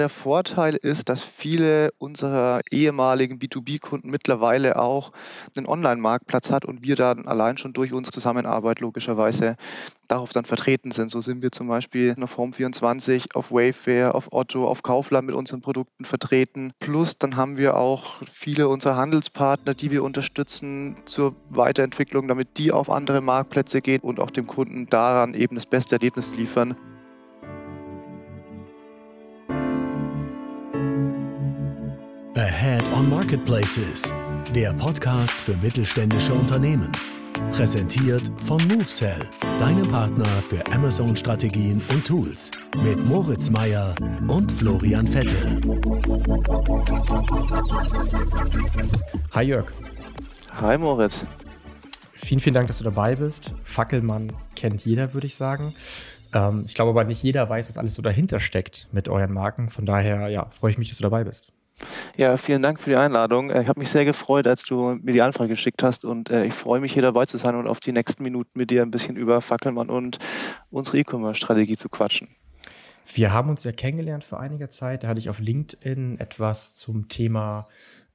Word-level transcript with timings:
Der 0.00 0.08
Vorteil 0.08 0.76
ist, 0.76 1.10
dass 1.10 1.22
viele 1.22 1.92
unserer 1.98 2.62
ehemaligen 2.70 3.38
B2B-Kunden 3.38 4.08
mittlerweile 4.08 4.76
auch 4.78 5.12
einen 5.54 5.66
Online-Marktplatz 5.66 6.50
hat 6.50 6.64
und 6.64 6.82
wir 6.82 6.96
dann 6.96 7.28
allein 7.28 7.58
schon 7.58 7.74
durch 7.74 7.92
unsere 7.92 8.14
Zusammenarbeit 8.14 8.80
logischerweise 8.80 9.56
darauf 10.08 10.32
dann 10.32 10.46
vertreten 10.46 10.90
sind. 10.90 11.10
So 11.10 11.20
sind 11.20 11.42
wir 11.42 11.52
zum 11.52 11.68
Beispiel 11.68 12.16
auf 12.18 12.38
Home24, 12.38 13.34
auf 13.34 13.52
Wayfair, 13.52 14.14
auf 14.14 14.32
Otto, 14.32 14.66
auf 14.66 14.82
Kaufland 14.82 15.26
mit 15.26 15.36
unseren 15.36 15.60
Produkten 15.60 16.06
vertreten. 16.06 16.72
Plus 16.80 17.18
dann 17.18 17.36
haben 17.36 17.58
wir 17.58 17.76
auch 17.76 18.22
viele 18.26 18.68
unserer 18.68 18.96
Handelspartner, 18.96 19.74
die 19.74 19.90
wir 19.90 20.02
unterstützen 20.02 20.96
zur 21.04 21.36
Weiterentwicklung, 21.50 22.26
damit 22.26 22.56
die 22.56 22.72
auf 22.72 22.88
andere 22.88 23.20
Marktplätze 23.20 23.82
gehen 23.82 24.00
und 24.00 24.18
auch 24.18 24.30
dem 24.30 24.46
Kunden 24.46 24.86
daran 24.86 25.34
eben 25.34 25.56
das 25.56 25.66
beste 25.66 25.96
Erlebnis 25.96 26.34
liefern. 26.34 26.74
Ahead 32.40 32.90
on 32.94 33.10
Marketplaces, 33.10 34.14
der 34.54 34.72
Podcast 34.72 35.38
für 35.38 35.54
mittelständische 35.58 36.32
Unternehmen. 36.32 36.90
Präsentiert 37.52 38.32
von 38.36 38.66
MoveSell, 38.66 39.28
deinem 39.58 39.86
Partner 39.86 40.40
für 40.40 40.64
Amazon-Strategien 40.72 41.82
und 41.90 42.06
Tools. 42.06 42.50
Mit 42.82 43.04
Moritz 43.04 43.50
Meyer 43.50 43.94
und 44.26 44.50
Florian 44.50 45.06
Vettel. 45.06 45.60
Hi 49.32 49.44
Jörg. 49.44 49.70
Hi 50.62 50.78
Moritz. 50.78 51.26
Vielen, 52.14 52.40
vielen 52.40 52.54
Dank, 52.54 52.68
dass 52.68 52.78
du 52.78 52.84
dabei 52.84 53.16
bist. 53.16 53.52
Fackelmann 53.64 54.32
kennt 54.56 54.86
jeder, 54.86 55.12
würde 55.12 55.26
ich 55.26 55.36
sagen. 55.36 55.74
Ähm, 56.32 56.64
ich 56.66 56.74
glaube 56.74 56.92
aber 56.92 57.04
nicht 57.04 57.22
jeder 57.22 57.50
weiß, 57.50 57.68
was 57.68 57.76
alles 57.76 57.94
so 57.94 58.00
dahinter 58.00 58.40
steckt 58.40 58.88
mit 58.92 59.10
euren 59.10 59.34
Marken. 59.34 59.68
Von 59.68 59.84
daher 59.84 60.28
ja, 60.28 60.48
freue 60.48 60.70
ich 60.70 60.78
mich, 60.78 60.88
dass 60.88 60.96
du 60.96 61.02
dabei 61.02 61.24
bist. 61.24 61.52
Ja, 62.16 62.36
vielen 62.36 62.62
Dank 62.62 62.80
für 62.80 62.90
die 62.90 62.96
Einladung. 62.96 63.50
Äh, 63.50 63.62
ich 63.62 63.68
habe 63.68 63.80
mich 63.80 63.90
sehr 63.90 64.04
gefreut, 64.04 64.46
als 64.46 64.64
du 64.64 64.98
mir 65.02 65.12
die 65.12 65.22
Anfrage 65.22 65.48
geschickt 65.48 65.82
hast 65.82 66.04
und 66.04 66.30
äh, 66.30 66.44
ich 66.44 66.54
freue 66.54 66.80
mich, 66.80 66.92
hier 66.92 67.02
dabei 67.02 67.26
zu 67.26 67.36
sein 67.38 67.54
und 67.54 67.66
auf 67.66 67.80
die 67.80 67.92
nächsten 67.92 68.22
Minuten 68.22 68.58
mit 68.58 68.70
dir 68.70 68.82
ein 68.82 68.90
bisschen 68.90 69.16
über 69.16 69.40
Fackelmann 69.40 69.90
und 69.90 70.18
unsere 70.70 70.98
E-Commerce-Strategie 70.98 71.76
zu 71.76 71.88
quatschen. 71.88 72.28
Wir 73.12 73.32
haben 73.32 73.50
uns 73.50 73.64
ja 73.64 73.72
kennengelernt 73.72 74.24
vor 74.24 74.40
einiger 74.40 74.70
Zeit. 74.70 75.02
Da 75.02 75.08
hatte 75.08 75.18
ich 75.18 75.30
auf 75.30 75.40
LinkedIn 75.40 76.20
etwas 76.20 76.74
zum 76.76 77.08
Thema 77.08 77.68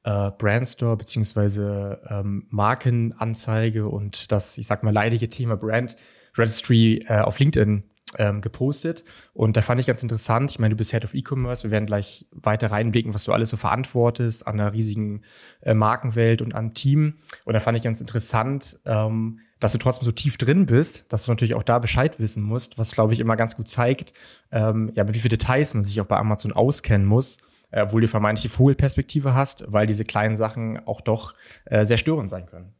äh, 0.04 0.32
Brandstore 0.32 0.96
beziehungsweise 0.96 2.02
ähm, 2.10 2.48
Markenanzeige 2.50 3.88
und 3.88 4.32
das, 4.32 4.58
ich 4.58 4.68
sag 4.68 4.84
mal, 4.84 4.94
leidige 4.94 5.30
Thema 5.30 5.58
Brand 5.58 5.96
Registry 6.38 7.04
äh, 7.08 7.20
auf 7.20 7.40
LinkedIn 7.40 7.84
ähm, 8.18 8.42
gepostet. 8.42 9.04
Und 9.34 9.58
da 9.58 9.62
fand 9.62 9.80
ich 9.80 9.88
ganz 9.88 10.04
interessant. 10.04 10.52
Ich 10.52 10.60
meine, 10.60 10.72
du 10.72 10.78
bist 10.78 10.92
Head 10.92 11.04
of 11.04 11.14
E-Commerce. 11.14 11.64
Wir 11.64 11.72
werden 11.72 11.86
gleich 11.86 12.28
weiter 12.32 12.72
reinblicken, 12.72 13.14
was 13.14 13.24
du 13.24 13.34
alles 13.34 13.50
so 13.50 13.58
verantwortest 13.58 14.48
an 14.48 14.58
der 14.58 14.74
riesigen 14.74 15.22
äh, 15.62 15.74
Markenwelt 15.74 16.42
und 16.42 16.56
am 16.56 16.74
Team. 16.74 17.16
Und 17.46 17.54
da 17.54 17.60
fand 17.60 17.78
ich 17.78 17.84
ganz 17.84 18.02
interessant, 18.02 18.80
ähm, 18.86 19.40
dass 19.60 19.72
du 19.72 19.78
trotzdem 19.78 20.06
so 20.06 20.12
tief 20.12 20.38
drin 20.38 20.66
bist, 20.66 21.06
dass 21.12 21.26
du 21.26 21.32
natürlich 21.32 21.56
auch 21.56 21.64
da 21.64 21.80
Bescheid 21.80 22.20
wissen 22.20 22.44
musst, 22.44 22.78
was, 22.78 22.92
glaube 22.92 23.14
ich, 23.14 23.20
immer 23.20 23.36
ganz 23.36 23.56
gut 23.56 23.68
zeigt, 23.68 24.14
ähm, 24.52 24.92
ja, 24.96 25.04
mit 25.04 25.16
wie 25.16 25.20
viele 25.20 25.38
Details 25.38 25.74
man 25.74 25.84
sich 25.84 26.00
auch 26.02 26.06
bei 26.06 26.18
Amazon 26.18 26.52
auskennen 26.52 27.08
muss 27.08 27.38
äh, 27.72 27.82
obwohl 27.82 28.02
du 28.02 28.08
vermeintliche 28.08 28.50
Vogelperspektive 28.50 29.34
hast, 29.34 29.66
weil 29.68 29.88
diese 29.88 30.06
kleinen 30.06 30.36
Sachen 30.36 30.86
auch 30.88 31.02
doch 31.02 31.34
äh, 31.66 31.84
sehr 31.84 31.98
störend 31.98 32.30
sein 32.30 32.46
können. 32.46 32.75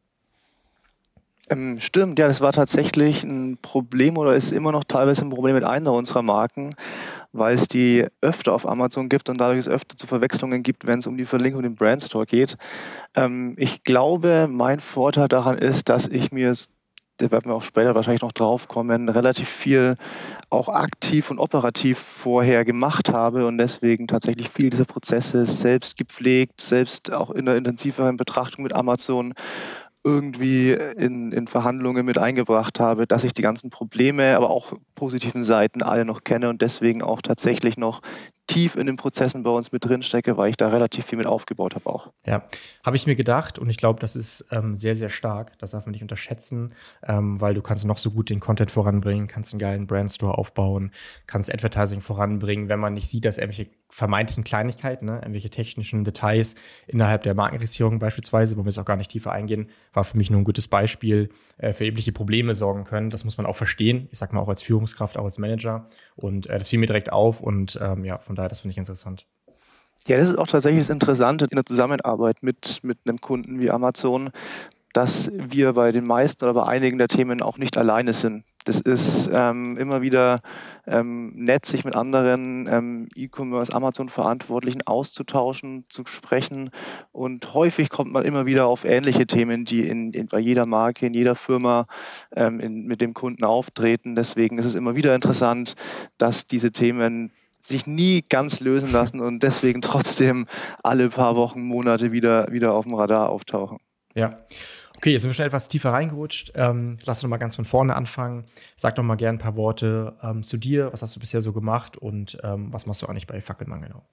Ähm, 1.48 1.78
stimmt, 1.80 2.18
ja, 2.18 2.26
das 2.26 2.40
war 2.40 2.52
tatsächlich 2.52 3.22
ein 3.22 3.56
Problem 3.62 4.16
oder 4.18 4.34
ist 4.34 4.50
immer 4.50 4.72
noch 4.72 4.82
teilweise 4.82 5.24
ein 5.24 5.30
Problem 5.30 5.54
mit 5.54 5.62
einer 5.62 5.92
unserer 5.92 6.22
Marken, 6.22 6.74
weil 7.32 7.54
es 7.54 7.68
die 7.68 8.04
öfter 8.20 8.52
auf 8.52 8.66
Amazon 8.66 9.08
gibt 9.08 9.28
und 9.28 9.40
dadurch 9.40 9.60
es 9.60 9.68
öfter 9.68 9.96
zu 9.96 10.08
Verwechslungen 10.08 10.64
gibt, 10.64 10.88
wenn 10.88 10.98
es 10.98 11.06
um 11.06 11.16
die 11.16 11.24
Verlinkung 11.24 11.62
im 11.62 11.76
Brandstore 11.76 12.26
geht. 12.26 12.56
Ähm, 13.14 13.54
ich 13.58 13.84
glaube, 13.84 14.48
mein 14.50 14.80
Vorteil 14.80 15.28
daran 15.28 15.56
ist, 15.56 15.88
dass 15.88 16.08
ich 16.08 16.32
mir 16.32 16.52
da 17.18 17.30
werden 17.30 17.50
wir 17.50 17.54
auch 17.54 17.62
später 17.62 17.94
wahrscheinlich 17.94 18.22
noch 18.22 18.32
drauf 18.32 18.68
kommen, 18.68 19.08
relativ 19.08 19.48
viel 19.48 19.96
auch 20.50 20.68
aktiv 20.68 21.30
und 21.30 21.38
operativ 21.38 21.98
vorher 21.98 22.64
gemacht 22.64 23.10
habe 23.10 23.46
und 23.46 23.58
deswegen 23.58 24.06
tatsächlich 24.06 24.50
viel 24.50 24.70
dieser 24.70 24.84
Prozesse 24.84 25.46
selbst 25.46 25.96
gepflegt, 25.96 26.60
selbst 26.60 27.12
auch 27.12 27.30
in 27.30 27.46
der 27.46 27.56
intensiveren 27.56 28.16
Betrachtung 28.16 28.64
mit 28.64 28.74
Amazon 28.74 29.34
irgendwie 30.06 30.70
in, 30.70 31.32
in 31.32 31.48
Verhandlungen 31.48 32.06
mit 32.06 32.16
eingebracht 32.16 32.78
habe, 32.78 33.08
dass 33.08 33.24
ich 33.24 33.34
die 33.34 33.42
ganzen 33.42 33.70
Probleme, 33.70 34.36
aber 34.36 34.50
auch 34.50 34.72
positiven 34.94 35.42
Seiten 35.42 35.82
alle 35.82 36.04
noch 36.04 36.22
kenne 36.22 36.48
und 36.48 36.62
deswegen 36.62 37.02
auch 37.02 37.20
tatsächlich 37.20 37.76
noch 37.76 38.02
tief 38.46 38.76
in 38.76 38.86
den 38.86 38.96
Prozessen 38.96 39.42
bei 39.42 39.50
uns 39.50 39.72
mit 39.72 39.84
drin 39.84 40.04
stecke, 40.04 40.36
weil 40.36 40.50
ich 40.50 40.56
da 40.56 40.68
relativ 40.68 41.06
viel 41.06 41.18
mit 41.18 41.26
aufgebaut 41.26 41.74
habe 41.74 41.86
auch. 41.86 42.12
Ja, 42.24 42.44
habe 42.84 42.94
ich 42.94 43.08
mir 43.08 43.16
gedacht 43.16 43.58
und 43.58 43.68
ich 43.68 43.76
glaube, 43.76 43.98
das 43.98 44.14
ist 44.14 44.46
ähm, 44.52 44.76
sehr, 44.76 44.94
sehr 44.94 45.08
stark. 45.08 45.58
Das 45.58 45.72
darf 45.72 45.86
man 45.86 45.90
nicht 45.90 46.02
unterschätzen, 46.02 46.72
ähm, 47.02 47.40
weil 47.40 47.54
du 47.54 47.62
kannst 47.62 47.84
noch 47.84 47.98
so 47.98 48.12
gut 48.12 48.30
den 48.30 48.38
Content 48.38 48.70
voranbringen, 48.70 49.26
kannst 49.26 49.52
einen 49.52 49.58
geilen 49.58 49.88
Brandstore 49.88 50.38
aufbauen, 50.38 50.92
kannst 51.26 51.52
Advertising 51.52 52.00
voranbringen, 52.00 52.68
wenn 52.68 52.78
man 52.78 52.94
nicht 52.94 53.08
sieht, 53.08 53.24
dass 53.24 53.38
irgendwelche 53.38 53.70
vermeintlichen 53.88 54.44
Kleinigkeiten, 54.44 55.06
ne, 55.06 55.16
irgendwelche 55.16 55.50
technischen 55.50 56.04
Details 56.04 56.54
innerhalb 56.86 57.22
der 57.22 57.34
Markenregistrierung 57.34 57.98
beispielsweise, 57.98 58.56
wo 58.56 58.62
wir 58.62 58.66
jetzt 58.66 58.78
auch 58.78 58.84
gar 58.84 58.96
nicht 58.96 59.10
tiefer 59.10 59.32
eingehen, 59.32 59.70
war 59.92 60.04
für 60.04 60.16
mich 60.16 60.30
nur 60.30 60.40
ein 60.40 60.44
gutes 60.44 60.68
Beispiel, 60.68 61.30
äh, 61.58 61.72
für 61.72 61.84
erhebliche 61.84 62.12
Probleme 62.12 62.54
sorgen 62.54 62.84
können. 62.84 63.10
Das 63.10 63.24
muss 63.24 63.36
man 63.36 63.46
auch 63.46 63.56
verstehen. 63.56 64.08
Ich 64.10 64.18
sag 64.18 64.32
mal 64.32 64.40
auch 64.40 64.48
als 64.48 64.62
Führungskraft, 64.62 65.16
auch 65.16 65.24
als 65.24 65.38
Manager. 65.38 65.86
Und 66.16 66.46
äh, 66.46 66.58
das 66.58 66.68
fiel 66.68 66.78
mir 66.78 66.86
direkt 66.86 67.12
auf 67.12 67.40
und 67.40 67.78
ähm, 67.80 68.04
ja, 68.04 68.18
von 68.18 68.36
daher, 68.36 68.48
das 68.48 68.60
finde 68.60 68.72
ich 68.72 68.78
interessant. 68.78 69.26
Ja, 70.08 70.16
das 70.18 70.30
ist 70.30 70.38
auch 70.38 70.46
tatsächlich 70.46 70.86
das 70.86 70.90
Interessante 70.90 71.46
in 71.46 71.56
der 71.56 71.64
Zusammenarbeit 71.64 72.42
mit, 72.42 72.80
mit 72.84 72.98
einem 73.06 73.20
Kunden 73.20 73.58
wie 73.58 73.70
Amazon, 73.70 74.30
dass 74.96 75.30
wir 75.36 75.74
bei 75.74 75.92
den 75.92 76.06
meisten 76.06 76.42
oder 76.46 76.54
bei 76.54 76.64
einigen 76.64 76.96
der 76.96 77.08
Themen 77.08 77.42
auch 77.42 77.58
nicht 77.58 77.76
alleine 77.76 78.14
sind. 78.14 78.44
Das 78.64 78.80
ist 78.80 79.30
ähm, 79.30 79.76
immer 79.76 80.00
wieder 80.00 80.40
ähm, 80.86 81.34
nett, 81.34 81.66
sich 81.66 81.84
mit 81.84 81.94
anderen 81.94 82.66
ähm, 82.66 83.08
E-Commerce, 83.14 83.74
Amazon-Verantwortlichen 83.74 84.86
auszutauschen, 84.86 85.84
zu 85.90 86.06
sprechen. 86.06 86.70
Und 87.12 87.52
häufig 87.52 87.90
kommt 87.90 88.10
man 88.10 88.24
immer 88.24 88.46
wieder 88.46 88.68
auf 88.68 88.86
ähnliche 88.86 89.26
Themen, 89.26 89.66
die 89.66 89.86
in, 89.86 90.14
in 90.14 90.28
bei 90.28 90.38
jeder 90.38 90.64
Marke, 90.64 91.04
in 91.04 91.12
jeder 91.12 91.34
Firma 91.34 91.86
ähm, 92.34 92.58
in, 92.58 92.86
mit 92.86 93.02
dem 93.02 93.12
Kunden 93.12 93.44
auftreten. 93.44 94.16
Deswegen 94.16 94.56
ist 94.56 94.64
es 94.64 94.74
immer 94.74 94.96
wieder 94.96 95.14
interessant, 95.14 95.74
dass 96.16 96.46
diese 96.46 96.72
Themen 96.72 97.32
sich 97.60 97.86
nie 97.86 98.24
ganz 98.26 98.60
lösen 98.60 98.92
lassen 98.92 99.20
und 99.20 99.42
deswegen 99.42 99.82
trotzdem 99.82 100.46
alle 100.82 101.10
paar 101.10 101.36
Wochen, 101.36 101.60
Monate 101.60 102.12
wieder, 102.12 102.50
wieder 102.50 102.72
auf 102.72 102.86
dem 102.86 102.94
Radar 102.94 103.28
auftauchen. 103.28 103.76
Ja. 104.16 104.30
Okay, 104.96 105.12
jetzt 105.12 105.22
sind 105.22 105.30
wir 105.30 105.34
schon 105.34 105.46
etwas 105.46 105.68
tiefer 105.68 105.92
reingerutscht. 105.92 106.52
Ähm, 106.54 106.96
lass 107.04 107.22
uns 107.22 107.30
mal 107.30 107.36
ganz 107.36 107.54
von 107.56 107.64
vorne 107.64 107.94
anfangen. 107.94 108.44
Sag 108.76 108.96
doch 108.96 109.02
mal 109.02 109.16
gerne 109.16 109.38
ein 109.38 109.40
paar 109.40 109.56
Worte 109.56 110.16
ähm, 110.22 110.42
zu 110.42 110.56
dir. 110.56 110.92
Was 110.92 111.02
hast 111.02 111.14
du 111.14 111.20
bisher 111.20 111.42
so 111.42 111.52
gemacht 111.52 111.96
und 111.96 112.38
ähm, 112.42 112.72
was 112.72 112.86
machst 112.86 113.02
du 113.02 113.06
eigentlich 113.06 113.26
bei 113.26 113.40
Fackelmann 113.40 113.82
genau? 113.82 114.06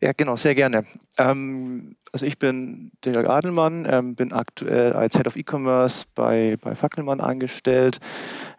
Ja, 0.00 0.12
genau, 0.16 0.36
sehr 0.36 0.54
gerne. 0.54 0.84
Ähm, 1.18 1.96
also 2.12 2.26
ich 2.26 2.38
bin 2.38 2.92
Dirk 3.04 3.28
Adelmann, 3.28 3.86
ähm, 3.88 4.14
bin 4.14 4.32
aktuell 4.32 4.92
als 4.92 5.16
Head 5.16 5.26
of 5.26 5.36
E-Commerce 5.36 6.06
bei, 6.14 6.56
bei 6.60 6.74
Fackelmann 6.74 7.20
angestellt. 7.20 8.00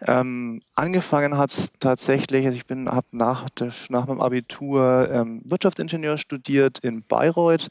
Ähm, 0.05 0.61
angefangen 0.75 1.37
hat 1.37 1.51
es 1.51 1.71
tatsächlich, 1.79 2.45
also 2.45 2.55
ich 2.55 2.65
bin 2.65 2.89
habe 2.89 3.07
nach, 3.11 3.47
nach 3.89 4.07
meinem 4.07 4.21
Abitur 4.21 5.09
ähm, 5.11 5.41
Wirtschaftsingenieur 5.45 6.17
studiert 6.17 6.79
in 6.79 7.03
Bayreuth, 7.03 7.69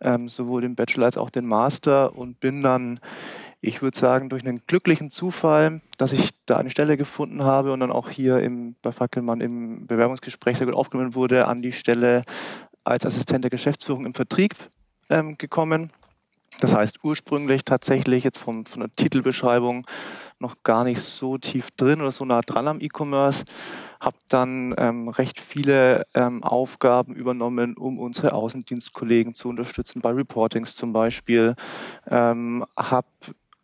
ähm, 0.00 0.28
sowohl 0.28 0.62
den 0.62 0.76
Bachelor 0.76 1.06
als 1.06 1.18
auch 1.18 1.30
den 1.30 1.46
Master 1.46 2.16
und 2.16 2.40
bin 2.40 2.62
dann 2.62 3.00
ich 3.60 3.82
würde 3.82 3.98
sagen, 3.98 4.28
durch 4.28 4.46
einen 4.46 4.60
glücklichen 4.66 5.10
Zufall, 5.10 5.80
dass 5.96 6.12
ich 6.12 6.30
da 6.44 6.56
eine 6.56 6.70
Stelle 6.70 6.96
gefunden 6.96 7.42
habe 7.42 7.72
und 7.72 7.80
dann 7.80 7.90
auch 7.90 8.10
hier 8.10 8.38
im, 8.40 8.76
bei 8.82 8.92
Fackelmann 8.92 9.40
im 9.40 9.86
Bewerbungsgespräch 9.86 10.58
sehr 10.58 10.66
gut 10.66 10.76
aufgenommen 10.76 11.14
wurde, 11.14 11.48
an 11.48 11.62
die 11.62 11.72
Stelle 11.72 12.24
als 12.86 13.04
Assistent 13.04 13.44
der 13.44 13.50
Geschäftsführung 13.50 14.06
im 14.06 14.14
Vertrieb 14.14 14.54
ähm, 15.10 15.36
gekommen. 15.38 15.92
Das 16.60 16.74
heißt 16.74 17.00
ursprünglich 17.02 17.64
tatsächlich 17.64 18.24
jetzt 18.24 18.38
vom, 18.38 18.64
von 18.64 18.80
der 18.80 18.90
Titelbeschreibung 18.92 19.86
noch 20.38 20.62
gar 20.62 20.84
nicht 20.84 21.00
so 21.00 21.36
tief 21.36 21.70
drin 21.76 22.00
oder 22.00 22.10
so 22.10 22.24
nah 22.24 22.40
dran 22.40 22.68
am 22.68 22.80
E-Commerce. 22.80 23.44
Habe 24.00 24.16
dann 24.28 24.74
ähm, 24.78 25.08
recht 25.08 25.38
viele 25.40 26.06
ähm, 26.14 26.42
Aufgaben 26.42 27.14
übernommen, 27.14 27.76
um 27.76 27.98
unsere 27.98 28.32
Außendienstkollegen 28.32 29.34
zu 29.34 29.48
unterstützen, 29.48 30.00
bei 30.00 30.12
Reportings 30.12 30.76
zum 30.76 30.92
Beispiel. 30.92 31.56
Ähm, 32.08 32.64
Habe 32.76 33.08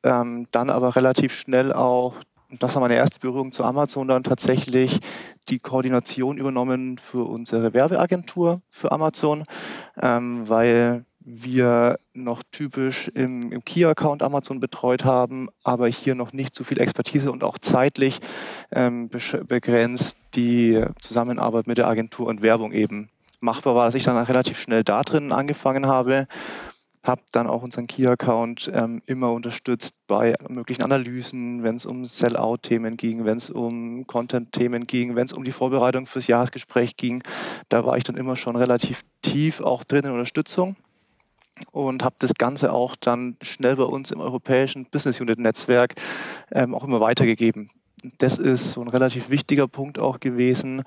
ähm, 0.02 0.46
dann 0.50 0.68
aber 0.68 0.96
relativ 0.96 1.32
schnell 1.32 1.72
auch 1.72 2.16
das 2.58 2.74
war 2.74 2.80
meine 2.80 2.96
erste 2.96 3.20
Berührung 3.20 3.52
zu 3.52 3.64
Amazon, 3.64 4.08
dann 4.08 4.22
tatsächlich 4.22 5.00
die 5.48 5.58
Koordination 5.58 6.38
übernommen 6.38 6.98
für 6.98 7.28
unsere 7.28 7.74
Werbeagentur 7.74 8.60
für 8.70 8.92
Amazon, 8.92 9.44
ähm, 10.00 10.48
weil 10.48 11.04
wir 11.24 11.98
noch 12.14 12.42
typisch 12.50 13.08
im, 13.08 13.52
im 13.52 13.64
Key-Account 13.64 14.22
Amazon 14.22 14.60
betreut 14.60 15.04
haben, 15.04 15.48
aber 15.62 15.88
hier 15.88 16.14
noch 16.14 16.32
nicht 16.32 16.54
so 16.54 16.64
viel 16.64 16.80
Expertise 16.80 17.30
und 17.30 17.44
auch 17.44 17.58
zeitlich 17.58 18.18
ähm, 18.72 19.08
begrenzt 19.46 20.18
die 20.34 20.84
Zusammenarbeit 21.00 21.66
mit 21.66 21.78
der 21.78 21.86
Agentur 21.86 22.26
und 22.26 22.42
Werbung 22.42 22.72
eben 22.72 23.08
machbar 23.40 23.74
war, 23.74 23.84
dass 23.84 23.94
ich 23.94 24.04
dann 24.04 24.16
relativ 24.16 24.58
schnell 24.58 24.84
da 24.84 25.02
drin 25.02 25.32
angefangen 25.32 25.86
habe 25.86 26.26
habe 27.02 27.22
dann 27.32 27.48
auch 27.48 27.62
unseren 27.62 27.86
Key-Account 27.86 28.70
ähm, 28.72 29.02
immer 29.06 29.32
unterstützt 29.32 29.96
bei 30.06 30.34
möglichen 30.48 30.82
Analysen, 30.82 31.62
wenn 31.62 31.76
es 31.76 31.86
um 31.86 32.06
Sell-Out-Themen 32.06 32.96
ging, 32.96 33.24
wenn 33.24 33.38
es 33.38 33.50
um 33.50 34.06
Content-Themen 34.06 34.86
ging, 34.86 35.16
wenn 35.16 35.26
es 35.26 35.32
um 35.32 35.42
die 35.42 35.52
Vorbereitung 35.52 36.06
fürs 36.06 36.28
Jahresgespräch 36.28 36.96
ging. 36.96 37.22
Da 37.68 37.84
war 37.84 37.96
ich 37.96 38.04
dann 38.04 38.16
immer 38.16 38.36
schon 38.36 38.56
relativ 38.56 39.02
tief 39.22 39.60
auch 39.60 39.82
drin 39.82 40.04
in 40.04 40.12
Unterstützung 40.12 40.76
und 41.72 42.04
habe 42.04 42.16
das 42.20 42.34
Ganze 42.34 42.72
auch 42.72 42.94
dann 42.96 43.36
schnell 43.42 43.76
bei 43.76 43.84
uns 43.84 44.10
im 44.12 44.20
europäischen 44.20 44.86
Business 44.86 45.20
Unit 45.20 45.38
Netzwerk 45.38 45.96
ähm, 46.52 46.74
auch 46.74 46.84
immer 46.84 47.00
weitergegeben 47.00 47.68
das 48.18 48.38
ist 48.38 48.72
so 48.72 48.80
ein 48.80 48.88
relativ 48.88 49.30
wichtiger 49.30 49.68
Punkt 49.68 49.98
auch 49.98 50.20
gewesen, 50.20 50.82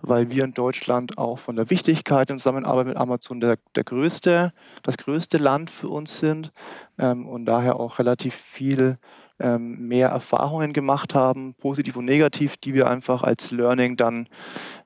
weil 0.00 0.30
wir 0.30 0.44
in 0.44 0.54
Deutschland 0.54 1.18
auch 1.18 1.38
von 1.38 1.56
der 1.56 1.70
Wichtigkeit 1.70 2.30
in 2.30 2.38
Zusammenarbeit 2.38 2.86
mit 2.86 2.96
Amazon 2.96 3.40
der, 3.40 3.58
der 3.74 3.84
größte, 3.84 4.52
das 4.82 4.96
größte 4.96 5.38
Land 5.38 5.70
für 5.70 5.88
uns 5.88 6.20
sind 6.20 6.52
ähm, 6.98 7.28
und 7.28 7.46
daher 7.46 7.80
auch 7.80 7.98
relativ 7.98 8.34
viel 8.34 8.98
ähm, 9.40 9.88
mehr 9.88 10.08
Erfahrungen 10.08 10.72
gemacht 10.72 11.14
haben, 11.14 11.54
positiv 11.54 11.96
und 11.96 12.04
negativ, 12.04 12.56
die 12.56 12.74
wir 12.74 12.88
einfach 12.88 13.22
als 13.22 13.50
Learning 13.50 13.96
dann 13.96 14.28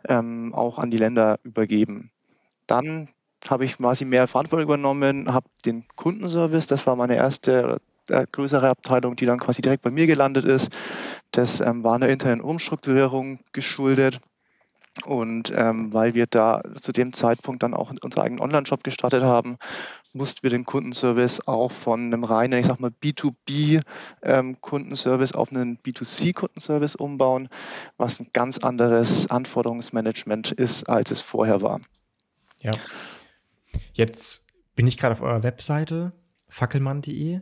ähm, 0.09 0.55
auch 0.55 0.79
an 0.79 0.91
die 0.91 0.99
Länder 0.99 1.39
übergeben. 1.43 2.11
Dann 2.67 3.09
habe 3.47 3.67
ich 3.67 3.77
quasi 3.77 4.07
mehr 4.07 4.27
Verantwortung 4.27 4.65
übernommen, 4.65 5.33
habe 5.33 5.49
den 5.67 5.85
Kundenservice, 5.97 6.67
das 6.67 6.87
war 6.87 6.97
meine 6.97 7.17
erste 7.17 7.79
äh, 8.09 8.27
größere 8.31 8.69
Abteilung, 8.69 9.17
die 9.17 9.27
dann 9.27 9.39
quasi 9.39 9.63
direkt 9.63 9.83
bei 9.83 9.91
mir 9.91 10.07
gelandet 10.07 10.45
ist. 10.45 10.71
Das 11.31 11.61
ähm, 11.61 11.85
war 11.85 11.95
einer 11.95 12.09
internen 12.09 12.41
Umstrukturierung 12.41 13.41
geschuldet. 13.53 14.21
Und 15.05 15.53
ähm, 15.55 15.93
weil 15.93 16.15
wir 16.15 16.29
da 16.29 16.63
zu 16.77 16.93
dem 16.93 17.13
Zeitpunkt 17.13 17.65
dann 17.65 17.75
auch 17.75 17.93
unseren 18.03 18.23
eigenen 18.23 18.41
Online-Shop 18.41 18.85
gestartet 18.85 19.25
haben, 19.25 19.57
mussten 20.13 20.45
wir 20.45 20.51
den 20.51 20.65
Kundenservice 20.65 21.49
auch 21.49 21.73
von 21.73 22.05
einem 22.05 22.23
reinen, 22.23 22.61
ich 22.61 22.67
sag 22.67 22.79
mal, 22.79 22.93
B2B-Kundenservice 23.03 25.33
ähm, 25.33 25.37
auf 25.37 25.51
einen 25.51 25.79
B2C-Kundenservice 25.79 26.95
umbauen, 26.95 27.49
was 27.97 28.21
ein 28.21 28.29
ganz 28.33 28.59
anderes 28.59 29.29
Anforderungsmanagement 29.29 30.53
ist, 30.53 30.89
als 30.89 31.11
es 31.11 31.21
vorher 31.21 31.61
war. 31.61 31.81
Ja. 32.61 32.71
Jetzt 33.93 34.47
bin 34.77 34.87
ich 34.87 34.97
gerade 34.97 35.15
auf 35.15 35.23
eurer 35.23 35.43
Webseite, 35.43 36.13
fackelmann.de. 36.49 37.41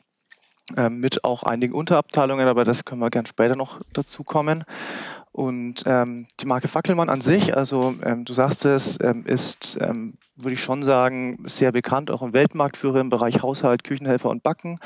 ähm, 0.77 1.01
mit 1.01 1.25
auch 1.25 1.43
einigen 1.43 1.75
Unterabteilungen, 1.75 2.47
aber 2.47 2.63
das 2.65 2.85
können 2.85 3.01
wir 3.01 3.11
gern 3.11 3.27
später 3.27 3.57
noch 3.57 3.81
dazu 3.93 4.23
kommen. 4.23 4.63
Und 5.33 5.85
ähm, 5.87 6.27
die 6.41 6.47
Marke 6.47 6.69
Fackelmann 6.69 7.09
an 7.09 7.23
sich, 7.23 7.57
also 7.57 7.95
ähm, 8.05 8.27
du 8.27 8.35
sagst 8.35 8.67
es, 8.67 8.99
ähm, 9.03 9.25
ist, 9.25 9.79
ähm, 9.81 10.19
würde 10.37 10.55
ich 10.55 10.63
schon 10.63 10.83
sagen, 10.83 11.39
sehr 11.45 11.73
bekannt, 11.73 12.11
auch 12.11 12.21
im 12.21 12.35
Weltmarktführer 12.35 13.01
im 13.01 13.09
Bereich 13.09 13.43
Haushalt, 13.43 13.83
Küchenhelfer 13.83 14.29
und 14.29 14.43
Backen. 14.43 14.79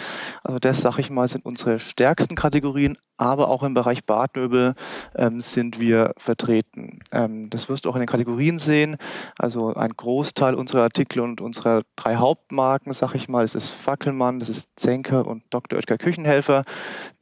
Also 0.44 0.60
das, 0.60 0.80
sage 0.80 1.00
ich 1.00 1.10
mal, 1.10 1.26
sind 1.26 1.44
unsere 1.44 1.80
stärksten 1.80 2.36
Kategorien, 2.36 2.96
aber 3.16 3.48
auch 3.48 3.64
im 3.64 3.74
Bereich 3.74 4.04
Badmöbel 4.04 4.74
ähm, 5.16 5.40
sind 5.40 5.80
wir 5.80 6.12
vertreten. 6.16 7.00
Ähm, 7.10 7.50
das 7.50 7.68
wirst 7.68 7.84
du 7.84 7.90
auch 7.90 7.96
in 7.96 8.02
den 8.02 8.08
Kategorien 8.08 8.60
sehen. 8.60 8.98
Also 9.38 9.74
ein 9.74 9.90
Großteil 9.96 10.54
unserer 10.54 10.82
Artikel 10.82 11.20
und 11.20 11.40
unserer 11.40 11.82
drei 11.96 12.16
Hauptmarken, 12.16 12.92
sage 12.92 13.16
ich 13.16 13.28
mal, 13.28 13.42
das 13.42 13.56
ist 13.56 13.70
Fackelmann, 13.70 14.38
das 14.38 14.48
ist 14.48 14.68
Zenker 14.76 15.26
und 15.26 15.42
Dr. 15.50 15.78
Oetker 15.78 15.98
Küchenhelfer, 15.98 16.62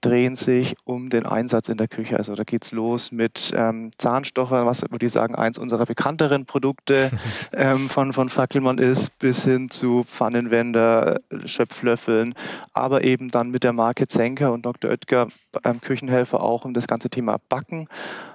drehen 0.03 0.35
sich 0.35 0.75
um 0.85 1.09
den 1.09 1.25
Einsatz 1.25 1.71
in 1.71 1.79
der 1.79 1.89
Küche. 1.89 2.19
Also 2.19 2.35
da 2.35 2.45
geht's 2.45 2.73
los 2.73 3.13
mit 3.15 3.53
ähm, 3.57 3.91
Zahnstocher, 3.97 4.67
was 4.67 4.83
würde 4.83 5.07
ich 5.07 5.13
sagen, 5.13 5.35
eins 5.35 5.59
unserer 5.59 5.87
bekannteren 5.87 6.47
Produkte 6.47 7.11
ähm, 7.53 7.89
von, 7.89 8.13
von 8.13 8.29
Fackelmann 8.29 8.79
ist, 8.79 9.19
bis 9.19 9.45
hin 9.45 9.71
zu 9.71 10.05
Pfannenwender, 10.05 11.21
Schöpflöffeln, 11.45 12.35
aber 12.73 13.05
eben 13.05 13.31
dann 13.31 13.51
mit 13.51 13.65
der 13.65 13.73
Marke 13.73 14.07
Zenker 14.07 14.53
und 14.53 14.67
Dr. 14.67 14.91
Oetker 14.91 15.29
ähm, 15.65 15.81
Küchenhelfer 15.81 16.43
auch 16.43 16.65
um 16.65 16.75
das 16.75 16.87
ganze 16.87 17.11
Thema 17.11 17.39
Backen. 17.49 17.89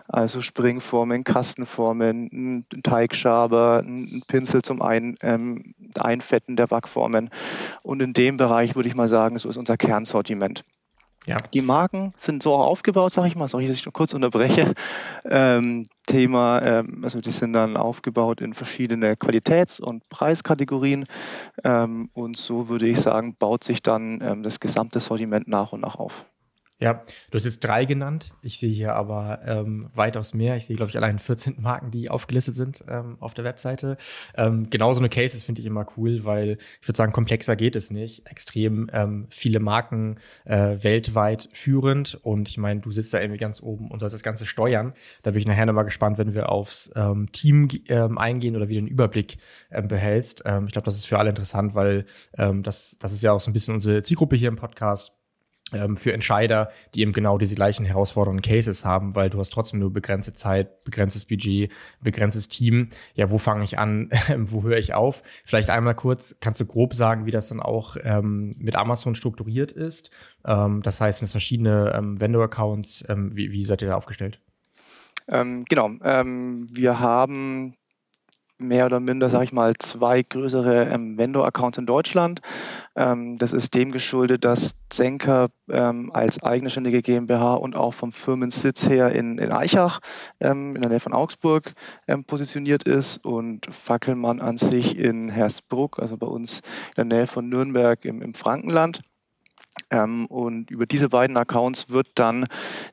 Also 0.07 0.41
Springformen, 0.41 1.23
Kastenformen, 1.23 2.65
ein 2.71 2.81
Teigschaber, 2.81 3.83
ein 3.85 4.23
Pinsel 4.27 4.63
zum 4.63 4.81
Ein, 4.81 5.17
ähm, 5.21 5.75
Einfetten 5.99 6.55
der 6.55 6.65
Backformen. 6.65 7.29
Und 7.83 8.01
in 8.01 8.13
dem 8.13 8.37
Bereich 8.37 8.75
würde 8.75 8.89
ich 8.89 8.95
mal 8.95 9.07
sagen, 9.07 9.37
so 9.37 9.47
ist 9.47 9.57
unser 9.57 9.77
Kernsortiment. 9.77 10.65
Ja. 11.29 11.37
Die 11.53 11.61
Marken 11.61 12.11
sind 12.17 12.41
so 12.41 12.55
aufgebaut, 12.55 13.13
sage 13.13 13.27
ich 13.27 13.35
mal, 13.35 13.47
sorry, 13.47 13.67
dass 13.67 13.75
ich 13.75 13.85
noch 13.85 13.93
kurz 13.93 14.15
unterbreche. 14.15 14.73
Ähm, 15.25 15.85
Thema, 16.07 16.59
ähm, 16.63 17.01
also 17.03 17.19
die 17.19 17.29
sind 17.29 17.53
dann 17.53 17.77
aufgebaut 17.77 18.41
in 18.41 18.55
verschiedene 18.55 19.15
Qualitäts- 19.15 19.79
und 19.79 20.09
Preiskategorien. 20.09 21.05
Ähm, 21.63 22.09
und 22.15 22.35
so 22.35 22.67
würde 22.69 22.87
ich 22.87 22.99
sagen, 22.99 23.35
baut 23.37 23.63
sich 23.63 23.83
dann 23.83 24.21
ähm, 24.23 24.41
das 24.41 24.59
gesamte 24.59 24.99
Sortiment 24.99 25.47
nach 25.47 25.71
und 25.71 25.81
nach 25.81 25.97
auf. 25.97 26.25
Ja, 26.81 27.01
du 27.29 27.35
hast 27.35 27.43
jetzt 27.43 27.59
drei 27.59 27.83
genannt. 27.83 28.31
Ich 28.41 28.57
sehe 28.57 28.71
hier 28.71 28.95
aber 28.95 29.41
ähm, 29.45 29.89
weitaus 29.93 30.33
mehr. 30.33 30.55
Ich 30.55 30.65
sehe, 30.65 30.77
glaube 30.77 30.89
ich, 30.89 30.95
allein 30.95 31.19
14 31.19 31.57
Marken, 31.59 31.91
die 31.91 32.09
aufgelistet 32.09 32.55
sind 32.55 32.85
ähm, 32.87 33.17
auf 33.19 33.33
der 33.33 33.43
Webseite. 33.43 33.97
Ähm, 34.33 34.69
genau 34.69 34.93
so 34.93 35.01
eine 35.01 35.09
Cases 35.09 35.43
finde 35.43 35.59
ich 35.59 35.67
immer 35.67 35.85
cool, 35.97 36.23
weil 36.23 36.57
ich 36.79 36.87
würde 36.87 36.95
sagen, 36.95 37.11
komplexer 37.11 37.57
geht 37.57 37.75
es 37.75 37.91
nicht. 37.91 38.25
Extrem 38.29 38.89
ähm, 38.93 39.27
viele 39.29 39.59
Marken 39.59 40.19
äh, 40.45 40.77
weltweit 40.81 41.49
führend. 41.51 42.15
Und 42.23 42.47
ich 42.47 42.57
meine, 42.57 42.79
du 42.79 42.91
sitzt 42.91 43.13
da 43.13 43.19
irgendwie 43.19 43.41
ganz 43.41 43.61
oben 43.61 43.91
und 43.91 43.99
sollst 43.99 44.13
das 44.13 44.23
Ganze 44.23 44.45
steuern. 44.45 44.93
Da 45.23 45.31
bin 45.31 45.41
ich 45.41 45.47
nachher 45.47 45.65
nochmal 45.65 45.83
gespannt, 45.83 46.17
wenn 46.17 46.33
wir 46.33 46.47
aufs 46.47 46.91
ähm, 46.95 47.29
Team 47.33 47.67
ähm, 47.89 48.17
eingehen 48.17 48.55
oder 48.55 48.69
wie 48.69 48.75
du 48.75 48.81
den 48.81 48.87
Überblick 48.87 49.35
ähm, 49.69 49.89
behältst. 49.89 50.43
Ähm, 50.45 50.67
ich 50.67 50.71
glaube, 50.71 50.85
das 50.85 50.95
ist 50.95 51.07
für 51.07 51.19
alle 51.19 51.31
interessant, 51.31 51.75
weil 51.75 52.05
ähm, 52.37 52.63
das, 52.63 52.95
das 53.01 53.11
ist 53.11 53.21
ja 53.21 53.33
auch 53.33 53.41
so 53.41 53.49
ein 53.49 53.53
bisschen 53.53 53.73
unsere 53.73 54.01
Zielgruppe 54.01 54.37
hier 54.37 54.47
im 54.47 54.55
Podcast 54.55 55.18
für 55.95 56.13
Entscheider, 56.13 56.69
die 56.95 57.01
eben 57.01 57.11
genau 57.11 57.37
diese 57.37 57.55
gleichen 57.55 57.85
herausfordernden 57.85 58.41
Cases 58.41 58.85
haben, 58.85 59.15
weil 59.15 59.29
du 59.29 59.39
hast 59.39 59.51
trotzdem 59.51 59.79
nur 59.79 59.91
begrenzte 59.91 60.33
Zeit, 60.33 60.83
begrenztes 60.83 61.25
Budget, 61.25 61.71
begrenztes 62.01 62.49
Team. 62.49 62.89
Ja, 63.13 63.29
wo 63.29 63.37
fange 63.37 63.63
ich 63.63 63.77
an? 63.77 64.09
wo 64.37 64.63
höre 64.63 64.77
ich 64.77 64.93
auf? 64.93 65.23
Vielleicht 65.45 65.69
einmal 65.69 65.95
kurz, 65.95 66.37
kannst 66.39 66.59
du 66.59 66.65
grob 66.65 66.93
sagen, 66.93 67.25
wie 67.25 67.31
das 67.31 67.49
dann 67.49 67.59
auch 67.59 67.97
ähm, 68.03 68.55
mit 68.57 68.75
Amazon 68.75 69.15
strukturiert 69.15 69.71
ist? 69.71 70.11
Ähm, 70.45 70.81
das 70.81 71.01
heißt, 71.01 71.23
es 71.23 71.31
verschiedene 71.31 71.93
ähm, 71.95 72.19
Vendor-Accounts. 72.19 73.05
Ähm, 73.09 73.35
wie, 73.35 73.51
wie 73.51 73.65
seid 73.65 73.81
ihr 73.81 73.89
da 73.89 73.95
aufgestellt? 73.95 74.39
Ähm, 75.27 75.65
genau. 75.69 75.89
wir 75.91 76.99
haben 76.99 77.75
mehr 78.59 78.85
oder 78.85 78.99
minder, 78.99 79.29
sage 79.29 79.45
ich 79.45 79.51
mal, 79.53 79.73
zwei 79.77 80.21
größere 80.21 80.89
ähm, 80.89 81.17
Vendor-Accounts 81.17 81.77
in 81.77 81.85
Deutschland. 81.85 82.41
Ähm, 82.95 83.37
das 83.37 83.53
ist 83.53 83.73
dem 83.73 83.91
geschuldet, 83.91 84.45
dass 84.45 84.75
Zenker 84.89 85.47
ähm, 85.69 86.11
als 86.13 86.43
eigenständige 86.43 87.01
GmbH 87.01 87.53
und 87.55 87.75
auch 87.75 87.93
vom 87.93 88.11
Firmensitz 88.11 88.89
her 88.89 89.11
in, 89.11 89.37
in 89.37 89.51
Eichach 89.51 90.01
ähm, 90.39 90.75
in 90.75 90.81
der 90.81 90.91
Nähe 90.91 90.99
von 90.99 91.13
Augsburg 91.13 91.73
ähm, 92.07 92.25
positioniert 92.25 92.83
ist 92.83 93.23
und 93.25 93.65
Fackelmann 93.73 94.41
an 94.41 94.57
sich 94.57 94.97
in 94.97 95.29
Hersbruck, 95.29 95.99
also 95.99 96.17
bei 96.17 96.27
uns 96.27 96.59
in 96.59 96.95
der 96.97 97.05
Nähe 97.05 97.27
von 97.27 97.47
Nürnberg 97.47 98.03
im, 98.03 98.21
im 98.21 98.33
Frankenland. 98.33 99.01
Ähm, 99.91 100.25
und 100.27 100.71
über 100.71 100.85
diese 100.85 101.09
beiden 101.09 101.37
Accounts 101.37 101.89
wird 101.89 102.07
dann 102.15 102.47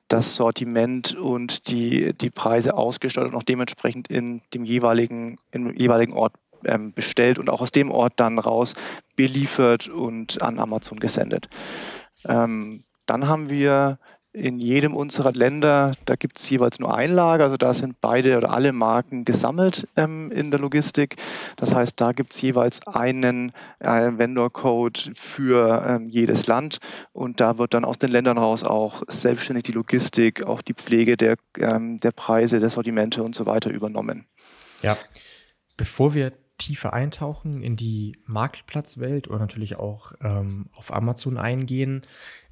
das 0.09 0.37
Sortiment 0.37 1.15
und 1.15 1.69
die, 1.69 2.13
die 2.15 2.31
Preise 2.31 2.75
ausgestattet 2.75 3.33
und 3.33 3.39
auch 3.39 3.43
dementsprechend 3.43 4.09
in 4.09 4.43
dem 4.55 4.65
jeweiligen, 4.65 5.39
im 5.51 5.75
jeweiligen 5.75 6.13
Ort 6.13 6.35
ähm, 6.65 6.93
bestellt 6.93 7.39
und 7.39 7.51
auch 7.51 7.61
aus 7.61 7.73
dem 7.73 7.91
Ort 7.91 8.15
dann 8.17 8.39
raus 8.39 8.75
beliefert 9.15 9.89
und 9.89 10.43
an 10.43 10.59
Amazon 10.59 10.99
gesendet. 11.01 11.49
Ähm, 12.27 12.81
dann 13.07 13.29
haben 13.29 13.51
wir 13.51 13.99
in 14.37 14.59
jedem 14.59 14.95
unserer 14.95 15.33
Länder, 15.33 15.93
da 16.05 16.15
gibt 16.15 16.39
es 16.39 16.51
jeweils 16.51 16.79
nur 16.79 16.95
ein 16.95 17.11
Lager, 17.11 17.45
also 17.45 17.57
da 17.57 17.73
sind 17.73 18.03
beide 18.03 18.37
oder 18.37 18.51
alle 18.51 18.73
Marken 18.73 19.25
gesammelt 19.25 19.89
ähm, 19.97 20.31
in 20.31 20.51
der 20.51 20.61
Logistik. 20.61 21.17
Das 21.57 21.75
heißt, 21.75 21.99
da 21.99 22.13
gibt 22.13 22.35
es 22.35 22.43
jeweils 22.43 22.87
einen 22.87 23.53
äh, 23.79 24.11
Vendor-Code 24.19 25.13
für 25.15 25.83
ähm, 25.89 26.11
jedes 26.11 26.47
Land 26.47 26.79
und 27.15 27.41
da 27.41 27.57
wird 27.57 27.73
dann 27.73 27.87
aus 27.87 27.97
den 27.97 28.11
Ländern 28.11 28.37
raus 28.37 28.63
auch 28.63 29.03
selbstständig 29.09 29.65
die 29.65 29.73
Logistik, 29.73 30.45
auch 30.45 30.61
die 30.61 30.75
Pflege 30.75 31.17
der, 31.17 31.37
ähm, 31.59 31.99
der 31.99 32.13
Preise, 32.13 32.59
der 32.59 32.69
Sortimente 32.69 33.23
und 33.23 33.35
so 33.35 33.47
weiter 33.47 33.71
übernommen. 33.71 34.27
Ja, 34.83 34.99
bevor 35.79 36.13
wir 36.13 36.33
tiefer 36.59 36.93
eintauchen 36.93 37.63
in 37.63 37.77
die 37.77 38.19
Marktplatzwelt 38.27 39.29
oder 39.29 39.39
natürlich 39.39 39.77
auch 39.77 40.13
ähm, 40.21 40.69
auf 40.75 40.93
Amazon 40.93 41.37
eingehen, 41.39 42.03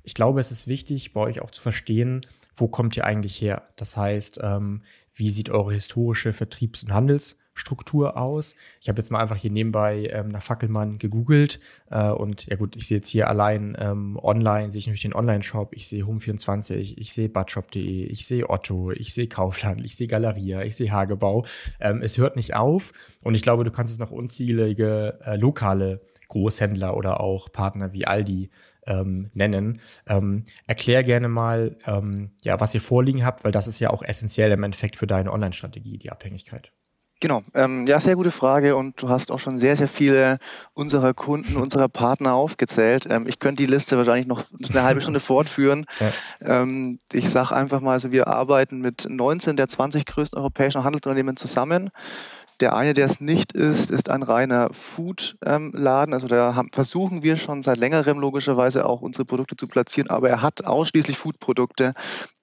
ich 0.05 0.15
glaube, 0.15 0.41
es 0.41 0.53
ist 0.53 0.69
wichtig, 0.69 1.13
bei 1.13 1.21
euch 1.21 1.41
auch 1.41 1.51
zu 1.51 1.63
verstehen, 1.63 2.21
wo 2.55 2.69
kommt 2.69 2.97
ihr 2.97 3.05
eigentlich 3.05 3.41
her? 3.41 3.69
Das 3.77 3.97
heißt, 3.97 4.39
ähm, 4.43 4.83
wie 5.15 5.31
sieht 5.31 5.51
eure 5.51 5.73
historische 5.73 6.33
Vertriebs- 6.33 6.83
und 6.83 6.93
Handelsstruktur 6.93 8.17
aus? 8.17 8.55
Ich 8.81 8.89
habe 8.89 8.99
jetzt 8.99 9.11
mal 9.11 9.21
einfach 9.21 9.37
hier 9.37 9.51
nebenbei 9.51 10.09
ähm, 10.13 10.29
nach 10.29 10.43
Fackelmann 10.43 10.99
gegoogelt 10.99 11.59
äh, 11.91 12.11
und 12.11 12.47
ja 12.47 12.57
gut, 12.57 12.77
ich 12.77 12.87
sehe 12.87 12.99
jetzt 12.99 13.09
hier 13.09 13.29
allein 13.29 13.77
ähm, 13.81 14.19
online, 14.23 14.71
sehe 14.71 14.81
ich 14.81 14.87
natürlich 14.87 15.03
den 15.03 15.15
Online-Shop, 15.15 15.73
ich 15.73 15.89
sehe 15.89 16.05
Home24, 16.05 16.95
ich 16.97 17.13
sehe 17.13 17.29
budshop.de, 17.29 18.07
ich 18.07 18.27
sehe 18.27 18.51
Otto, 18.51 18.91
ich 18.91 19.15
sehe 19.15 19.29
Kaufland, 19.29 19.85
ich 19.85 19.97
sehe 19.97 20.09
Galeria, 20.09 20.63
ich 20.63 20.77
sehe 20.77 20.93
Hagebau. 20.93 21.47
Ähm, 21.81 22.03
es 22.03 22.19
hört 22.19 22.37
nicht 22.37 22.55
auf 22.55 22.93
und 23.23 23.35
ich 23.35 23.43
glaube, 23.43 23.65
du 23.65 23.71
kannst 23.71 23.93
es 23.93 23.99
noch 23.99 24.11
unzählige 24.11 25.19
äh, 25.25 25.37
lokale 25.37 26.01
Großhändler 26.29 26.97
oder 26.97 27.21
auch 27.21 27.51
Partner 27.53 27.93
wie 27.93 28.07
Aldi 28.07 28.51
ähm, 28.87 29.31
nennen. 29.35 29.81
Ähm, 30.07 30.45
erklär 30.67 31.03
gerne 31.05 31.29
mal, 31.29 31.77
ähm, 31.87 32.31
ja, 32.43 32.61
was 32.61 32.75
ihr 32.75 32.81
vorliegen 32.81 33.25
habt, 33.25 33.45
weil 33.45 33.53
das 33.53 33.69
ist 33.69 33.81
ja 33.81 33.91
auch 33.91 34.03
essentiell 34.03 34.53
im 34.53 34.63
Endeffekt 34.63 34.97
für 34.97 35.07
deine 35.07 35.33
Online-Strategie, 35.33 35.99
die 35.99 36.11
Abhängigkeit. 36.11 36.73
Genau, 37.21 37.43
ähm, 37.55 37.87
ja, 37.87 38.01
sehr 38.01 38.17
gute 38.17 38.31
Frage 38.31 38.77
und 38.77 39.01
du 39.01 39.09
hast 39.09 39.31
auch 39.31 39.39
schon 39.39 39.59
sehr, 39.59 39.77
sehr 39.77 39.89
viele 39.89 40.39
unserer 40.75 41.15
Kunden, 41.15 41.57
unserer 41.57 41.89
Partner 41.89 42.35
aufgezählt. 42.35 43.07
Ähm, 43.09 43.27
ich 43.27 43.39
könnte 43.39 43.63
die 43.63 43.71
Liste 43.71 43.97
wahrscheinlich 43.97 44.27
noch 44.27 44.45
eine 44.69 44.83
halbe 44.83 45.01
Stunde 45.01 45.21
fortführen. 45.21 45.87
Ja. 46.01 46.63
Ähm, 46.63 46.99
ich 47.13 47.31
sage 47.31 47.55
einfach 47.55 47.81
mal, 47.81 47.93
also 47.93 48.11
wir 48.11 48.27
arbeiten 48.27 48.81
mit 48.81 49.07
19 49.09 49.57
der 49.57 49.69
20 49.69 50.05
größten 50.05 50.39
europäischen 50.39 50.83
Handelsunternehmen 50.83 51.37
zusammen. 51.37 51.91
Der 52.61 52.77
eine, 52.77 52.95
der 52.95 53.07
es 53.07 53.21
nicht 53.21 53.53
ist, 53.53 53.91
ist 53.91 54.11
ein 54.11 54.23
reiner 54.23 54.73
Food-Laden. 54.73 56.15
Also 56.15 56.29
da 56.29 56.55
haben, 56.55 56.71
versuchen 56.73 57.23
wir 57.23 57.37
schon 57.37 57.63
seit 57.63 57.79
längerem 57.79 58.21
logischerweise 58.21 58.87
auch 58.87 59.01
unsere 59.01 59.25
Produkte 59.25 59.57
zu 59.57 59.67
platzieren, 59.67 60.09
aber 60.09 60.29
er 60.29 60.43
hat 60.43 60.65
ausschließlich 60.65 61.19
Food-Produkte. 61.19 61.95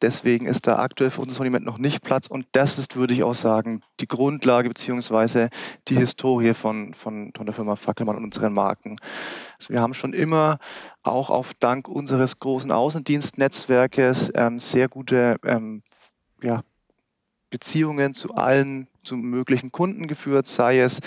Deswegen 0.02 0.48
ist 0.48 0.68
da 0.68 0.80
aktuell 0.80 1.12
für 1.12 1.22
unser 1.22 1.36
Sortiment 1.36 1.66
noch 1.66 1.78
nicht 1.78 2.04
Platz. 2.04 2.28
Und 2.28 2.46
das 2.52 2.78
ist, 2.78 2.96
würde 2.96 3.14
ich 3.14 3.24
auch 3.24 3.36
sagen, 3.36 3.82
die 4.00 4.08
Grundlage 4.08 4.68
bzw. 4.68 5.48
die 5.88 5.96
Historie 5.96 6.54
von, 6.54 6.94
von, 6.94 7.32
von 7.36 7.46
der 7.46 7.56
Firma 7.56 7.76
Fackelmann 7.76 8.18
und 8.18 8.26
unseren 8.26 8.54
Marken. 8.54 8.98
Also 9.58 9.74
wir 9.74 9.82
haben 9.82 9.94
schon 9.94 10.14
immer 10.14 10.60
auch 11.04 11.30
auf 11.30 11.54
Dank 11.54 11.88
unseres 11.88 12.40
großen 12.40 12.72
Außendienstnetzwerkes 12.72 14.32
ähm, 14.36 14.60
sehr 14.60 14.90
gute 14.90 15.38
ähm, 15.46 15.84
ja, 16.44 16.64
Beziehungen 17.50 18.14
zu 18.14 18.36
allen 18.36 18.88
zu 19.04 19.16
möglichen 19.16 19.72
Kunden 19.72 20.08
geführt, 20.08 20.48
sei 20.48 20.80
es 20.80 21.00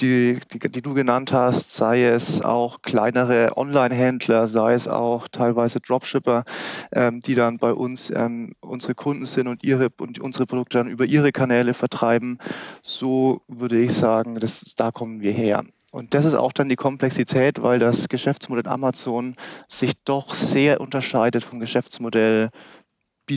die, 0.00 0.38
die, 0.52 0.58
die 0.58 0.82
du 0.82 0.94
genannt 0.94 1.32
hast, 1.32 1.74
sei 1.74 2.04
es 2.04 2.42
auch 2.42 2.82
kleinere 2.82 3.56
Online-Händler, 3.56 4.48
sei 4.48 4.74
es 4.74 4.88
auch 4.88 5.28
teilweise 5.28 5.80
Dropshipper, 5.80 6.44
ähm, 6.92 7.20
die 7.20 7.34
dann 7.34 7.58
bei 7.58 7.72
uns 7.72 8.10
ähm, 8.10 8.54
unsere 8.60 8.94
Kunden 8.94 9.26
sind 9.26 9.48
und 9.48 9.64
ihre 9.64 9.90
und 9.98 10.18
unsere 10.18 10.46
Produkte 10.46 10.78
dann 10.78 10.88
über 10.88 11.04
ihre 11.04 11.32
Kanäle 11.32 11.74
vertreiben. 11.74 12.38
So 12.80 13.42
würde 13.48 13.80
ich 13.80 13.92
sagen, 13.92 14.38
das, 14.38 14.74
da 14.76 14.90
kommen 14.90 15.20
wir 15.20 15.32
her. 15.32 15.64
Und 15.92 16.14
das 16.14 16.24
ist 16.24 16.34
auch 16.34 16.54
dann 16.54 16.70
die 16.70 16.76
Komplexität, 16.76 17.62
weil 17.62 17.78
das 17.78 18.08
Geschäftsmodell 18.08 18.66
Amazon 18.66 19.36
sich 19.68 19.92
doch 20.06 20.32
sehr 20.32 20.80
unterscheidet 20.80 21.44
vom 21.44 21.60
Geschäftsmodell 21.60 22.48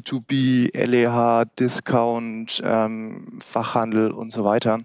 B2B, 0.02 0.76
LEH, 0.76 1.46
Discount, 1.60 2.62
ähm, 2.64 3.40
Fachhandel 3.42 4.12
und 4.12 4.32
so 4.32 4.44
weiter. 4.44 4.82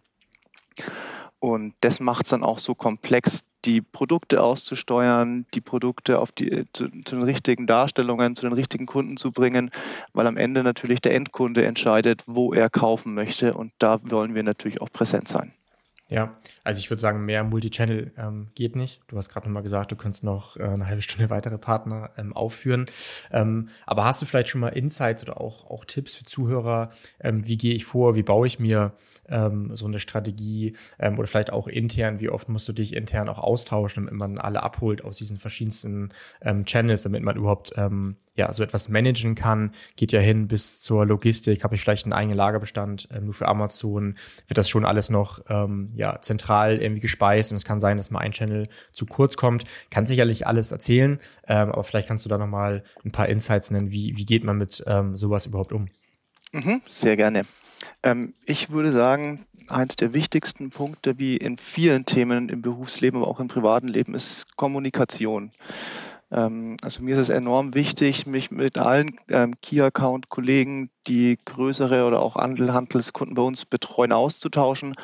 Und 1.41 1.75
das 1.81 2.01
macht 2.01 2.25
es 2.25 2.31
dann 2.31 2.45
auch 2.45 2.59
so 2.59 2.75
komplex, 2.75 3.45
die 3.65 3.81
Produkte 3.81 4.43
auszusteuern, 4.43 5.47
die 5.53 5.61
Produkte 5.61 6.19
auf 6.19 6.33
die, 6.33 6.65
zu, 6.73 6.89
zu, 6.89 7.17
den 7.17 7.23
richtigen 7.23 7.67
Darstellungen, 7.67 8.37
zu 8.37 8.43
den 8.43 8.53
richtigen 8.53 8.87
Kunden 8.87 9.17
zu 9.17 9.33
bringen, 9.33 9.71
weil 10.13 10.27
am 10.27 10.37
Ende 10.37 10.63
natürlich 10.63 11.01
der 11.01 11.15
Endkunde 11.15 11.65
entscheidet, 11.65 12.23
wo 12.27 12.53
er 12.53 12.71
kaufen 12.71 13.15
möchte. 13.15 13.55
Und 13.55 13.73
da 13.79 13.99
wollen 14.11 14.35
wir 14.35 14.43
natürlich 14.43 14.81
auch 14.81 14.91
präsent 14.93 15.29
sein. 15.29 15.53
Ja, 16.09 16.35
also 16.71 16.79
ich 16.79 16.89
würde 16.89 17.01
sagen, 17.01 17.25
mehr 17.25 17.43
Multichannel 17.43 18.13
ähm, 18.17 18.47
geht 18.55 18.77
nicht. 18.77 19.01
Du 19.09 19.17
hast 19.17 19.29
gerade 19.29 19.49
nochmal 19.49 19.65
gesagt, 19.65 19.91
du 19.91 19.97
könntest 19.97 20.23
noch 20.23 20.57
äh, 20.57 20.63
eine 20.63 20.87
halbe 20.87 21.03
Stunde 21.03 21.29
weitere 21.31 21.59
Partner 21.59 22.11
ähm, 22.17 22.33
aufführen. 22.33 22.87
Ähm, 23.33 23.71
aber 23.87 24.05
hast 24.05 24.23
du 24.23 24.27
vielleicht 24.27 24.51
schon 24.51 24.61
mal 24.61 24.69
Insights 24.69 25.23
oder 25.25 25.41
auch, 25.41 25.69
auch 25.69 25.85
Tipps 25.85 26.15
für 26.15 26.25
Zuhörer? 26.25 26.91
Ähm, 27.19 27.45
wie 27.47 27.59
gehe 27.59 27.75
ich 27.75 27.85
vor? 27.85 28.15
Wie 28.15 28.23
baue 28.23 28.47
ich 28.47 28.61
mir 28.61 28.93
ähm, 29.29 29.75
so 29.75 29.87
eine 29.87 29.99
Strategie? 29.99 30.77
Ähm, 31.01 31.19
oder 31.19 31.27
vielleicht 31.27 31.53
auch 31.53 31.67
intern, 31.67 32.21
wie 32.21 32.29
oft 32.29 32.49
musst 32.49 32.69
du 32.69 32.73
dich 32.73 32.95
intern 32.95 33.29
auch 33.29 33.39
austauschen, 33.39 34.05
damit 34.05 34.17
man 34.17 34.39
alle 34.39 34.63
abholt 34.63 35.03
aus 35.03 35.17
diesen 35.17 35.39
verschiedensten 35.39 36.13
Channels, 36.65 37.03
damit 37.03 37.23
man 37.23 37.37
überhaupt 37.37 37.75
ja, 38.35 38.53
so 38.53 38.63
etwas 38.63 38.89
managen 38.89 39.35
kann? 39.35 39.73
Geht 39.97 40.13
ja 40.13 40.21
hin 40.21 40.47
bis 40.49 40.81
zur 40.81 41.05
Logistik. 41.05 41.65
Habe 41.65 41.75
ich 41.75 41.81
vielleicht 41.81 42.05
einen 42.05 42.13
eigenen 42.13 42.37
Lagerbestand 42.37 43.09
nur 43.21 43.35
für 43.35 43.49
Amazon? 43.49 44.17
Wird 44.47 44.59
das 44.59 44.69
schon 44.69 44.85
alles 44.85 45.11
noch 45.11 45.41
ja, 45.95 46.21
zentral 46.21 46.60
irgendwie 46.69 47.01
gespeist 47.01 47.51
und 47.53 47.57
es 47.57 47.65
kann 47.65 47.81
sein, 47.81 47.97
dass 47.97 48.11
mal 48.11 48.21
ein 48.21 48.33
Channel 48.33 48.69
zu 48.93 49.07
kurz 49.07 49.37
kommt. 49.37 49.65
Kann 49.91 50.05
sicherlich 50.05 50.47
alles 50.47 50.73
erzählen, 50.73 51.19
ähm, 51.47 51.71
aber 51.73 51.85
vielleicht 51.85 52.09
kannst 52.09 52.25
du 52.25 52.29
da 52.29 52.39
nochmal 52.39 52.85
ein 53.05 53.13
paar 53.13 53.29
Insights 53.29 53.71
nennen. 53.71 53.91
Wie, 53.91 54.17
wie 54.17 54.27
geht 54.27 54.45
man 54.45 54.59
mit 54.59 54.83
ähm, 54.87 55.17
sowas 55.17 55.47
überhaupt 55.47 55.73
um? 55.73 55.89
Mhm, 56.53 56.83
sehr 56.87 57.17
gerne. 57.17 57.47
Ähm, 58.03 58.35
ich 58.45 58.71
würde 58.71 58.91
sagen, 58.91 59.47
eins 59.69 59.97
der 59.97 60.15
wichtigsten 60.15 60.71
Punkte, 60.71 61.19
wie 61.19 61.37
in 61.37 61.57
vielen 61.57 62.05
Themen 62.05 62.49
im 62.49 62.63
Berufsleben, 62.63 63.21
aber 63.21 63.31
auch 63.31 63.41
im 63.41 63.49
privaten 63.49 63.89
Leben, 63.89 64.15
ist 64.15 64.57
Kommunikation. 64.57 65.53
Ähm, 66.31 66.77
also 66.83 67.03
mir 67.03 67.15
ist 67.15 67.21
es 67.21 67.29
enorm 67.29 67.75
wichtig, 67.75 68.27
mich 68.27 68.51
mit 68.51 68.79
allen 68.79 69.19
ähm, 69.29 69.55
Key-Account-Kollegen, 69.61 70.91
die 71.07 71.39
größere 71.45 72.07
oder 72.07 72.21
auch 72.21 72.37
Handelskunden 72.37 73.35
bei 73.35 73.43
uns 73.43 73.65
betreuen, 73.65 74.13
auszutauschen 74.13 74.95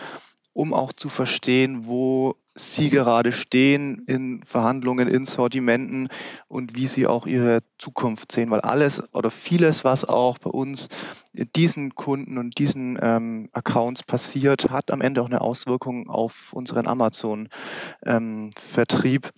um 0.56 0.72
auch 0.72 0.92
zu 0.92 1.10
verstehen, 1.10 1.86
wo 1.86 2.36
Sie 2.54 2.88
gerade 2.88 3.32
stehen 3.32 4.04
in 4.06 4.42
Verhandlungen, 4.42 5.06
in 5.06 5.26
Sortimenten 5.26 6.08
und 6.48 6.74
wie 6.74 6.86
Sie 6.86 7.06
auch 7.06 7.26
Ihre 7.26 7.60
Zukunft 7.76 8.32
sehen, 8.32 8.50
weil 8.50 8.62
alles 8.62 9.02
oder 9.12 9.30
vieles, 9.30 9.84
was 9.84 10.06
auch 10.06 10.38
bei 10.38 10.48
uns 10.48 10.88
diesen 11.34 11.94
Kunden 11.94 12.38
und 12.38 12.58
diesen 12.58 12.98
ähm, 13.02 13.50
Accounts 13.52 14.02
passiert, 14.02 14.70
hat 14.70 14.90
am 14.90 15.02
Ende 15.02 15.20
auch 15.20 15.26
eine 15.26 15.42
Auswirkung 15.42 16.08
auf 16.08 16.54
unseren 16.54 16.86
Amazon-Vertrieb. 16.86 19.26
Ähm, 19.26 19.32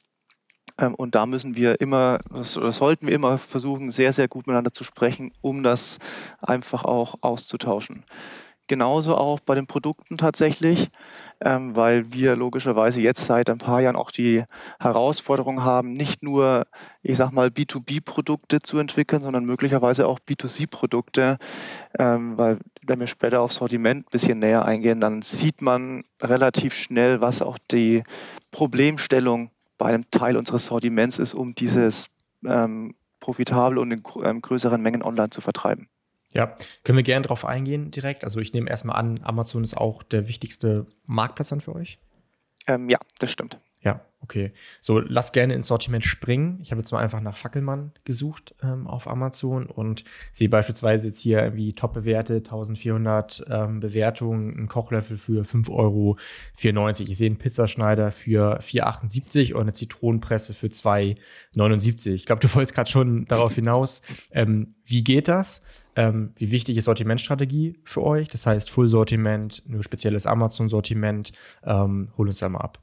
ähm, 0.81 0.95
und 0.95 1.17
da 1.17 1.27
müssen 1.27 1.57
wir 1.57 1.81
immer, 1.81 2.21
oder 2.31 2.71
sollten 2.71 3.09
wir 3.09 3.15
immer 3.15 3.39
versuchen, 3.39 3.91
sehr, 3.91 4.13
sehr 4.13 4.29
gut 4.29 4.47
miteinander 4.47 4.73
zu 4.73 4.85
sprechen, 4.85 5.33
um 5.41 5.65
das 5.65 5.99
einfach 6.41 6.85
auch 6.85 7.17
auszutauschen. 7.23 8.05
Genauso 8.69 9.17
auch 9.17 9.41
bei 9.41 9.55
den 9.55 9.67
Produkten 9.67 10.19
tatsächlich, 10.19 10.91
ähm, 11.41 11.75
weil 11.75 12.13
wir 12.13 12.37
logischerweise 12.37 13.01
jetzt 13.01 13.25
seit 13.25 13.49
ein 13.49 13.57
paar 13.57 13.81
Jahren 13.81 13.97
auch 13.97 14.11
die 14.11 14.45
Herausforderung 14.79 15.65
haben, 15.65 15.95
nicht 15.95 16.23
nur, 16.23 16.67
ich 17.03 17.17
sag 17.17 17.33
mal, 17.33 17.49
B2B-Produkte 17.49 18.61
zu 18.61 18.79
entwickeln, 18.79 19.23
sondern 19.23 19.47
möglicherweise 19.47 20.07
auch 20.07 20.19
B2C-Produkte, 20.21 21.39
ähm, 21.99 22.37
weil 22.37 22.59
wenn 22.83 23.01
wir 23.01 23.07
später 23.07 23.41
aufs 23.41 23.57
Sortiment 23.57 24.07
ein 24.07 24.11
bisschen 24.11 24.39
näher 24.39 24.67
eingehen, 24.67 25.01
dann 25.01 25.23
sieht 25.23 25.63
man 25.63 26.05
relativ 26.21 26.75
schnell, 26.75 27.23
was 27.23 27.41
auch 27.41 27.57
die 27.71 28.03
Problemstellung 28.51 29.51
bei 29.79 29.87
einem 29.87 30.11
Teil 30.11 30.37
unseres 30.37 30.67
Sortiments 30.67 31.19
ist, 31.19 31.33
um 31.33 31.55
dieses 31.55 32.11
ähm, 32.45 32.95
profitabel 33.21 33.79
und 33.79 33.93
in 33.93 34.03
ähm, 34.25 34.43
größeren 34.43 34.83
Mengen 34.83 35.03
online 35.03 35.31
zu 35.31 35.41
vertreiben. 35.41 35.89
Ja, 36.35 36.55
können 36.85 36.97
wir 36.97 37.03
gerne 37.03 37.23
darauf 37.23 37.45
eingehen 37.45 37.91
direkt. 37.91 38.25
Also 38.25 38.41
ich 38.41 38.53
nehme 38.53 38.69
erstmal 38.69 38.97
an, 38.97 39.21
Amazon 39.23 39.65
ist 39.65 39.77
auch 39.77 40.03
der 40.03 40.29
wichtigste 40.29 40.87
Marktplatz 41.07 41.49
dann 41.49 41.61
für 41.61 41.75
euch. 41.75 41.99
Ähm, 42.67 42.91
ja, 42.91 42.99
das 43.19 43.31
stimmt. 43.31 43.59
Ja, 43.81 44.01
okay. 44.21 44.53
So, 44.81 44.99
lass 44.99 45.31
gerne 45.31 45.55
ins 45.55 45.69
Sortiment 45.69 46.05
springen. 46.05 46.59
Ich 46.61 46.73
habe 46.73 46.81
jetzt 46.81 46.91
mal 46.91 46.99
einfach 46.99 47.21
nach 47.21 47.37
Fackelmann 47.37 47.93
gesucht 48.05 48.55
ähm, 48.61 48.89
auf 48.89 49.07
Amazon 49.07 49.67
und 49.67 50.03
sehe 50.33 50.49
beispielsweise 50.49 51.09
jetzt 51.09 51.21
hier 51.21 51.43
irgendwie 51.43 51.73
top 51.73 51.93
bewertet, 51.93 52.49
1400 52.49 53.45
ähm, 53.49 53.79
Bewertungen, 53.79 54.59
ein 54.59 54.67
Kochlöffel 54.67 55.17
für 55.17 55.45
5,94 55.45 55.71
Euro. 55.73 56.19
Ich 56.99 57.19
sehe 57.19 57.27
einen 57.29 57.39
Pizzaschneider 57.39 58.11
für 58.11 58.59
4,78 58.59 59.55
und 59.55 59.63
eine 59.63 59.73
Zitronenpresse 59.73 60.55
für 60.55 60.67
2,79. 60.67 62.15
Ich 62.15 62.27
glaube, 62.27 62.41
du 62.41 62.53
wolltest 62.55 62.75
gerade 62.75 62.91
schon 62.91 63.27
darauf 63.27 63.55
hinaus. 63.55 64.03
Ähm, 64.33 64.75
wie 64.85 65.05
geht 65.05 65.29
das? 65.29 65.63
Ähm, 65.99 66.31
wie 66.37 66.53
wichtig 66.53 66.77
ist 66.77 66.85
Sortimentstrategie 66.85 67.77
für 67.83 68.05
euch? 68.05 68.29
Das 68.29 68.47
heißt, 68.47 68.71
Full-Sortiment, 68.71 69.65
nur 69.67 69.83
spezielles 69.83 70.27
Amazon-Sortiment. 70.27 71.33
Ähm, 71.65 72.13
hol 72.17 72.29
uns 72.29 72.39
da 72.39 72.49
mal 72.49 72.61
ab. 72.61 72.79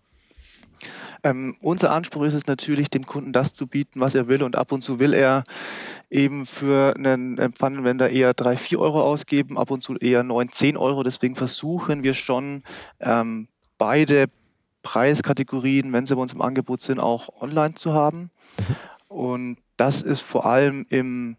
Ähm, 1.24 1.56
unser 1.62 1.92
Anspruch 1.92 2.26
ist 2.26 2.34
es 2.34 2.46
natürlich, 2.46 2.90
dem 2.90 3.06
Kunden 3.06 3.32
das 3.32 3.54
zu 3.54 3.68
bieten, 3.68 4.02
was 4.02 4.16
er 4.16 4.28
will. 4.28 4.44
Und 4.44 4.58
ab 4.58 4.74
und 4.74 4.82
zu 4.82 5.00
will 5.00 5.14
er 5.14 5.44
eben 6.10 6.46
für 6.46 6.94
einen 6.98 7.54
Pfannenwender 7.54 8.10
eher 8.10 8.34
3, 8.34 8.58
4 8.58 8.80
Euro 8.80 9.02
ausgeben, 9.02 9.58
ab 9.58 9.72
und 9.72 9.82
zu 9.82 9.96
eher 9.96 10.24
9, 10.24 10.50
10 10.50 10.76
Euro. 10.76 11.02
Deswegen 11.02 11.36
versuchen 11.36 12.04
wir 12.04 12.16
schon 12.16 12.64
ähm, 13.00 13.48
beide 13.78 14.26
Preiskategorien, 14.84 15.94
wenn 15.94 16.06
sie 16.06 16.18
bei 16.18 16.22
uns 16.22 16.34
im 16.34 16.42
Angebot 16.42 16.82
sind, 16.82 17.00
auch 17.00 17.30
online 17.42 17.76
zu 17.76 17.94
haben. 17.94 18.30
Und 19.08 19.56
das 19.78 20.02
ist 20.02 20.20
vor 20.20 20.46
allem 20.46 20.86
im 20.90 21.38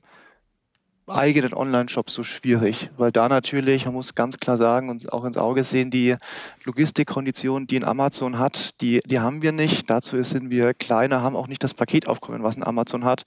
eigenen 1.08 1.54
Online-Shop 1.54 2.10
so 2.10 2.24
schwierig, 2.24 2.90
weil 2.96 3.12
da 3.12 3.28
natürlich, 3.28 3.84
man 3.84 3.94
muss 3.94 4.14
ganz 4.14 4.38
klar 4.38 4.56
sagen 4.56 4.88
und 4.88 5.12
auch 5.12 5.24
ins 5.24 5.36
Auge 5.36 5.62
sehen, 5.62 5.90
die 5.90 6.16
Logistikkonditionen, 6.64 7.68
die 7.68 7.78
ein 7.78 7.84
Amazon 7.84 8.38
hat, 8.38 8.80
die, 8.80 9.00
die 9.06 9.20
haben 9.20 9.40
wir 9.42 9.52
nicht. 9.52 9.88
Dazu 9.88 10.20
sind 10.24 10.50
wir 10.50 10.74
kleiner, 10.74 11.22
haben 11.22 11.36
auch 11.36 11.46
nicht 11.46 11.62
das 11.62 11.74
Paketaufkommen, 11.74 12.42
was 12.42 12.56
ein 12.56 12.64
Amazon 12.64 13.04
hat. 13.04 13.24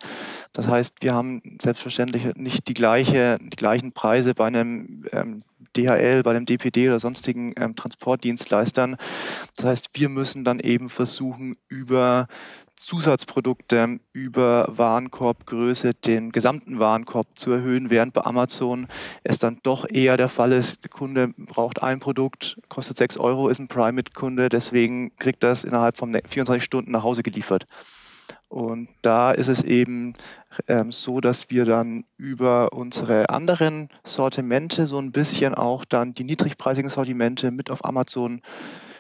Das 0.52 0.68
heißt, 0.68 0.98
wir 1.02 1.14
haben 1.14 1.42
selbstverständlich 1.62 2.36
nicht 2.36 2.68
die, 2.68 2.74
gleiche, 2.74 3.38
die 3.42 3.56
gleichen 3.56 3.94
Preise 3.94 4.36
bei 4.36 4.48
einem 4.48 5.06
ähm, 5.14 5.44
DHL, 5.78 6.24
bei 6.24 6.34
dem 6.34 6.46
DPD 6.46 6.90
oder 6.90 7.00
sonstigen 7.00 7.54
ähm, 7.58 7.76
Transportdienstleistern. 7.76 8.98
Das 9.56 9.66
heißt, 9.66 9.90
wir 9.94 10.10
müssen 10.10 10.44
dann 10.44 10.60
eben 10.60 10.90
versuchen, 10.90 11.56
über 11.68 12.28
Zusatzprodukte 12.80 14.00
über 14.14 14.66
Warenkorbgröße 14.70 15.94
den 15.94 16.32
gesamten 16.32 16.80
Warenkorb 16.80 17.28
zu 17.38 17.52
erhöhen, 17.52 17.90
während 17.90 18.14
bei 18.14 18.24
Amazon 18.24 18.88
es 19.22 19.38
dann 19.38 19.60
doch 19.64 19.86
eher 19.88 20.16
der 20.16 20.30
Fall 20.30 20.54
ist, 20.54 20.86
der 20.86 20.90
Kunde 20.90 21.34
braucht 21.38 21.84
ein 21.84 22.00
Produkt, 22.00 22.58
kostet 22.70 22.96
6 22.96 23.18
Euro, 23.18 23.50
ist 23.50 23.60
ein 23.60 23.68
Prime-Kunde, 23.68 24.48
deswegen 24.48 25.14
kriegt 25.18 25.44
das 25.44 25.66
innerhalb 25.66 25.98
von 25.98 26.18
24 26.26 26.64
Stunden 26.64 26.92
nach 26.92 27.04
Hause 27.04 27.22
geliefert. 27.22 27.68
Und 28.48 28.88
da 29.02 29.32
ist 29.32 29.50
es 29.50 29.64
eben 29.64 30.14
ähm, 30.70 30.94
so, 30.94 31.20
dass 31.20 31.52
wir 31.52 31.66
dann 31.66 32.06
über 32.16 32.72
unsere 32.72 33.30
anderen 33.30 33.90
Sortimente 34.06 34.88
so 34.88 35.00
ein 35.00 35.12
bisschen 35.12 35.54
auch 35.54 35.84
dann 35.84 36.14
die 36.14 36.24
niedrigpreisigen 36.24 36.90
Sortimente 36.90 37.52
mit 37.52 37.70
auf 37.70 37.84
Amazon 37.84 38.42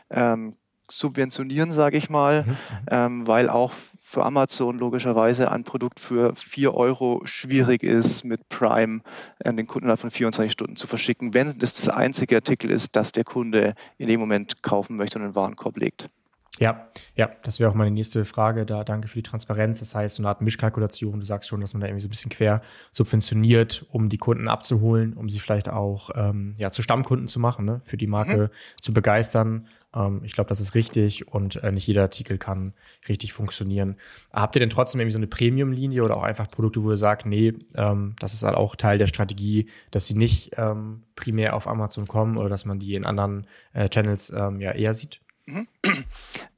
ähm, 0.09 0.53
subventionieren, 0.91 1.72
sage 1.72 1.98
ich 1.98 2.10
mal, 2.10 2.43
mhm. 2.43 2.58
ähm, 2.89 3.27
weil 3.27 3.50
auch 3.50 3.74
für 4.01 4.25
Amazon 4.25 4.79
logischerweise 4.79 5.51
ein 5.51 5.63
Produkt 5.63 6.00
für 6.00 6.34
4 6.36 6.74
Euro 6.74 7.22
schwierig 7.25 7.84
ist, 7.84 8.24
mit 8.24 8.50
Prime 8.50 9.01
an 9.43 9.55
den 9.55 9.67
Kunden 9.67 9.86
innerhalb 9.86 10.00
von 10.00 10.10
24 10.10 10.51
Stunden 10.51 10.75
zu 10.75 10.88
verschicken, 10.88 11.34
wenn 11.36 11.46
das 11.60 11.74
das 11.74 11.89
einzige 11.89 12.38
Artikel 12.38 12.72
ist, 12.72 12.96
das 12.96 13.12
der 13.12 13.24
Kunde 13.24 13.75
in 13.98 14.08
dem 14.08 14.19
Moment 14.19 14.63
kaufen 14.63 14.98
möchte 14.98 15.19
und 15.19 15.25
in 15.25 15.31
den 15.31 15.36
Warenkorb 15.36 15.77
legt. 15.77 16.10
Ja, 16.59 16.89
ja, 17.15 17.31
das 17.43 17.61
wäre 17.61 17.69
auch 17.69 17.73
meine 17.73 17.91
nächste 17.91 18.25
Frage. 18.25 18.65
Da 18.65 18.83
danke 18.83 19.07
für 19.07 19.19
die 19.19 19.23
Transparenz. 19.23 19.79
Das 19.79 19.95
heißt, 19.95 20.17
so 20.17 20.21
eine 20.21 20.27
Art 20.27 20.41
Mischkalkulation. 20.41 21.21
Du 21.21 21.25
sagst 21.25 21.47
schon, 21.47 21.61
dass 21.61 21.73
man 21.73 21.79
da 21.79 21.87
irgendwie 21.87 22.01
so 22.01 22.07
ein 22.07 22.11
bisschen 22.11 22.29
quer 22.29 22.61
subventioniert, 22.91 23.85
um 23.91 24.09
die 24.09 24.17
Kunden 24.17 24.49
abzuholen, 24.49 25.13
um 25.13 25.29
sie 25.29 25.39
vielleicht 25.39 25.69
auch 25.69 26.09
ähm, 26.15 26.55
ja, 26.57 26.69
zu 26.69 26.81
Stammkunden 26.81 27.29
zu 27.29 27.39
machen, 27.39 27.63
ne? 27.63 27.79
für 27.85 27.95
die 27.95 28.07
Marke 28.07 28.51
mhm. 28.51 28.81
zu 28.81 28.93
begeistern. 28.93 29.67
Ähm, 29.95 30.19
ich 30.25 30.33
glaube, 30.33 30.49
das 30.49 30.59
ist 30.59 30.75
richtig 30.75 31.29
und 31.29 31.63
äh, 31.63 31.71
nicht 31.71 31.87
jeder 31.87 32.01
Artikel 32.01 32.37
kann 32.37 32.73
richtig 33.07 33.31
funktionieren. 33.31 33.95
Habt 34.33 34.57
ihr 34.57 34.59
denn 34.59 34.69
trotzdem 34.69 34.99
irgendwie 34.99 35.13
so 35.13 35.19
eine 35.19 35.27
Premium-Linie 35.27 36.03
oder 36.03 36.17
auch 36.17 36.23
einfach 36.23 36.51
Produkte, 36.51 36.83
wo 36.83 36.89
ihr 36.91 36.97
sagt, 36.97 37.25
nee, 37.25 37.53
ähm, 37.75 38.17
das 38.19 38.33
ist 38.33 38.43
halt 38.43 38.55
auch 38.55 38.75
Teil 38.75 38.97
der 38.97 39.07
Strategie, 39.07 39.69
dass 39.91 40.07
sie 40.07 40.15
nicht 40.15 40.51
ähm, 40.57 41.03
primär 41.15 41.55
auf 41.55 41.69
Amazon 41.69 42.05
kommen 42.05 42.35
oder 42.35 42.49
dass 42.49 42.65
man 42.65 42.79
die 42.79 42.95
in 42.95 43.05
anderen 43.05 43.47
äh, 43.71 43.87
Channels 43.87 44.29
ähm, 44.31 44.59
ja 44.59 44.73
eher 44.73 44.93
sieht? 44.93 45.21
Mhm. 45.50 45.68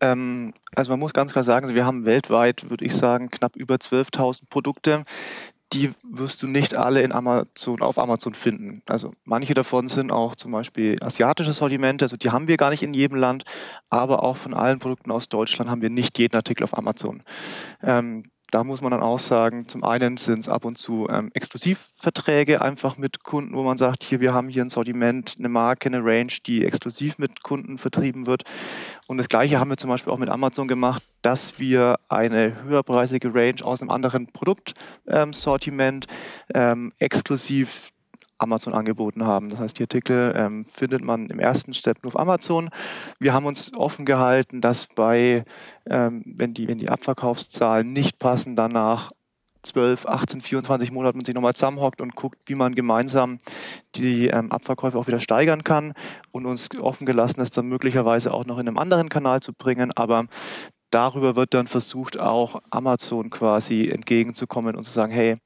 Ähm, 0.04 0.56
also 0.76 0.92
man 0.92 1.00
muss 1.00 1.14
ganz 1.14 1.32
klar 1.32 1.44
sagen, 1.44 1.76
wir 1.76 1.86
haben 1.86 2.06
weltweit, 2.06 2.72
würde 2.72 2.86
ich 2.86 2.96
sagen, 2.96 3.30
knapp 3.30 3.56
über 3.56 3.76
12.000 3.76 4.50
Produkte. 4.50 5.04
Die 5.74 5.92
wirst 6.04 6.42
du 6.42 6.48
nicht 6.48 6.76
alle 6.76 7.04
in 7.04 7.12
Amazon, 7.12 7.82
auf 7.82 8.00
Amazon 8.00 8.34
finden. 8.34 8.82
Also 8.88 9.12
manche 9.26 9.54
davon 9.54 9.88
sind 9.88 10.12
auch 10.12 10.36
zum 10.36 10.54
Beispiel 10.54 10.96
asiatische 11.04 11.54
Sortimente, 11.54 12.06
also 12.06 12.18
die 12.18 12.32
haben 12.32 12.48
wir 12.48 12.58
gar 12.58 12.72
nicht 12.72 12.82
in 12.82 12.96
jedem 12.96 13.16
Land, 13.16 13.44
aber 13.92 14.24
auch 14.24 14.38
von 14.38 14.56
allen 14.56 14.80
Produkten 14.80 15.12
aus 15.12 15.30
Deutschland 15.30 15.70
haben 15.70 15.84
wir 15.84 15.92
nicht 15.92 16.18
jeden 16.18 16.36
Artikel 16.36 16.64
auf 16.64 16.76
Amazon. 16.76 17.22
Ähm, 17.84 18.31
da 18.52 18.66
muss 18.66 18.82
man 18.82 18.92
dann 18.92 19.02
auch 19.02 19.18
sagen, 19.18 19.68
zum 19.68 19.84
einen 19.84 20.18
sind 20.18 20.40
es 20.40 20.50
ab 20.50 20.66
und 20.66 20.78
zu 20.78 21.08
ähm, 21.10 21.32
Exklusivverträge 21.34 22.62
einfach 22.62 22.98
mit 22.98 23.24
Kunden, 23.24 23.56
wo 23.56 23.64
man 23.64 23.78
sagt, 23.78 24.04
hier, 24.04 24.20
wir 24.20 24.34
haben 24.34 24.50
hier 24.50 24.64
ein 24.64 24.70
Sortiment, 24.70 25.36
eine 25.40 25.48
Marke, 25.48 25.88
eine 25.88 26.04
Range, 26.04 26.34
die 26.46 26.66
exklusiv 26.66 27.18
mit 27.18 27.44
Kunden 27.44 27.78
vertrieben 27.78 28.28
wird. 28.28 28.44
Und 29.08 29.18
das 29.18 29.30
Gleiche 29.30 29.60
haben 29.60 29.70
wir 29.70 29.78
zum 29.78 29.90
Beispiel 29.90 30.12
auch 30.12 30.18
mit 30.18 30.30
Amazon 30.30 30.68
gemacht, 30.68 31.02
dass 31.22 31.60
wir 31.60 32.00
eine 32.10 32.62
höherpreisige 32.64 33.34
Range 33.34 33.64
aus 33.64 33.82
einem 33.82 33.90
anderen 33.90 34.28
Produktsortiment 34.28 36.08
ähm, 36.54 36.92
exklusiv 37.00 37.92
Amazon 38.42 38.74
angeboten 38.74 39.26
haben. 39.26 39.50
Das 39.50 39.60
heißt, 39.60 39.78
die 39.78 39.84
Artikel 39.84 40.34
ähm, 40.36 40.66
findet 40.72 41.04
man 41.04 41.30
im 41.30 41.40
ersten 41.40 41.74
Step 41.74 42.04
nur 42.04 42.14
auf 42.14 42.20
Amazon. 42.20 42.70
Wir 43.20 43.34
haben 43.34 43.46
uns 43.46 43.74
offen 43.74 44.06
gehalten, 44.06 44.62
dass 44.62 44.88
bei, 44.88 45.46
ähm, 45.90 46.24
wenn, 46.26 46.54
die, 46.54 46.68
wenn 46.68 46.80
die 46.80 46.90
Abverkaufszahlen 46.90 47.94
nicht 47.94 48.20
passen, 48.20 48.56
danach 48.56 49.12
12, 49.64 50.08
18, 50.08 50.42
24 50.42 50.92
Monaten 50.92 51.20
man 51.20 51.26
sich 51.26 51.36
nochmal 51.36 51.54
zusammenhockt 51.54 52.02
und 52.02 52.16
guckt, 52.16 52.40
wie 52.48 52.56
man 52.56 52.74
gemeinsam 52.74 53.38
die 53.96 54.28
ähm, 54.28 54.52
Abverkäufe 54.52 54.98
auch 54.98 55.08
wieder 55.08 55.20
steigern 55.20 55.64
kann 55.64 55.94
und 56.32 56.46
uns 56.46 56.70
offen 56.80 57.06
gelassen 57.06 57.42
ist, 57.42 57.58
dann 57.58 57.68
möglicherweise 57.68 58.34
auch 58.34 58.46
noch 58.46 58.58
in 58.58 58.68
einem 58.68 58.80
anderen 58.80 59.10
Kanal 59.10 59.42
zu 59.42 59.54
bringen. 59.54 59.92
Aber 59.96 60.26
darüber 60.90 61.36
wird 61.36 61.54
dann 61.54 61.68
versucht, 61.68 62.20
auch 62.20 62.62
Amazon 62.72 63.30
quasi 63.30 63.88
entgegenzukommen 63.90 64.76
und 64.76 64.84
zu 64.84 64.92
sagen, 64.92 65.12
hey, 65.12 65.38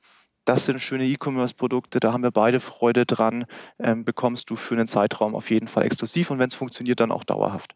das 0.46 0.66
sind 0.66 0.80
schöne 0.80 1.06
E-Commerce-Produkte, 1.06 2.00
da 2.00 2.14
haben 2.14 2.24
wir 2.24 2.32
beide 2.32 2.60
Freude 2.60 3.06
dran, 3.06 3.46
ähm, 3.80 4.06
bekommst 4.06 4.50
du 4.50 4.56
für 4.56 4.76
einen 4.76 4.88
Zeitraum 4.88 5.36
auf 5.36 5.50
jeden 5.50 5.68
Fall 5.68 5.84
exklusiv 5.84 6.32
und 6.32 6.40
wenn 6.40 6.50
es 6.50 6.56
funktioniert, 6.56 7.00
dann 7.00 7.12
auch 7.12 7.24
dauerhaft. 7.24 7.76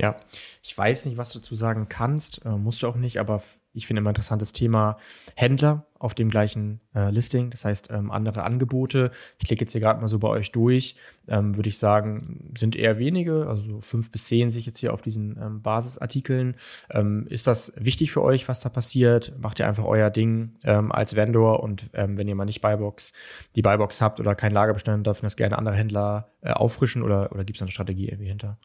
Ja, 0.00 0.16
ich 0.62 0.76
weiß 0.76 1.04
nicht, 1.04 1.18
was 1.18 1.32
du 1.32 1.40
dazu 1.40 1.54
sagen 1.54 1.90
kannst, 1.90 2.42
äh, 2.46 2.48
musst 2.48 2.82
du 2.82 2.86
auch 2.86 2.96
nicht, 2.96 3.18
aber 3.18 3.42
ich 3.74 3.86
finde 3.86 4.00
immer 4.00 4.10
interessantes 4.10 4.52
Thema 4.52 4.96
Händler 5.36 5.86
auf 5.98 6.14
dem 6.14 6.30
gleichen 6.30 6.80
äh, 6.94 7.10
Listing, 7.10 7.50
das 7.50 7.66
heißt 7.66 7.90
ähm, 7.90 8.10
andere 8.10 8.42
Angebote. 8.44 9.10
Ich 9.38 9.46
klicke 9.46 9.64
jetzt 9.64 9.72
hier 9.72 9.82
gerade 9.82 10.00
mal 10.00 10.08
so 10.08 10.18
bei 10.18 10.28
euch 10.28 10.52
durch, 10.52 10.96
ähm, 11.28 11.54
würde 11.54 11.68
ich 11.68 11.76
sagen, 11.76 12.50
sind 12.56 12.76
eher 12.76 12.98
wenige, 12.98 13.46
also 13.46 13.82
fünf 13.82 14.10
bis 14.10 14.24
zehn 14.24 14.48
sich 14.48 14.64
jetzt 14.64 14.78
hier 14.78 14.94
auf 14.94 15.02
diesen 15.02 15.38
ähm, 15.38 15.60
Basisartikeln. 15.60 16.56
Ähm, 16.88 17.26
ist 17.28 17.46
das 17.46 17.74
wichtig 17.76 18.10
für 18.10 18.22
euch, 18.22 18.48
was 18.48 18.60
da 18.60 18.70
passiert? 18.70 19.34
Macht 19.38 19.58
ihr 19.58 19.68
einfach 19.68 19.84
euer 19.84 20.08
Ding 20.08 20.52
ähm, 20.64 20.90
als 20.90 21.14
Vendor 21.14 21.62
und 21.62 21.90
ähm, 21.92 22.16
wenn 22.16 22.26
ihr 22.26 22.34
mal 22.34 22.46
nicht 22.46 22.62
Buybox, 22.62 23.12
die 23.54 23.62
Buybox 23.62 24.00
habt 24.00 24.18
oder 24.18 24.34
keinen 24.34 24.52
Lagerbestand, 24.52 25.06
dürfen 25.06 25.26
das 25.26 25.36
gerne 25.36 25.58
andere 25.58 25.74
Händler 25.76 26.30
äh, 26.40 26.52
auffrischen 26.52 27.02
oder, 27.02 27.30
oder 27.32 27.44
gibt 27.44 27.58
es 27.58 27.62
eine 27.62 27.70
Strategie 27.70 28.08
irgendwie 28.08 28.30
hinter? 28.30 28.56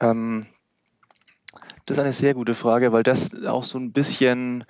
Ähm, 0.00 0.46
das 1.86 1.96
ist 1.96 2.02
eine 2.02 2.12
sehr 2.12 2.34
gute 2.34 2.54
Frage, 2.54 2.92
weil 2.92 3.02
das 3.02 3.30
auch 3.46 3.64
so 3.64 3.78
ein 3.78 3.92
bisschen 3.92 4.64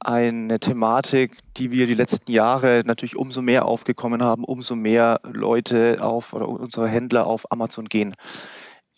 eine 0.00 0.60
Thematik, 0.60 1.38
die 1.56 1.70
wir 1.70 1.86
die 1.86 1.94
letzten 1.94 2.30
Jahre 2.30 2.82
natürlich 2.84 3.16
umso 3.16 3.40
mehr 3.40 3.64
aufgekommen 3.64 4.22
haben, 4.22 4.44
umso 4.44 4.74
mehr 4.74 5.20
Leute 5.24 5.96
auf 6.00 6.32
oder 6.32 6.48
unsere 6.48 6.88
Händler 6.88 7.26
auf 7.26 7.50
Amazon 7.50 7.86
gehen. 7.86 8.14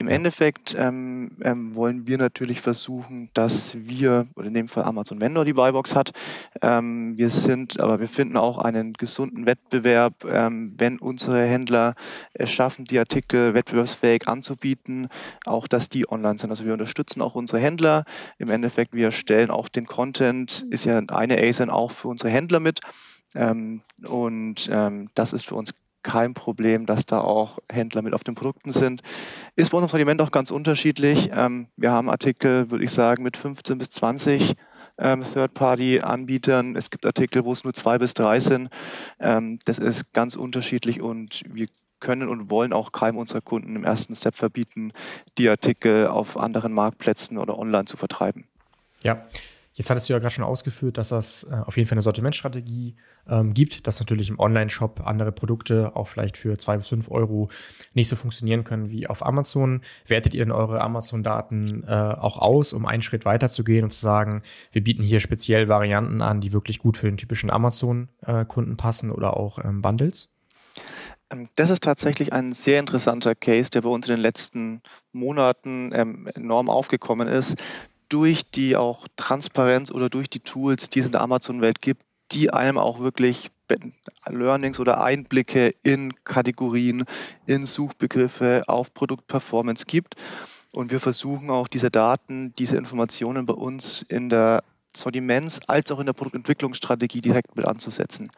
Im 0.00 0.06
Endeffekt 0.06 0.76
ähm, 0.78 1.32
ähm, 1.42 1.74
wollen 1.74 2.06
wir 2.06 2.18
natürlich 2.18 2.61
versuchen, 2.61 3.30
dass 3.34 3.76
wir, 3.80 4.28
oder 4.37 4.46
in 4.46 4.54
dem 4.54 4.68
Fall 4.68 4.84
Amazon 4.84 5.20
Vendor 5.20 5.44
die 5.44 5.54
Buybox 5.54 5.96
hat, 5.96 6.12
ähm, 6.62 7.18
wir 7.18 7.30
sind, 7.30 7.80
aber 7.80 7.98
wir 7.98 8.06
finden 8.06 8.37
auch 8.37 8.58
einen 8.58 8.92
gesunden 8.92 9.44
Wettbewerb, 9.44 10.24
ähm, 10.24 10.72
wenn 10.78 11.00
unsere 11.00 11.44
Händler 11.44 11.94
es 12.32 12.52
schaffen, 12.52 12.84
die 12.84 13.00
Artikel 13.00 13.54
wettbewerbsfähig 13.54 14.28
anzubieten, 14.28 15.08
auch 15.44 15.66
dass 15.66 15.88
die 15.88 16.08
online 16.08 16.38
sind. 16.38 16.50
Also 16.50 16.64
wir 16.64 16.74
unterstützen 16.74 17.20
auch 17.20 17.34
unsere 17.34 17.58
Händler. 17.61 18.04
Im 18.38 18.50
Endeffekt, 18.50 18.94
wir 18.94 19.11
stellen 19.11 19.50
auch 19.50 19.68
den 19.68 19.87
Content, 19.87 20.64
ist 20.70 20.84
ja 20.84 20.98
eine 20.98 21.42
ASIN 21.42 21.70
auch 21.70 21.90
für 21.90 22.06
unsere 22.06 22.30
Händler 22.30 22.61
mit. 22.61 22.80
Ähm, 23.34 23.82
und 24.06 24.70
ähm, 24.70 25.11
das 25.14 25.32
ist 25.32 25.46
für 25.46 25.56
uns 25.56 25.74
kein 26.02 26.34
Problem, 26.34 26.87
dass 26.87 27.06
da 27.06 27.20
auch 27.20 27.58
Händler 27.70 28.02
mit 28.02 28.14
auf 28.14 28.24
den 28.24 28.34
Produkten 28.34 28.72
sind. 28.72 29.02
Ist 29.56 29.70
bei 29.70 29.78
uns 29.78 29.84
im 29.84 29.88
Sortiment 29.88 30.22
auch 30.22 30.30
ganz 30.30 30.50
unterschiedlich. 30.50 31.30
Ähm, 31.32 31.68
wir 31.76 31.92
haben 31.92 32.08
Artikel, 32.08 32.70
würde 32.70 32.84
ich 32.84 32.90
sagen, 32.90 33.22
mit 33.22 33.37
15 33.37 33.78
bis 33.78 33.90
20 33.90 34.54
ähm, 34.98 35.22
Third-Party-Anbietern. 35.22 36.76
Es 36.76 36.90
gibt 36.90 37.06
Artikel, 37.06 37.44
wo 37.44 37.52
es 37.52 37.64
nur 37.64 37.72
zwei 37.72 37.98
bis 37.98 38.14
drei 38.14 38.40
sind. 38.40 38.70
Ähm, 39.20 39.58
das 39.64 39.78
ist 39.78 40.12
ganz 40.12 40.37
unterschiedlich 40.37 41.00
und 41.00 41.42
wir 41.46 41.68
können 42.00 42.28
und 42.28 42.50
wollen 42.50 42.72
auch 42.72 42.92
keinem 42.92 43.18
unserer 43.18 43.40
Kunden 43.40 43.74
im 43.74 43.84
ersten 43.84 44.14
Step 44.14 44.37
verbieten, 44.37 44.92
die 45.37 45.48
Artikel 45.48 46.06
auf 46.06 46.37
anderen 46.37 46.72
Marktplätzen 46.72 47.38
oder 47.38 47.58
online 47.58 47.87
zu 47.87 47.96
vertreiben. 47.96 48.46
Ja, 49.02 49.26
Jetzt 49.79 49.91
hattest 49.91 50.09
du 50.09 50.12
ja 50.12 50.19
gerade 50.19 50.35
schon 50.35 50.43
ausgeführt, 50.43 50.99
dass 50.99 51.11
das 51.11 51.45
äh, 51.45 51.55
auf 51.55 51.77
jeden 51.77 51.88
Fall 51.88 51.95
eine 51.95 52.03
Sortimentstrategie 52.03 52.97
ähm, 53.29 53.55
gibt, 53.55 53.87
dass 53.87 54.01
natürlich 54.01 54.29
im 54.29 54.41
Online-Shop 54.41 55.03
andere 55.07 55.31
Produkte 55.31 55.95
auch 55.95 56.09
vielleicht 56.09 56.37
für 56.37 56.59
zwei 56.59 56.79
bis 56.79 56.88
fünf 56.88 57.09
Euro 57.12 57.49
nicht 57.95 58.09
so 58.09 58.17
funktionieren 58.17 58.64
können 58.64 58.91
wie 58.91 59.07
auf 59.07 59.25
Amazon. 59.25 59.83
Wertet 60.05 60.35
ihr 60.35 60.45
denn 60.45 60.51
eure 60.51 60.81
Amazon-Daten 60.81 61.85
äh, 61.87 61.93
auch 61.93 62.38
aus, 62.38 62.73
um 62.73 62.87
einen 62.87 63.03
Schritt 63.03 63.25
weiter 63.25 63.51
zu 63.51 63.62
gehen 63.62 63.85
und 63.85 63.93
zu 63.93 64.01
sagen, 64.01 64.43
wir 64.73 64.83
bieten 64.83 65.05
hier 65.05 65.21
speziell 65.21 65.69
Varianten 65.69 66.23
an, 66.23 66.41
die 66.41 66.53
wirklich 66.53 66.81
gut 66.81 66.97
für 66.97 67.07
den 67.07 67.17
typischen 67.17 67.49
Amazon-Kunden 67.49 68.77
passen 68.77 69.12
oder 69.12 69.37
auch 69.37 69.64
ähm, 69.64 69.81
Bundles? 69.81 70.29
Ähm, 71.31 71.51
das 71.55 71.71
ist 71.71 71.85
tatsächlich 71.85 72.33
ein 72.33 72.53
sehr 72.53 72.81
interessanter 72.81 73.37
Case, 73.37 73.71
der 73.71 73.83
bei 73.83 73.91
uns 73.91 74.09
in 74.09 74.17
den 74.17 74.23
letzten 74.23 74.83
Monaten 75.12 75.93
ähm, 75.95 76.29
enorm 76.35 76.69
aufgekommen 76.69 77.29
ist 77.29 77.62
durch 78.09 78.51
die 78.51 78.77
auch 78.77 79.07
Transparenz 79.16 79.90
oder 79.90 80.09
durch 80.09 80.31
die 80.31 80.40
Tools, 80.40 80.90
die 80.90 81.01
es 81.01 81.07
in 81.07 81.12
der 81.12 81.21
Amazon-Welt 81.21 81.83
gibt, 81.83 82.03
die 82.33 82.51
einem 82.51 82.79
auch 82.79 83.01
wirklich 83.01 83.51
Learnings 84.27 84.81
oder 84.81 85.03
Einblicke 85.03 85.75
in 85.83 86.14
Kategorien, 86.25 87.05
in 87.47 87.66
Suchbegriffe 87.66 88.64
auf 88.66 88.94
Produktperformance 88.94 89.87
gibt. 89.87 90.16
Und 90.73 90.90
wir 90.90 91.01
versuchen 91.01 91.51
auch 91.51 91.68
diese 91.68 91.90
Daten, 91.90 92.53
diese 92.59 92.77
Informationen 92.77 93.47
bei 93.47 93.55
uns 93.55 94.03
in 94.03 94.29
der 94.29 94.62
Sortiments- 94.94 95.68
als 95.68 95.90
auch 95.92 96.01
in 96.01 96.07
der 96.07 96.12
Produktentwicklungsstrategie 96.12 97.21
direkt 97.21 97.57
mit 97.57 97.66
anzusetzen. 97.66 98.31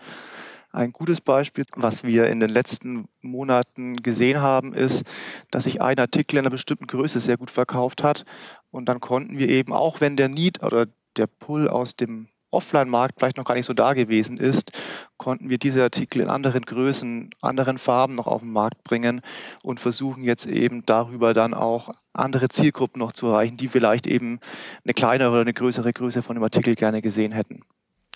Ein 0.73 0.93
gutes 0.93 1.21
Beispiel, 1.21 1.65
was 1.75 2.05
wir 2.05 2.29
in 2.29 2.39
den 2.39 2.51
letzten 2.51 3.09
Monaten 3.23 3.97
gesehen 3.97 4.41
haben, 4.41 4.73
ist, 4.73 5.05
dass 5.51 5.65
sich 5.65 5.83
ein 5.83 5.99
Artikel 5.99 6.37
in 6.37 6.45
einer 6.45 6.51
bestimmten 6.51 6.87
Größe 6.87 7.19
sehr 7.19 7.37
gut 7.37 7.51
verkauft 7.51 8.05
hat. 8.05 8.25
Und 8.71 8.89
dann 8.89 9.01
konnten 9.01 9.39
wir 9.39 9.49
eben, 9.49 9.73
auch 9.73 10.01
wenn 10.01 10.17
der 10.17 10.29
Need 10.29 10.63
oder 10.63 10.87
der 11.17 11.27
Pull 11.27 11.69
aus 11.69 11.97
dem 11.97 12.29
Offline-Markt 12.53 13.17
vielleicht 13.19 13.37
noch 13.37 13.45
gar 13.45 13.55
nicht 13.55 13.67
so 13.67 13.75
da 13.75 13.95
gewesen 13.95 14.37
ist, 14.37 14.73
konnten 15.17 15.49
wir 15.49 15.59
diese 15.59 15.83
Artikel 15.83 16.23
in 16.23 16.29
anderen 16.29 16.63
Größen, 16.63 17.31
anderen 17.41 17.79
Farben 17.79 18.15
noch 18.15 18.27
auf 18.27 18.43
den 18.43 18.53
Markt 18.53 18.83
bringen 18.85 19.23
und 19.63 19.81
versuchen 19.81 20.23
jetzt 20.23 20.47
eben 20.47 20.85
darüber 20.87 21.35
dann 21.35 21.55
auch 21.55 21.91
andere 22.13 22.49
Zielgruppen 22.49 23.01
noch 23.01 23.13
zu 23.13 23.29
erreichen, 23.29 23.57
die 23.57 23.69
vielleicht 23.69 24.07
eben 24.07 24.41
eine 24.85 24.95
kleinere 24.95 25.31
oder 25.31 25.41
eine 25.43 25.53
größere 25.53 25.93
Größe 25.93 26.23
von 26.23 26.37
dem 26.37 26.43
Artikel 26.43 26.75
gerne 26.75 27.03
gesehen 27.03 27.33
hätten. 27.33 27.63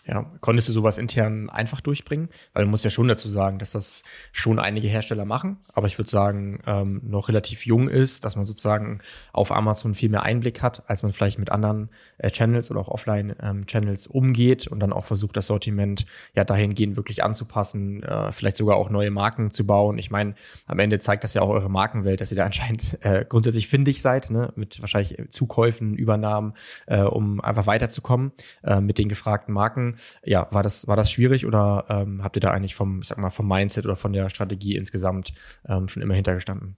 Ja, 0.07 0.31
konntest 0.40 0.69
du 0.69 0.73
sowas 0.73 0.99
intern 0.99 1.49
einfach 1.49 1.81
durchbringen? 1.81 2.29
Weil 2.53 2.64
man 2.64 2.73
muss 2.73 2.85
ja 2.85 2.90
schon 2.90 3.09
dazu 3.09 3.29
sagen, 3.29 3.59
dass 3.59 3.71
das 3.71 4.05
schon 4.33 4.59
einige 4.59 4.87
Hersteller 4.87 5.25
machen, 5.25 5.57
aber 5.73 5.87
ich 5.87 5.97
würde 5.99 6.11
sagen, 6.11 6.61
ähm, 6.67 7.01
noch 7.05 7.29
relativ 7.29 7.64
jung 7.64 7.88
ist, 7.88 8.25
dass 8.25 8.37
man 8.37 8.45
sozusagen 8.45 8.99
auf 9.33 9.51
Amazon 9.51 9.95
viel 9.95 10.11
mehr 10.11 10.23
Einblick 10.23 10.62
hat, 10.62 10.88
als 10.90 11.03
man 11.03 11.12
vielleicht 11.12 11.38
mit 11.38 11.51
anderen 11.51 11.88
äh, 12.19 12.31
Channels 12.31 12.71
oder 12.71 12.81
auch 12.81 12.88
Offline-Channels 12.88 14.07
ähm, 14.07 14.12
umgeht 14.12 14.67
und 14.67 14.81
dann 14.81 14.93
auch 14.93 15.05
versucht, 15.05 15.38
das 15.38 15.47
Sortiment 15.47 16.05
ja 16.35 16.45
dahingehend 16.45 16.97
wirklich 16.97 17.25
anzupassen, 17.25 18.03
äh, 18.03 18.31
vielleicht 18.31 18.59
sogar 18.59 18.77
auch 18.77 18.90
neue 18.90 19.11
Marken 19.11 19.53
zu 19.53 19.67
bauen. 19.67 19.97
Ich 19.97 20.11
meine, 20.11 20.35
am 20.67 20.81
Ende 20.81 20.99
zeigt 20.99 21.25
das 21.25 21.33
ja 21.33 21.40
auch 21.40 21.49
eure 21.49 21.71
Markenwelt, 21.71 22.21
dass 22.21 22.31
ihr 22.31 22.37
da 22.37 22.45
anscheinend 22.45 22.99
äh, 23.03 23.25
grundsätzlich 23.27 23.69
findig 23.69 24.03
seid, 24.03 24.29
ne? 24.29 24.53
mit 24.55 24.83
wahrscheinlich 24.83 25.17
Zukäufen, 25.31 25.95
Übernahmen, 25.95 26.53
äh, 26.87 27.01
um 27.01 27.40
einfach 27.40 27.67
weiterzukommen 27.67 28.33
äh, 28.62 28.83
mit 28.83 28.99
den 28.99 29.09
gefragten 29.09 29.55
Marken 29.55 29.93
ja, 30.24 30.48
war 30.50 30.62
das, 30.62 30.87
war 30.87 30.96
das 30.96 31.11
schwierig 31.11 31.46
oder 31.46 31.87
ähm, 31.88 32.22
habt 32.22 32.37
ihr 32.37 32.40
da 32.40 32.50
eigentlich 32.50 32.74
vom, 32.74 33.02
ich 33.02 33.09
sag 33.09 33.18
mal, 33.18 33.30
vom 33.30 33.48
Mindset 33.48 33.85
oder 33.85 33.96
von 33.96 34.12
der 34.12 34.30
Strategie 34.30 34.76
insgesamt 34.76 35.35
ähm, 35.68 35.88
schon 35.88 36.02
immer 36.02 36.14
hintergestanden? 36.14 36.76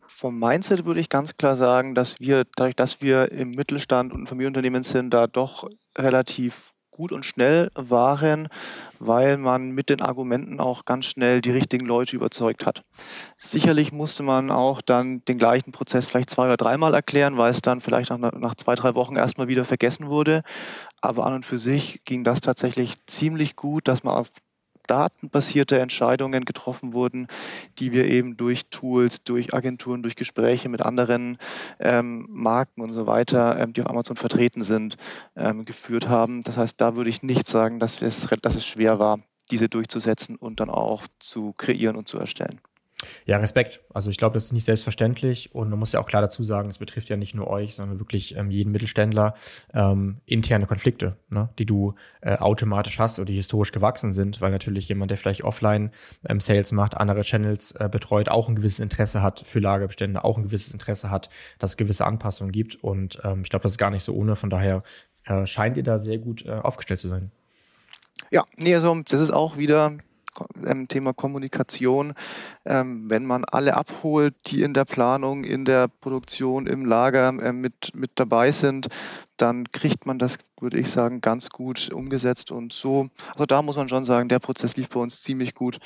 Vom 0.00 0.38
Mindset 0.38 0.84
würde 0.84 1.00
ich 1.00 1.08
ganz 1.08 1.36
klar 1.36 1.56
sagen, 1.56 1.94
dass 1.96 2.20
wir, 2.20 2.44
dadurch, 2.56 2.76
dass 2.76 3.02
wir 3.02 3.32
im 3.32 3.50
Mittelstand 3.50 4.12
und 4.12 4.28
Familienunternehmen 4.28 4.84
sind, 4.84 5.10
da 5.10 5.26
doch 5.26 5.68
relativ 5.98 6.74
gut 6.92 7.10
und 7.10 7.24
schnell 7.24 7.70
waren, 7.74 8.48
weil 9.00 9.38
man 9.38 9.72
mit 9.72 9.90
den 9.90 10.00
Argumenten 10.00 10.60
auch 10.60 10.84
ganz 10.84 11.06
schnell 11.06 11.40
die 11.40 11.50
richtigen 11.50 11.86
Leute 11.86 12.14
überzeugt 12.14 12.66
hat. 12.66 12.84
Sicherlich 13.36 13.90
musste 13.90 14.22
man 14.22 14.50
auch 14.50 14.80
dann 14.80 15.24
den 15.24 15.38
gleichen 15.38 15.72
Prozess 15.72 16.06
vielleicht 16.06 16.30
zwei 16.30 16.44
oder 16.44 16.56
dreimal 16.56 16.94
erklären, 16.94 17.36
weil 17.38 17.50
es 17.50 17.62
dann 17.62 17.80
vielleicht 17.80 18.10
nach, 18.10 18.18
nach 18.32 18.54
zwei, 18.54 18.76
drei 18.76 18.94
Wochen 18.94 19.16
erstmal 19.16 19.48
wieder 19.48 19.64
vergessen 19.64 20.06
wurde. 20.06 20.42
Aber 21.00 21.26
an 21.26 21.34
und 21.34 21.46
für 21.46 21.58
sich 21.58 22.04
ging 22.04 22.22
das 22.22 22.40
tatsächlich 22.40 23.04
ziemlich 23.06 23.56
gut, 23.56 23.88
dass 23.88 24.04
man 24.04 24.14
auf 24.14 24.30
datenbasierte 24.86 25.78
Entscheidungen 25.78 26.44
getroffen 26.44 26.92
wurden, 26.92 27.28
die 27.78 27.92
wir 27.92 28.06
eben 28.06 28.36
durch 28.36 28.66
Tools, 28.70 29.24
durch 29.24 29.54
Agenturen, 29.54 30.02
durch 30.02 30.16
Gespräche 30.16 30.68
mit 30.68 30.82
anderen 30.82 31.38
ähm, 31.80 32.26
Marken 32.30 32.82
und 32.82 32.92
so 32.92 33.06
weiter, 33.06 33.58
ähm, 33.58 33.72
die 33.72 33.82
auf 33.82 33.90
Amazon 33.90 34.16
vertreten 34.16 34.62
sind, 34.62 34.96
ähm, 35.36 35.64
geführt 35.64 36.08
haben. 36.08 36.42
Das 36.42 36.58
heißt, 36.58 36.80
da 36.80 36.96
würde 36.96 37.10
ich 37.10 37.22
nicht 37.22 37.46
sagen, 37.46 37.78
dass 37.78 38.02
es, 38.02 38.28
dass 38.42 38.56
es 38.56 38.66
schwer 38.66 38.98
war, 38.98 39.20
diese 39.50 39.68
durchzusetzen 39.68 40.36
und 40.36 40.60
dann 40.60 40.70
auch 40.70 41.02
zu 41.18 41.52
kreieren 41.52 41.96
und 41.96 42.08
zu 42.08 42.18
erstellen. 42.18 42.60
Ja, 43.26 43.38
Respekt. 43.38 43.80
Also 43.92 44.10
ich 44.10 44.16
glaube, 44.16 44.34
das 44.34 44.46
ist 44.46 44.52
nicht 44.52 44.64
selbstverständlich 44.64 45.54
und 45.54 45.70
man 45.70 45.78
muss 45.78 45.92
ja 45.92 46.00
auch 46.00 46.06
klar 46.06 46.22
dazu 46.22 46.42
sagen, 46.42 46.68
es 46.68 46.78
betrifft 46.78 47.08
ja 47.08 47.16
nicht 47.16 47.34
nur 47.34 47.48
euch, 47.48 47.74
sondern 47.74 47.98
wirklich 47.98 48.36
ähm, 48.36 48.50
jeden 48.50 48.72
Mittelständler 48.72 49.34
ähm, 49.74 50.18
interne 50.26 50.66
Konflikte, 50.66 51.16
ne, 51.28 51.50
die 51.58 51.66
du 51.66 51.94
äh, 52.20 52.36
automatisch 52.36 52.98
hast 52.98 53.18
oder 53.18 53.26
die 53.26 53.36
historisch 53.36 53.72
gewachsen 53.72 54.12
sind, 54.12 54.40
weil 54.40 54.50
natürlich 54.50 54.88
jemand, 54.88 55.10
der 55.10 55.18
vielleicht 55.18 55.44
offline 55.44 55.90
ähm, 56.28 56.40
Sales 56.40 56.72
macht, 56.72 56.96
andere 56.96 57.22
Channels 57.22 57.72
äh, 57.72 57.88
betreut, 57.90 58.28
auch 58.28 58.48
ein 58.48 58.56
gewisses 58.56 58.80
Interesse 58.80 59.22
hat 59.22 59.44
für 59.46 59.58
Lagerbestände, 59.58 60.24
auch 60.24 60.38
ein 60.38 60.44
gewisses 60.44 60.72
Interesse 60.72 61.10
hat, 61.10 61.28
dass 61.58 61.70
es 61.70 61.76
gewisse 61.76 62.06
Anpassungen 62.06 62.52
gibt 62.52 62.76
und 62.76 63.18
ähm, 63.24 63.42
ich 63.42 63.50
glaube, 63.50 63.62
das 63.62 63.72
ist 63.72 63.78
gar 63.78 63.90
nicht 63.90 64.04
so 64.04 64.14
ohne. 64.14 64.36
Von 64.36 64.50
daher 64.50 64.82
äh, 65.24 65.46
scheint 65.46 65.76
ihr 65.76 65.82
da 65.82 65.98
sehr 65.98 66.18
gut 66.18 66.44
äh, 66.44 66.50
aufgestellt 66.50 67.00
zu 67.00 67.08
sein. 67.08 67.30
Ja, 68.30 68.46
nee, 68.56 68.74
also 68.74 69.02
das 69.08 69.20
ist 69.20 69.30
auch 69.30 69.56
wieder 69.56 69.98
ähm, 70.64 70.88
Thema 70.88 71.12
Kommunikation, 71.12 72.14
ähm, 72.64 73.10
wenn 73.10 73.26
man 73.26 73.44
alle 73.44 73.76
abholt, 73.76 74.34
die 74.46 74.62
in 74.62 74.74
der 74.74 74.84
Planung, 74.84 75.44
in 75.44 75.64
der 75.64 75.88
Produktion, 75.88 76.66
im 76.66 76.84
Lager 76.84 77.28
ähm, 77.28 77.60
mit, 77.60 77.92
mit 77.94 78.12
dabei 78.16 78.52
sind, 78.52 78.88
dann 79.36 79.70
kriegt 79.72 80.06
man 80.06 80.18
das, 80.18 80.38
würde 80.60 80.78
ich 80.78 80.90
sagen, 80.90 81.20
ganz 81.20 81.50
gut 81.50 81.90
umgesetzt 81.92 82.52
und 82.52 82.72
so. 82.72 83.08
Also 83.32 83.46
da 83.46 83.62
muss 83.62 83.76
man 83.76 83.88
schon 83.88 84.04
sagen, 84.04 84.28
der 84.28 84.38
Prozess 84.38 84.76
lief 84.76 84.90
bei 84.90 85.00
uns 85.00 85.20
ziemlich 85.20 85.54
gut. 85.54 85.78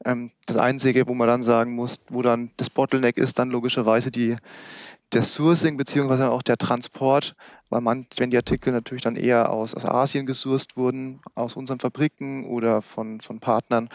das 0.00 0.56
Einzige, 0.56 1.06
wo 1.06 1.14
man 1.14 1.28
dann 1.28 1.44
sagen 1.44 1.76
muss, 1.76 2.00
wo 2.08 2.22
dann 2.22 2.50
das 2.56 2.70
Bottleneck 2.70 3.16
ist, 3.16 3.38
dann 3.38 3.50
logischerweise 3.50 4.10
die, 4.10 4.36
das 5.14 5.34
Sourcing 5.34 5.76
beziehungsweise 5.76 6.30
auch 6.30 6.42
der 6.42 6.56
Transport, 6.56 7.34
weil 7.70 7.80
man, 7.80 8.06
wenn 8.16 8.30
die 8.30 8.36
Artikel 8.36 8.72
natürlich 8.72 9.02
dann 9.02 9.16
eher 9.16 9.50
aus, 9.50 9.74
aus 9.74 9.84
Asien 9.84 10.26
gesourced 10.26 10.76
wurden, 10.76 11.20
aus 11.34 11.56
unseren 11.56 11.80
Fabriken 11.80 12.46
oder 12.46 12.82
von, 12.82 13.20
von 13.20 13.40
Partnern, 13.40 13.88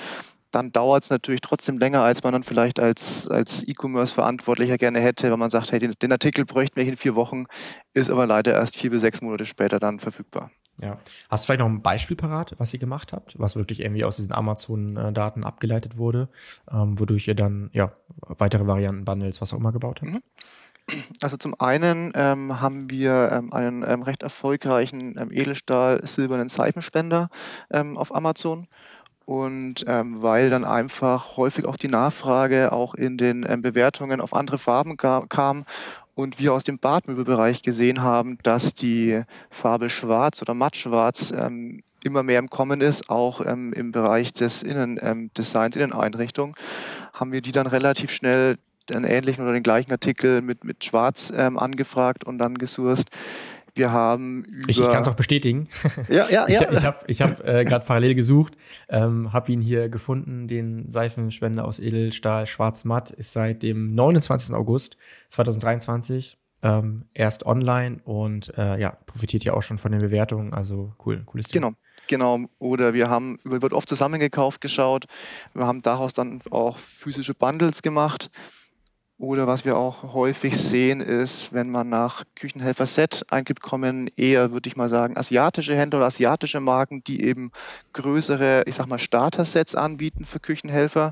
dann 0.51 0.71
dauert 0.71 1.03
es 1.03 1.09
natürlich 1.09 1.41
trotzdem 1.41 1.77
länger, 1.77 2.01
als 2.01 2.23
man 2.23 2.33
dann 2.33 2.43
vielleicht 2.43 2.79
als, 2.79 3.27
als 3.27 3.67
E-Commerce-Verantwortlicher 3.67 4.77
gerne 4.77 4.99
hätte, 4.99 5.31
wenn 5.31 5.39
man 5.39 5.51
sagt, 5.51 5.71
hey, 5.71 5.79
den, 5.79 5.93
den 6.01 6.11
Artikel 6.11 6.45
bräuchten 6.45 6.77
wir 6.77 6.85
in 6.85 6.97
vier 6.97 7.15
Wochen, 7.15 7.45
ist 7.93 8.09
aber 8.09 8.25
leider 8.25 8.53
erst 8.53 8.77
vier 8.77 8.89
bis 8.89 9.01
sechs 9.01 9.21
Monate 9.21 9.45
später 9.45 9.79
dann 9.79 9.99
verfügbar. 9.99 10.49
Ja. 10.81 10.97
Hast 11.29 11.43
du 11.43 11.47
vielleicht 11.47 11.59
noch 11.59 11.67
ein 11.67 11.81
Beispiel 11.81 12.15
parat, 12.15 12.55
was 12.57 12.73
ihr 12.73 12.79
gemacht 12.79 13.11
habt, 13.13 13.37
was 13.37 13.55
wirklich 13.55 13.81
irgendwie 13.81 14.05
aus 14.05 14.15
diesen 14.15 14.33
Amazon-Daten 14.33 15.43
abgeleitet 15.43 15.97
wurde, 15.97 16.29
ähm, 16.71 16.97
wodurch 16.99 17.27
ihr 17.27 17.35
dann 17.35 17.69
ja 17.73 17.91
weitere 18.21 18.65
Varianten, 18.65 19.03
Bundles, 19.05 19.41
was 19.41 19.53
auch 19.53 19.57
immer 19.57 19.73
gebaut 19.73 20.01
habt? 20.01 20.11
Mhm. 20.11 20.21
Also 21.21 21.37
zum 21.37 21.59
einen 21.59 22.11
ähm, 22.15 22.61
haben 22.61 22.89
wir 22.89 23.29
ähm, 23.31 23.53
einen 23.53 23.83
ähm, 23.83 24.03
recht 24.03 24.23
erfolgreichen 24.23 25.15
ähm, 25.19 25.31
Edelstahl-silbernen 25.31 26.49
Seifenspender 26.49 27.29
ähm, 27.71 27.97
auf 27.97 28.15
Amazon. 28.15 28.67
Und 29.25 29.85
ähm, 29.85 30.23
weil 30.23 30.49
dann 30.49 30.65
einfach 30.65 31.37
häufig 31.37 31.65
auch 31.65 31.77
die 31.77 31.87
Nachfrage 31.87 32.71
auch 32.71 32.95
in 32.95 33.15
den 33.15 33.41
Bewertungen 33.61 34.21
auf 34.21 34.33
andere 34.33 34.57
Farben 34.57 34.97
kam 34.97 35.65
und 36.19 36.37
wir 36.37 36.53
aus 36.53 36.65
dem 36.65 36.79
Badmöbelbereich 36.79 37.61
gesehen 37.61 38.01
haben, 38.01 38.39
dass 38.43 38.73
die 38.73 39.23
Farbe 39.49 39.89
Schwarz 39.89 40.41
oder 40.41 40.53
Mattschwarz 40.53 41.31
ähm, 41.31 41.81
immer 42.03 42.23
mehr 42.23 42.39
im 42.39 42.49
Kommen 42.49 42.81
ist, 42.81 43.09
auch 43.09 43.45
ähm, 43.45 43.71
im 43.73 43.91
Bereich 43.91 44.33
des 44.33 44.63
Innendesigns, 44.63 45.75
ähm, 45.75 45.81
Inneneinrichtung, 45.81 46.57
haben 47.13 47.31
wir 47.31 47.41
die 47.41 47.53
dann 47.53 47.67
relativ 47.67 48.11
schnell 48.11 48.57
einen 48.91 49.05
ähnlichen 49.05 49.43
oder 49.43 49.53
den 49.53 49.63
gleichen 49.63 49.91
Artikel 49.91 50.41
mit, 50.41 50.63
mit 50.63 50.83
Schwarz 50.83 51.31
ähm, 51.35 51.57
angefragt 51.57 52.23
und 52.23 52.37
dann 52.37 52.57
gesourced. 52.57 53.09
Wir 53.75 53.91
haben 53.91 54.43
über. 54.45 54.69
Ich, 54.69 54.79
ich 54.79 54.89
kann 54.89 55.01
es 55.01 55.07
auch 55.07 55.15
bestätigen. 55.15 55.69
Ja, 56.09 56.29
ja, 56.29 56.47
ja. 56.49 56.61
Ich, 56.71 56.77
ich 56.79 56.85
habe 56.85 56.97
ich 57.07 57.21
hab, 57.21 57.45
äh, 57.47 57.63
gerade 57.63 57.85
parallel 57.85 58.15
gesucht, 58.15 58.55
ähm, 58.89 59.31
habe 59.31 59.51
ihn 59.51 59.61
hier 59.61 59.89
gefunden, 59.89 60.47
den 60.47 60.89
Seifenspender 60.89 61.65
aus 61.65 61.79
Edelstahl 61.79 62.45
Schwarz-Matt, 62.45 63.11
ist 63.11 63.33
seit 63.33 63.63
dem 63.63 63.93
29. 63.93 64.55
August 64.55 64.97
2023 65.29 66.37
ähm, 66.61 67.05
erst 67.13 67.45
online 67.45 68.01
und 68.03 68.57
äh, 68.57 68.79
ja, 68.79 68.97
profitiert 69.05 69.43
ja 69.43 69.53
auch 69.53 69.61
schon 69.63 69.77
von 69.77 69.91
den 69.91 70.01
Bewertungen. 70.01 70.53
Also 70.53 70.93
cool, 71.05 71.23
cooles 71.25 71.47
Thema. 71.47 71.67
Genau. 71.67 71.77
Genau, 72.07 72.39
oder 72.57 72.95
wir 72.95 73.07
haben, 73.07 73.37
wird 73.43 73.71
oft 73.71 73.87
zusammengekauft 73.87 74.61
geschaut. 74.61 75.05
Wir 75.53 75.67
haben 75.67 75.83
daraus 75.83 76.11
dann 76.11 76.41
auch 76.49 76.77
physische 76.77 77.35
Bundles 77.35 77.83
gemacht. 77.83 78.31
Oder 79.19 79.47
was 79.47 79.65
wir 79.65 79.75
auch 79.75 80.13
häufig 80.13 80.57
sehen, 80.57 81.01
ist, 81.01 81.51
wenn 81.51 81.69
man 81.69 81.89
nach 81.89 82.23
Küchenhelfer-Set 82.35 83.25
eingibt, 83.29 83.61
kommen 83.61 84.09
eher, 84.15 84.53
würde 84.53 84.69
ich 84.69 84.77
mal 84.77 84.87
sagen, 84.87 85.17
asiatische 85.17 85.75
Händler 85.75 85.99
oder 85.99 86.05
asiatische 86.07 86.61
Marken, 86.61 87.03
die 87.03 87.21
eben 87.25 87.51
größere, 87.91 88.63
ich 88.65 88.75
sag 88.75 88.87
mal, 88.87 88.97
Starter-Sets 88.97 89.75
anbieten 89.75 90.23
für 90.23 90.39
Küchenhelfer. 90.39 91.11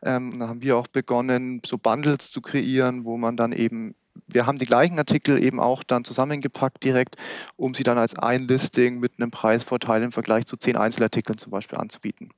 Ähm, 0.00 0.38
da 0.38 0.46
haben 0.46 0.62
wir 0.62 0.76
auch 0.76 0.86
begonnen, 0.86 1.60
so 1.66 1.76
Bundles 1.76 2.30
zu 2.30 2.40
kreieren, 2.40 3.04
wo 3.04 3.16
man 3.16 3.36
dann 3.36 3.50
eben 3.50 3.96
wir 4.26 4.46
haben 4.46 4.58
die 4.58 4.66
gleichen 4.66 4.98
Artikel 4.98 5.42
eben 5.42 5.60
auch 5.60 5.82
dann 5.82 6.04
zusammengepackt 6.04 6.84
direkt, 6.84 7.16
um 7.56 7.74
sie 7.74 7.84
dann 7.84 7.96
als 7.96 8.18
ein 8.18 8.46
Listing 8.46 8.98
mit 8.98 9.12
einem 9.18 9.30
Preisvorteil 9.30 10.02
im 10.02 10.12
Vergleich 10.12 10.46
zu 10.46 10.56
zehn 10.56 10.76
Einzelartikeln 10.76 11.38
zum 11.38 11.50
Beispiel 11.50 11.78
anzubieten. 11.78 12.30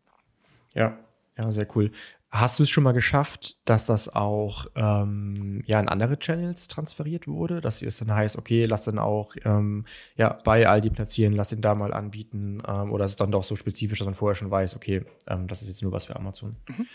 Ja, 0.75 0.97
ja, 1.37 1.51
sehr 1.51 1.67
cool. 1.75 1.91
Hast 2.35 2.59
du 2.59 2.63
es 2.63 2.71
schon 2.71 2.85
mal 2.85 2.93
geschafft, 2.93 3.59
dass 3.67 3.85
das 3.85 4.09
auch 4.09 4.65
ähm, 4.75 5.63
ja, 5.67 5.79
in 5.79 5.89
andere 5.89 6.19
Channels 6.19 6.67
transferiert 6.67 7.29
wurde? 7.29 7.61
Dass 7.61 7.83
es 7.83 7.99
dann 7.99 8.15
heißt, 8.15 8.39
okay, 8.39 8.65
lass 8.65 8.85
dann 8.85 8.99
auch 8.99 9.35
ähm, 9.45 9.85
ja, 10.17 10.39
bei 10.43 10.67
Aldi 10.67 10.89
platzieren, 10.89 11.35
lass 11.35 11.53
ihn 11.53 11.61
da 11.61 11.75
mal 11.75 11.93
anbieten. 11.93 12.63
Ähm, 12.67 12.91
oder 12.91 13.05
ist 13.05 13.11
es 13.13 13.17
dann 13.19 13.33
doch 13.33 13.45
so 13.45 13.55
spezifisch, 13.55 13.99
dass 13.99 14.07
man 14.07 14.15
vorher 14.15 14.35
schon 14.35 14.51
weiß, 14.51 14.77
okay, 14.77 15.05
ähm, 15.27 15.47
das 15.47 15.61
ist 15.61 15.69
jetzt 15.69 15.83
nur 15.83 15.93
was 15.93 16.07
für 16.07 16.17
Amazon? 16.17 16.57
Mhm. 16.71 16.87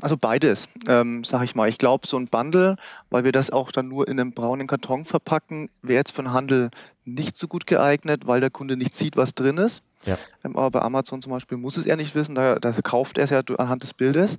Also 0.00 0.16
beides, 0.16 0.68
ähm, 0.86 1.24
sage 1.24 1.44
ich 1.44 1.54
mal. 1.54 1.68
Ich 1.68 1.78
glaube, 1.78 2.06
so 2.06 2.16
ein 2.16 2.28
Bundle, 2.28 2.76
weil 3.10 3.24
wir 3.24 3.32
das 3.32 3.50
auch 3.50 3.72
dann 3.72 3.88
nur 3.88 4.06
in 4.06 4.20
einem 4.20 4.32
braunen 4.32 4.66
Karton 4.66 5.04
verpacken, 5.04 5.68
wäre 5.82 5.98
jetzt 5.98 6.12
für 6.12 6.22
den 6.22 6.32
Handel 6.32 6.70
nicht 7.04 7.36
so 7.36 7.48
gut 7.48 7.66
geeignet, 7.66 8.26
weil 8.26 8.40
der 8.40 8.50
Kunde 8.50 8.76
nicht 8.76 8.96
sieht, 8.96 9.16
was 9.16 9.34
drin 9.34 9.58
ist. 9.58 9.82
Ja. 10.04 10.16
Ähm, 10.44 10.56
aber 10.56 10.70
bei 10.70 10.82
Amazon 10.82 11.22
zum 11.22 11.32
Beispiel 11.32 11.58
muss 11.58 11.76
es 11.76 11.86
er 11.86 11.96
nicht 11.96 12.14
wissen, 12.14 12.34
da, 12.34 12.56
da 12.56 12.72
kauft 12.72 13.18
er 13.18 13.24
es 13.24 13.30
ja 13.30 13.42
anhand 13.58 13.82
des 13.82 13.94
Bildes. 13.94 14.38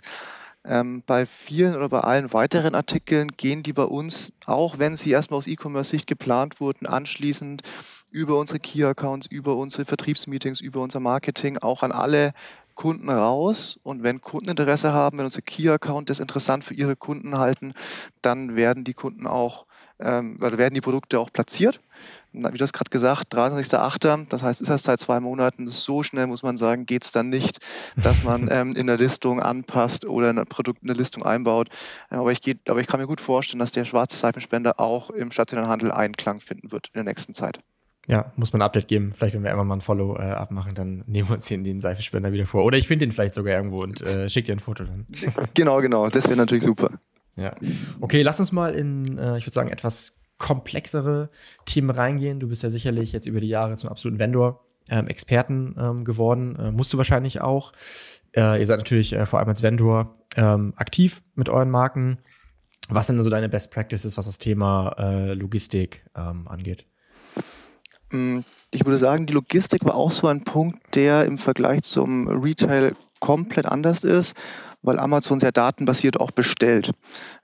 Ähm, 0.64 1.04
bei 1.06 1.26
vielen 1.26 1.76
oder 1.76 1.90
bei 1.90 2.00
allen 2.00 2.34
weiteren 2.34 2.74
Artikeln 2.74 3.30
gehen 3.38 3.62
die 3.62 3.74
bei 3.74 3.84
uns, 3.84 4.34
auch 4.46 4.80
wenn 4.80 4.96
sie 4.96 5.12
erstmal 5.12 5.38
aus 5.38 5.48
E-Commerce-Sicht 5.48 6.08
geplant 6.08 6.60
wurden, 6.60 6.88
anschließend 6.88 7.62
über 8.10 8.40
unsere 8.40 8.60
Key-Accounts, 8.60 9.28
über 9.28 9.58
unsere 9.58 9.86
Vertriebsmeetings, 9.86 10.62
über 10.62 10.82
unser 10.82 11.02
Marketing 11.02 11.58
auch 11.58 11.84
an 11.84 11.92
alle 11.92 12.34
Kunden 12.76 13.10
raus 13.10 13.80
und 13.84 14.04
wenn 14.04 14.22
Kunden 14.22 14.50
Interesse 14.50 14.94
haben, 14.94 15.18
wenn 15.18 15.26
unser 15.26 15.42
Key-Account 15.42 16.10
das 16.10 16.20
interessant 16.20 16.64
für 16.64 16.74
ihre 16.74 16.96
Kunden 16.96 17.38
halten, 17.38 17.74
dann 18.22 18.56
werden 18.56 18.84
die 18.84 18.94
Kunden 18.94 19.26
auch, 19.26 19.66
ähm, 20.00 20.38
oder 20.42 20.58
werden 20.58 20.74
die 20.74 20.82
Produkte 20.82 21.20
auch 21.20 21.32
platziert. 21.32 21.82
Wie 22.34 22.42
du 22.42 22.62
hast 22.62 22.74
gerade 22.74 22.90
gesagt, 22.90 23.34
23.08., 23.34 24.28
das 24.28 24.44
heißt, 24.44 24.62
ist 24.62 24.70
erst 24.70 24.86
seit 24.86 25.00
zwei 25.00 25.22
Monaten, 25.22 25.70
so 25.70 26.04
schnell 26.04 26.28
muss 26.28 26.44
man 26.44 26.58
sagen, 26.58 26.86
geht 26.86 27.06
es 27.06 27.12
dann 27.12 27.30
nicht, 27.30 27.60
dass 28.02 28.22
man 28.22 28.48
ähm, 28.52 28.74
in 28.76 28.88
der 28.88 28.98
Listung 28.98 29.42
anpasst 29.42 30.06
oder 30.06 30.30
ein 30.30 30.46
Produkt 30.46 30.82
in 30.82 30.88
der 30.88 30.98
Listung 30.98 31.24
einbaut. 31.24 31.70
Aber 32.10 32.32
ich, 32.34 32.42
geht, 32.42 32.70
aber 32.70 32.82
ich 32.82 32.88
kann 32.88 33.00
mir 33.00 33.08
gut 33.08 33.22
vorstellen, 33.22 33.60
dass 33.60 33.72
der 33.72 33.86
schwarze 33.86 34.18
Seifenspender 34.18 34.80
auch 34.80 35.10
im 35.10 35.32
stationären 35.32 35.70
Handel 35.70 35.92
Einklang 35.92 36.42
finden 36.42 36.72
wird 36.74 36.88
in 36.88 36.94
der 36.96 37.04
nächsten 37.06 37.34
Zeit. 37.34 37.60
Ja, 38.08 38.32
muss 38.36 38.54
man 38.54 38.62
ein 38.62 38.66
Update 38.66 38.88
geben. 38.88 39.14
Vielleicht, 39.16 39.36
wenn 39.36 39.44
wir 39.44 39.52
einmal 39.52 39.66
mal 39.66 39.78
ein 39.78 39.82
Follow 39.82 40.16
äh, 40.18 40.24
abmachen, 40.24 40.76
dann 40.76 41.04
nehmen 41.08 41.30
wir 41.30 41.36
uns 41.36 41.48
den, 41.48 41.64
den 41.64 41.82
Seifenspender 41.82 42.32
wieder 42.32 42.46
vor. 42.46 42.64
Oder 42.64 42.78
ich 42.78 42.88
finde 42.88 43.06
den 43.06 43.12
vielleicht 43.12 43.34
sogar 43.34 43.56
irgendwo 43.56 43.78
und 43.78 44.02
äh, 44.02 44.30
schicke 44.30 44.48
dir 44.48 44.54
ein 44.54 44.60
Foto 44.60 44.84
dann. 44.84 45.08
Genau, 45.54 45.82
genau. 45.82 46.10
Das 46.10 46.28
wäre 46.28 46.38
natürlich 46.38 46.64
super. 46.64 46.92
Ja. 47.36 47.54
Okay, 48.02 48.22
lass 48.22 48.40
uns 48.40 48.52
mal 48.52 48.74
in, 48.74 49.18
äh, 49.18 49.38
ich 49.38 49.46
würde 49.46 49.54
sagen, 49.54 49.70
etwas 49.70 50.18
komplexere 50.38 51.30
Themen 51.66 51.90
reingehen. 51.90 52.40
Du 52.40 52.48
bist 52.48 52.64
ja 52.64 52.70
sicherlich 52.70 53.12
jetzt 53.12 53.26
über 53.26 53.40
die 53.40 53.48
Jahre 53.48 53.76
zum 53.76 53.90
absoluten 53.90 54.20
Vendor. 54.20 54.66
Ähm, 54.88 55.08
Experten 55.08 55.76
ähm, 55.80 56.06
geworden, 56.06 56.56
äh, 56.58 56.72
musst 56.72 56.94
du 56.94 56.98
wahrscheinlich 56.98 57.42
auch. 57.42 57.72
Äh, 58.36 58.60
ihr 58.60 58.68
seid 58.68 58.78
natürlich 58.78 59.14
äh, 59.14 59.26
vor 59.26 59.40
allem 59.40 59.50
als 59.50 59.64
Vendor 59.64 60.14
ähm, 60.36 60.74
aktiv 60.76 61.24
mit 61.34 61.50
euren 61.50 61.72
Marken. 61.72 62.20
Was 62.90 63.08
sind 63.08 63.22
so 63.24 63.32
deine 63.32 63.50
Best 63.50 63.72
Practices, 63.72 64.16
was 64.16 64.26
das 64.26 64.38
Thema 64.38 64.96
äh, 65.00 65.34
Logistik 65.34 66.06
ähm, 66.16 66.48
angeht? 66.48 66.86
Hm, 68.16 68.46
ich 68.72 68.86
würde 68.86 68.98
sagen, 68.98 69.26
die 69.26 69.34
Logistik 69.34 69.84
war 69.84 69.96
auch 69.96 70.12
so 70.12 70.28
ein 70.28 70.44
Punkt, 70.44 70.96
der 70.96 71.26
im 71.26 71.38
Vergleich 71.38 71.84
zum 71.84 72.28
Retail 72.28 72.94
komplett 73.20 73.66
anders 73.66 74.04
ist, 74.04 74.38
weil 74.82 75.00
Amazon 75.00 75.40
sehr 75.40 75.52
datenbasiert 75.52 76.20
auch 76.20 76.32
bestellt. 76.32 76.92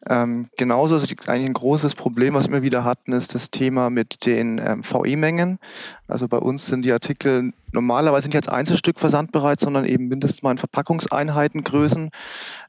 Ähm, 0.07 0.49
genauso 0.57 0.95
ist 0.95 1.11
eigentlich 1.27 1.49
ein 1.49 1.53
großes 1.53 1.95
Problem, 1.95 2.35
was 2.35 2.49
wir 2.49 2.61
wieder 2.61 2.83
hatten, 2.83 3.13
ist 3.13 3.35
das 3.35 3.51
Thema 3.51 3.89
mit 3.89 4.25
den 4.25 4.59
ähm, 4.59 4.83
VE-Mengen. 4.83 5.59
Also 6.07 6.27
bei 6.27 6.37
uns 6.37 6.67
sind 6.67 6.85
die 6.85 6.91
Artikel 6.91 7.51
normalerweise 7.71 8.27
nicht 8.27 8.37
als 8.37 8.47
Einzelstück 8.47 8.99
versandbereit, 8.99 9.59
sondern 9.59 9.85
eben 9.85 10.07
mindestens 10.07 10.43
mal 10.43 10.51
in 10.51 10.57
Verpackungseinheitengrößen, 10.57 12.11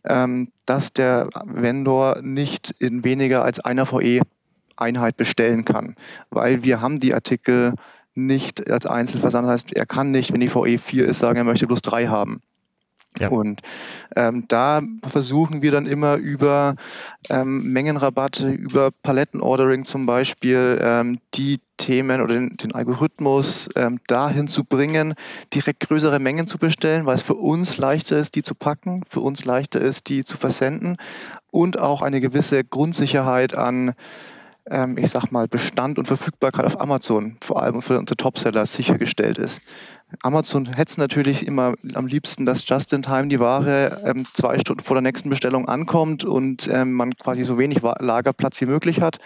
ähm, 0.05 0.51
dass 0.67 0.93
der 0.93 1.29
Vendor 1.45 2.21
nicht 2.23 2.75
in 2.79 3.05
weniger 3.05 3.45
als 3.45 3.61
einer 3.61 3.87
VE 3.87 4.23
Einheit 4.77 5.17
bestellen 5.17 5.65
kann, 5.65 5.97
weil 6.31 6.63
wir 6.63 6.81
haben 6.81 7.01
die 7.01 7.15
Artikel 7.15 7.75
nicht 8.15 8.71
als 8.71 8.87
Einzelversand. 8.87 9.47
Das 9.47 9.53
heißt, 9.53 9.73
er 9.73 9.87
kann 9.87 10.11
nicht, 10.11 10.33
wenn 10.33 10.41
die 10.41 10.55
VE 10.55 10.79
4 10.79 11.07
ist, 11.07 11.19
sagen, 11.19 11.39
er 11.39 11.45
möchte 11.45 11.67
bloß 11.67 11.83
drei 11.83 12.09
haben. 12.09 12.41
Ja. 13.19 13.29
Und 13.29 13.61
ähm, 14.17 14.47
da 14.49 14.81
versuchen 15.07 15.61
wir 15.61 15.71
dann 15.71 15.87
immer 15.87 16.17
über 16.17 16.77
ähm, 17.29 17.71
Mengenrabatte, 17.73 18.51
über 18.51 18.91
Palettenordering 19.03 19.85
zum 19.85 20.07
Beispiel, 20.07 20.81
ähm, 20.83 21.19
die 21.35 21.61
Themen 21.77 22.23
oder 22.23 22.35
den, 22.35 22.57
den 22.57 22.75
Algorithmus 22.75 23.69
ähm, 23.77 24.01
dahin 24.07 24.49
zu 24.49 24.65
bringen, 24.65 25.15
direkt 25.53 25.81
größere 25.81 26.21
Mengen 26.21 26.47
zu 26.47 26.57
bestellen, 26.57 27.05
weil 27.05 27.17
es 27.17 27.23
für 27.23 27.35
uns 27.35 27.77
leichter 27.77 28.19
ist, 28.19 28.35
die 28.35 28.43
zu 28.43 28.55
packen, 28.55 29.03
für 29.09 29.21
uns 29.21 29.45
leichter 29.45 29.81
ist, 29.81 30.09
die 30.09 30.25
zu 30.25 30.39
versenden 30.39 30.97
und 31.51 31.79
auch 31.79 32.01
eine 32.01 32.21
gewisse 32.21 32.65
Grundsicherheit 32.65 33.55
an 33.55 33.95
ähm, 34.71 34.97
ich 34.99 35.11
sag 35.11 35.31
mal, 35.31 35.49
Bestand 35.49 35.99
und 35.99 36.07
Verfügbarkeit 36.07 36.65
auf 36.65 36.81
Amazon, 36.81 37.37
vor 37.41 37.63
allem 37.63 37.83
für 37.83 37.99
unsere 37.99 38.17
Topseller, 38.17 38.67
sichergestellt 38.67 39.39
ist. 39.39 39.61
Amazon 40.23 40.67
hätte 40.67 41.01
natürlich 41.01 41.47
immer 41.47 41.75
am 41.95 42.07
liebsten, 42.07 42.45
dass 42.45 42.69
just 42.69 42.93
in 42.93 43.03
time 43.03 43.29
die 43.29 43.41
Ware 43.41 44.03
ähm, 44.05 44.25
zwei 44.33 44.59
Stunden 44.59 44.83
vor 44.83 44.95
der 44.95 45.03
nächsten 45.03 45.31
Bestellung 45.31 45.69
ankommt 45.69 46.25
und 46.25 46.69
ähm, 46.69 46.93
man 46.93 47.17
quasi 47.17 47.43
so 47.43 47.59
wenig 47.59 47.81
Lagerplatz 47.83 48.61
wie 48.61 48.67
möglich 48.67 49.01
hat. 49.01 49.19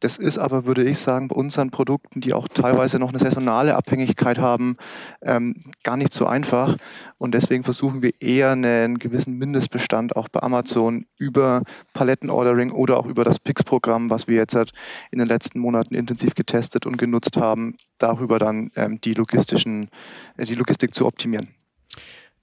Das 0.00 0.16
ist 0.16 0.38
aber, 0.38 0.64
würde 0.64 0.84
ich 0.84 0.98
sagen, 0.98 1.28
bei 1.28 1.34
unseren 1.34 1.70
Produkten, 1.70 2.20
die 2.20 2.32
auch 2.32 2.46
teilweise 2.46 2.98
noch 2.98 3.08
eine 3.08 3.18
saisonale 3.18 3.74
Abhängigkeit 3.74 4.38
haben, 4.38 4.76
ähm, 5.22 5.56
gar 5.82 5.96
nicht 5.96 6.12
so 6.12 6.26
einfach. 6.26 6.76
Und 7.18 7.32
deswegen 7.34 7.64
versuchen 7.64 8.00
wir 8.00 8.12
eher 8.20 8.52
einen 8.52 8.98
gewissen 8.98 9.38
Mindestbestand 9.38 10.14
auch 10.14 10.28
bei 10.28 10.40
Amazon 10.40 11.06
über 11.16 11.62
Palettenordering 11.94 12.70
oder 12.70 12.98
auch 12.98 13.06
über 13.06 13.24
das 13.24 13.40
PIX-Programm, 13.40 14.08
was 14.08 14.28
wir 14.28 14.36
jetzt 14.36 14.54
halt 14.54 14.72
in 15.10 15.18
den 15.18 15.26
letzten 15.26 15.58
Monaten 15.58 15.96
intensiv 15.96 16.34
getestet 16.36 16.86
und 16.86 16.96
genutzt 16.96 17.36
haben, 17.36 17.76
darüber 17.98 18.38
dann 18.38 18.70
ähm, 18.76 19.00
die 19.00 19.14
logistischen, 19.14 19.90
äh, 20.36 20.44
die 20.44 20.54
Logistik 20.54 20.94
zu 20.94 21.06
optimieren. 21.06 21.48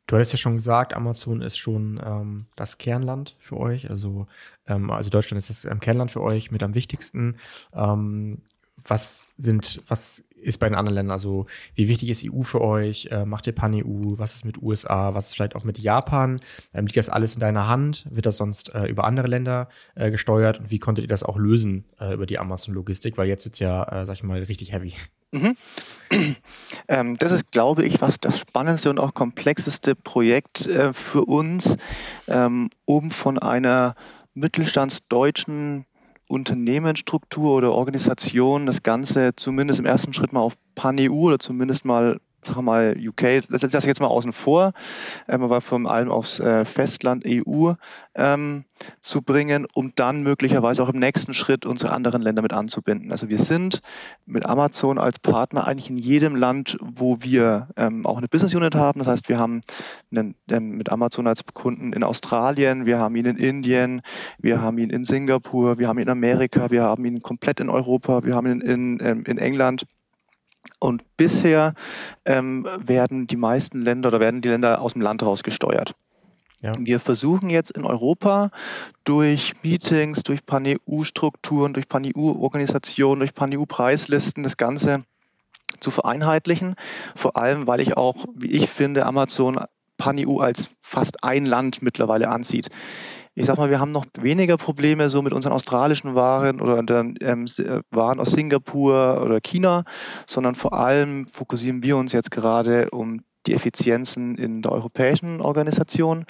Du 0.07 0.15
hattest 0.15 0.33
ja 0.33 0.37
schon 0.37 0.55
gesagt, 0.55 0.93
Amazon 0.93 1.41
ist 1.41 1.57
schon 1.57 1.99
ähm, 2.05 2.45
das 2.55 2.77
Kernland 2.77 3.35
für 3.39 3.57
euch. 3.57 3.89
Also, 3.89 4.27
ähm, 4.67 4.91
also 4.91 5.09
Deutschland 5.09 5.39
ist 5.39 5.49
das 5.49 5.65
ähm, 5.65 5.79
Kernland 5.79 6.11
für 6.11 6.21
euch 6.21 6.51
mit 6.51 6.61
am 6.61 6.75
wichtigsten. 6.75 7.37
Ähm, 7.73 8.41
was 8.87 9.27
sind, 9.37 9.81
was 9.87 10.23
ist 10.45 10.59
bei 10.59 10.69
den 10.69 10.75
anderen 10.75 10.95
Ländern? 10.95 11.11
Also, 11.11 11.45
wie 11.73 11.87
wichtig 11.87 12.09
ist 12.09 12.25
EU 12.25 12.43
für 12.43 12.61
euch? 12.61 13.09
Äh, 13.11 13.25
macht 13.25 13.47
ihr 13.47 13.53
Pan-EU? 13.53 14.17
Was 14.17 14.35
ist 14.35 14.45
mit 14.45 14.61
USA? 14.61 15.13
Was 15.13 15.27
ist 15.27 15.35
vielleicht 15.35 15.55
auch 15.55 15.63
mit 15.63 15.79
Japan? 15.79 16.37
Ähm, 16.73 16.85
liegt 16.85 16.97
das 16.97 17.09
alles 17.09 17.35
in 17.35 17.39
deiner 17.41 17.67
Hand? 17.67 18.05
Wird 18.09 18.25
das 18.25 18.37
sonst 18.37 18.73
äh, 18.73 18.85
über 18.85 19.05
andere 19.05 19.27
Länder 19.27 19.69
äh, 19.95 20.11
gesteuert? 20.11 20.59
Und 20.59 20.71
wie 20.71 20.79
konntet 20.79 21.03
ihr 21.03 21.09
das 21.09 21.23
auch 21.23 21.37
lösen 21.37 21.85
äh, 21.99 22.13
über 22.13 22.25
die 22.25 22.39
Amazon-Logistik? 22.39 23.17
Weil 23.17 23.27
jetzt 23.27 23.45
wird's 23.45 23.59
ja, 23.59 23.83
äh, 23.83 24.05
sag 24.05 24.15
ich 24.15 24.23
mal, 24.23 24.41
richtig 24.41 24.71
heavy. 24.71 24.93
Mhm. 25.31 25.55
Ähm, 26.87 27.17
das 27.17 27.31
ist, 27.31 27.51
glaube 27.51 27.83
ich, 27.83 27.99
was 28.01 28.19
das 28.19 28.37
spannendste 28.37 28.91
und 28.91 28.99
auch 28.99 29.15
komplexeste 29.15 29.95
Projekt 29.95 30.67
äh, 30.67 30.93
für 30.93 31.25
uns, 31.25 31.77
ähm, 32.27 32.69
um 32.85 33.09
von 33.09 33.39
einer 33.39 33.95
mittelstandsdeutschen 34.35 35.85
Unternehmensstruktur 36.27 37.55
oder 37.55 37.71
Organisation 37.73 38.65
das 38.65 38.83
Ganze 38.83 39.35
zumindest 39.35 39.79
im 39.79 39.85
ersten 39.85 40.13
Schritt 40.13 40.33
mal 40.33 40.41
auf 40.41 40.57
Pan-EU 40.75 41.11
oder 41.11 41.39
zumindest 41.39 41.85
mal 41.85 42.19
wir 42.53 42.61
mal 42.61 42.95
UK, 42.97 43.47
das 43.49 43.61
lasse 43.61 43.77
ich 43.79 43.85
jetzt 43.85 44.01
mal 44.01 44.07
außen 44.07 44.33
vor, 44.33 44.73
ähm, 45.27 45.43
aber 45.43 45.61
vor 45.61 45.79
allem 45.89 46.11
aufs 46.11 46.39
äh, 46.39 46.65
Festland 46.65 47.23
EU 47.25 47.73
ähm, 48.15 48.65
zu 48.99 49.21
bringen, 49.21 49.65
um 49.73 49.93
dann 49.95 50.23
möglicherweise 50.23 50.83
auch 50.83 50.89
im 50.89 50.99
nächsten 50.99 51.33
Schritt 51.33 51.65
unsere 51.65 51.91
anderen 51.91 52.21
Länder 52.21 52.41
mit 52.41 52.53
anzubinden. 52.53 53.11
Also 53.11 53.29
wir 53.29 53.39
sind 53.39 53.81
mit 54.25 54.45
Amazon 54.45 54.97
als 54.97 55.19
Partner 55.19 55.65
eigentlich 55.65 55.89
in 55.89 55.97
jedem 55.97 56.35
Land, 56.35 56.77
wo 56.81 57.17
wir 57.21 57.69
ähm, 57.77 58.05
auch 58.05 58.17
eine 58.17 58.27
Business 58.27 58.55
Unit 58.55 58.75
haben. 58.75 58.99
Das 58.99 59.07
heißt, 59.07 59.29
wir 59.29 59.39
haben 59.39 59.61
einen, 60.11 60.35
ähm, 60.49 60.77
mit 60.77 60.91
Amazon 60.91 61.27
als 61.27 61.45
Kunden 61.45 61.93
in 61.93 62.03
Australien, 62.03 62.85
wir 62.85 62.99
haben 62.99 63.15
ihn 63.15 63.25
in 63.25 63.37
Indien, 63.37 64.01
wir 64.37 64.61
haben 64.61 64.77
ihn 64.77 64.89
in 64.89 65.05
Singapur, 65.05 65.77
wir 65.77 65.87
haben 65.87 65.97
ihn 65.97 66.03
in 66.03 66.09
Amerika, 66.09 66.69
wir 66.71 66.83
haben 66.83 67.05
ihn 67.05 67.21
komplett 67.21 67.59
in 67.59 67.69
Europa, 67.69 68.23
wir 68.23 68.35
haben 68.35 68.47
ihn 68.47 68.61
in, 68.61 68.99
in, 68.99 68.99
ähm, 69.01 69.23
in 69.25 69.37
England. 69.37 69.85
Und 70.79 71.03
bisher 71.17 71.73
ähm, 72.25 72.67
werden 72.79 73.27
die 73.27 73.35
meisten 73.35 73.81
Länder 73.81 74.09
oder 74.09 74.19
werden 74.19 74.41
die 74.41 74.49
Länder 74.49 74.81
aus 74.81 74.93
dem 74.93 75.01
Land 75.01 75.23
raus 75.23 75.43
gesteuert. 75.43 75.95
Ja. 76.61 76.73
Wir 76.79 76.99
versuchen 76.99 77.49
jetzt 77.49 77.71
in 77.71 77.85
Europa 77.85 78.49
durch 79.03 79.53
Meetings, 79.61 80.23
durch 80.23 80.45
Pan-EU-Strukturen, 80.45 81.73
durch 81.73 81.87
Pan-EU-Organisationen, 81.87 83.19
durch 83.19 83.33
Pan-EU-Preislisten 83.33 84.43
das 84.43 84.57
Ganze 84.57 85.03
zu 85.79 85.91
vereinheitlichen. 85.91 86.75
Vor 87.15 87.37
allem, 87.37 87.67
weil 87.67 87.81
ich 87.81 87.97
auch, 87.97 88.25
wie 88.35 88.51
ich 88.51 88.69
finde, 88.69 89.05
Amazon 89.05 89.59
Pan-EU 89.97 90.39
als 90.39 90.69
fast 90.81 91.23
ein 91.23 91.45
Land 91.45 91.81
mittlerweile 91.81 92.29
ansieht 92.29 92.69
ich 93.35 93.45
sag 93.45 93.57
mal, 93.57 93.69
wir 93.69 93.79
haben 93.79 93.91
noch 93.91 94.05
weniger 94.19 94.55
Probleme 94.55 95.09
so 95.09 95.21
mit 95.21 95.33
unseren 95.33 95.51
australischen 95.51 96.15
Waren 96.15 96.61
oder 96.61 96.81
dann 96.83 97.15
ähm, 97.21 97.45
äh, 97.57 97.81
Waren 97.91 98.19
aus 98.21 98.31
Singapur 98.31 99.21
oder 99.23 99.41
China, 99.41 99.83
sondern 100.25 100.55
vor 100.55 100.73
allem 100.73 101.27
fokussieren 101.27 101.83
wir 101.83 101.97
uns 101.97 102.13
jetzt 102.13 102.31
gerade 102.31 102.89
um 102.91 103.21
die 103.45 103.53
Effizienzen 103.53 104.37
in 104.37 104.61
der 104.61 104.71
europäischen 104.71 105.41
Organisation. 105.41 106.25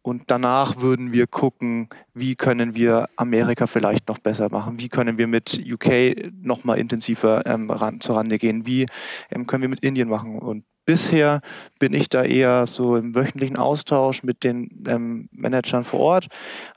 Und 0.00 0.22
danach 0.28 0.80
würden 0.80 1.12
wir 1.12 1.26
gucken, 1.26 1.88
wie 2.14 2.36
können 2.36 2.76
wir 2.76 3.08
Amerika 3.16 3.66
vielleicht 3.66 4.08
noch 4.08 4.18
besser 4.18 4.48
machen? 4.48 4.78
Wie 4.78 4.88
können 4.88 5.18
wir 5.18 5.26
mit 5.26 5.60
UK 5.70 6.32
noch 6.40 6.64
mal 6.64 6.78
intensiver 6.78 7.44
ähm, 7.46 7.70
ran, 7.70 8.00
zur 8.00 8.16
Rande 8.16 8.38
gehen? 8.38 8.64
Wie 8.64 8.86
ähm, 9.30 9.46
können 9.46 9.62
wir 9.62 9.68
mit 9.68 9.82
Indien 9.82 10.08
machen? 10.08 10.38
Und 10.38 10.64
Bisher 10.88 11.42
bin 11.78 11.92
ich 11.92 12.08
da 12.08 12.24
eher 12.24 12.66
so 12.66 12.96
im 12.96 13.14
wöchentlichen 13.14 13.58
Austausch 13.58 14.22
mit 14.22 14.42
den 14.42 14.84
ähm, 14.88 15.28
Managern 15.32 15.84
vor 15.84 16.00
Ort, 16.00 16.28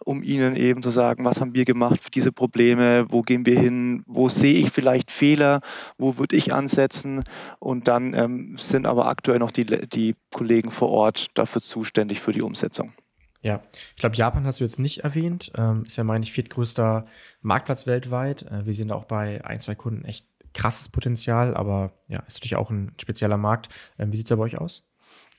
um 0.04 0.21
ihnen 0.21 0.58
eben 0.58 0.84
zu 0.84 0.89
sagen, 0.89 1.24
was 1.24 1.39
haben 1.39 1.56
wir 1.56 1.63
gemacht 1.63 2.04
für 2.04 2.12
diese 2.12 2.34
Probleme, 2.34 3.06
wo 3.08 3.21
gehen 3.21 3.45
wir 3.45 3.58
hin, 3.58 4.04
wo 4.08 4.28
sehe 4.28 4.56
ich 4.56 4.69
vielleicht 4.69 5.12
Fehler, 5.12 5.62
wo 5.97 6.17
würde 6.17 6.36
ich 6.36 6.54
ansetzen 6.54 7.24
und 7.60 7.88
dann 7.88 8.13
ähm, 8.13 8.58
sind 8.58 8.86
aber 8.86 9.06
aktuell 9.06 9.39
noch 9.39 9.52
die, 9.52 9.63
die 9.65 10.17
Kollegen 10.30 10.71
vor 10.71 10.89
Ort 10.89 11.28
dafür 11.36 11.62
zuständig 11.62 12.19
für 12.19 12.34
die 12.34 12.41
Umsetzung. 12.41 12.91
Ja, 13.41 13.62
ich 13.95 14.02
glaube, 14.02 14.17
Japan 14.17 14.45
hast 14.45 14.60
du 14.60 14.65
jetzt 14.65 14.78
nicht 14.78 15.06
erwähnt. 15.06 15.54
Ähm, 15.58 15.86
ist 15.88 15.95
ja, 15.95 16.04
meine 16.04 16.26
ich, 16.26 16.34
viertgrößter 16.34 17.06
Marktplatz 17.41 17.88
weltweit. 17.88 18.43
Äh, 18.43 18.65
wir 18.65 18.74
sind 18.74 18.91
auch 18.91 19.06
bei 19.06 19.45
ein, 19.45 19.62
zwei 19.62 19.76
Kunden 19.76 20.04
echt 20.04 20.26
krasses 20.54 20.90
Potenzial, 20.90 21.56
aber 21.56 21.94
ja, 22.08 22.20
ist 22.28 22.38
natürlich 22.38 22.56
auch 22.56 22.70
ein 22.70 22.94
spezieller 23.00 23.38
Markt. 23.38 23.70
Ähm, 23.98 24.12
wie 24.12 24.18
sieht 24.18 24.30
es 24.30 24.38
bei 24.38 24.44
euch 24.44 24.58
aus? 24.58 24.84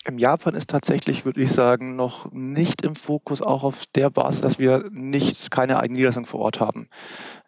Im 0.05 0.19
Japan 0.19 0.57
ist 0.57 0.69
tatsächlich, 0.69 1.25
würde 1.25 1.41
ich 1.41 1.53
sagen, 1.53 1.95
noch 1.95 2.33
nicht 2.33 2.83
im 2.83 2.97
Fokus, 2.97 3.41
auch 3.41 3.63
auf 3.63 3.87
der 3.95 4.11
Basis, 4.11 4.41
dass 4.41 4.59
wir 4.59 4.91
nicht 4.91 5.53
keine 5.53 5.79
eigene 5.79 5.99
Niederlassung 5.99 6.27
vor 6.27 6.41
Ort 6.41 6.59
haben. 6.59 6.89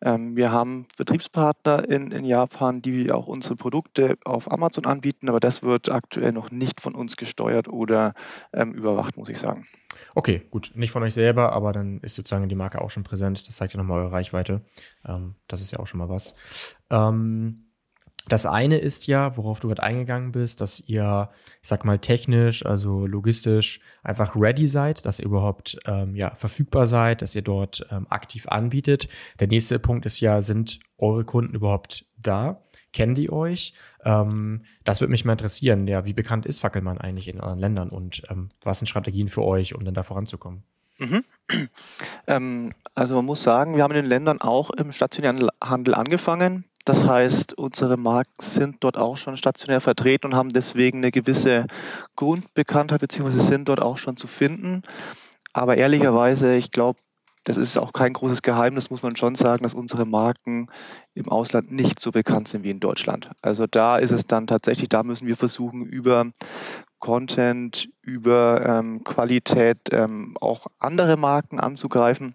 Ähm, 0.00 0.36
wir 0.36 0.52
haben 0.52 0.86
Vertriebspartner 0.94 1.88
in, 1.88 2.12
in 2.12 2.24
Japan, 2.24 2.80
die 2.80 3.10
auch 3.10 3.26
unsere 3.26 3.56
Produkte 3.56 4.18
auf 4.24 4.52
Amazon 4.52 4.86
anbieten, 4.86 5.28
aber 5.28 5.40
das 5.40 5.64
wird 5.64 5.90
aktuell 5.90 6.30
noch 6.30 6.52
nicht 6.52 6.80
von 6.80 6.94
uns 6.94 7.16
gesteuert 7.16 7.66
oder 7.66 8.14
ähm, 8.52 8.72
überwacht, 8.72 9.16
muss 9.16 9.30
ich 9.30 9.38
sagen. 9.40 9.66
Okay, 10.14 10.42
gut. 10.50 10.72
Nicht 10.74 10.90
von 10.90 11.02
euch 11.02 11.14
selber, 11.14 11.52
aber 11.52 11.72
dann 11.72 12.00
ist 12.00 12.14
sozusagen 12.14 12.48
die 12.48 12.54
Marke 12.54 12.80
auch 12.80 12.90
schon 12.90 13.02
präsent. 13.02 13.46
Das 13.46 13.56
zeigt 13.56 13.74
ja 13.74 13.78
nochmal 13.78 14.00
eure 14.00 14.12
Reichweite. 14.12 14.62
Ähm, 15.06 15.34
das 15.48 15.60
ist 15.60 15.72
ja 15.72 15.78
auch 15.78 15.86
schon 15.86 15.98
mal 15.98 16.08
was. 16.08 16.34
Ähm, 16.90 17.64
das 18.26 18.46
eine 18.46 18.78
ist 18.78 19.06
ja, 19.06 19.36
worauf 19.36 19.60
du 19.60 19.68
gerade 19.68 19.82
eingegangen 19.82 20.32
bist, 20.32 20.62
dass 20.62 20.80
ihr, 20.80 21.28
ich 21.60 21.68
sag 21.68 21.84
mal, 21.84 21.98
technisch, 21.98 22.64
also 22.64 23.06
logistisch 23.06 23.80
einfach 24.02 24.34
ready 24.34 24.66
seid, 24.66 25.04
dass 25.04 25.18
ihr 25.18 25.26
überhaupt 25.26 25.78
ähm, 25.86 26.16
ja, 26.16 26.34
verfügbar 26.34 26.86
seid, 26.86 27.20
dass 27.20 27.34
ihr 27.34 27.42
dort 27.42 27.86
ähm, 27.90 28.06
aktiv 28.08 28.48
anbietet. 28.48 29.08
Der 29.40 29.48
nächste 29.48 29.78
Punkt 29.78 30.06
ist 30.06 30.20
ja, 30.20 30.40
sind 30.40 30.80
eure 30.96 31.24
Kunden 31.24 31.54
überhaupt 31.54 32.06
da? 32.16 32.63
Kennen 32.94 33.16
die 33.16 33.30
euch? 33.30 33.74
Ähm, 34.04 34.62
das 34.84 35.00
würde 35.00 35.10
mich 35.10 35.24
mal 35.24 35.32
interessieren. 35.32 35.88
Ja, 35.88 36.04
wie 36.04 36.12
bekannt 36.12 36.46
ist 36.46 36.60
Fackelmann 36.60 36.96
eigentlich 36.96 37.26
in 37.26 37.40
anderen 37.40 37.58
Ländern 37.58 37.88
und 37.88 38.22
ähm, 38.30 38.48
was 38.62 38.78
sind 38.78 38.86
Strategien 38.86 39.28
für 39.28 39.42
euch, 39.42 39.74
um 39.74 39.84
dann 39.84 39.94
da 39.94 40.04
voranzukommen? 40.04 40.62
Mhm. 40.98 41.24
Ähm, 42.26 42.72
also 42.94 43.16
man 43.16 43.26
muss 43.26 43.42
sagen, 43.42 43.76
wir 43.76 43.82
haben 43.82 43.90
in 43.90 44.00
den 44.02 44.08
Ländern 44.08 44.40
auch 44.40 44.70
im 44.70 44.92
stationären 44.92 45.50
Handel 45.62 45.94
angefangen. 45.94 46.64
Das 46.86 47.06
heißt, 47.06 47.52
unsere 47.58 47.98
Marken 47.98 48.32
sind 48.40 48.76
dort 48.80 48.96
auch 48.96 49.18
schon 49.18 49.36
stationär 49.36 49.82
vertreten 49.82 50.28
und 50.28 50.34
haben 50.34 50.48
deswegen 50.48 50.98
eine 50.98 51.10
gewisse 51.10 51.66
Grundbekanntheit, 52.16 53.00
beziehungsweise 53.00 53.42
sind 53.42 53.68
dort 53.68 53.82
auch 53.82 53.98
schon 53.98 54.16
zu 54.16 54.26
finden. 54.26 54.84
Aber 55.52 55.76
ehrlicherweise, 55.76 56.54
ich 56.54 56.70
glaube, 56.70 56.98
das 57.44 57.58
ist 57.58 57.76
auch 57.76 57.92
kein 57.92 58.14
großes 58.14 58.42
Geheimnis, 58.42 58.90
muss 58.90 59.02
man 59.02 59.16
schon 59.16 59.34
sagen, 59.34 59.62
dass 59.62 59.74
unsere 59.74 60.06
Marken 60.06 60.68
im 61.14 61.28
Ausland 61.28 61.70
nicht 61.70 62.00
so 62.00 62.10
bekannt 62.10 62.48
sind 62.48 62.64
wie 62.64 62.70
in 62.70 62.80
Deutschland. 62.80 63.30
Also 63.42 63.66
da 63.66 63.98
ist 63.98 64.10
es 64.10 64.26
dann 64.26 64.46
tatsächlich, 64.46 64.88
da 64.88 65.02
müssen 65.02 65.28
wir 65.28 65.36
versuchen, 65.36 65.84
über 65.84 66.30
Content, 66.98 67.90
über 68.00 68.64
ähm, 68.66 69.04
Qualität 69.04 69.78
ähm, 69.92 70.36
auch 70.40 70.66
andere 70.78 71.18
Marken 71.18 71.60
anzugreifen. 71.60 72.34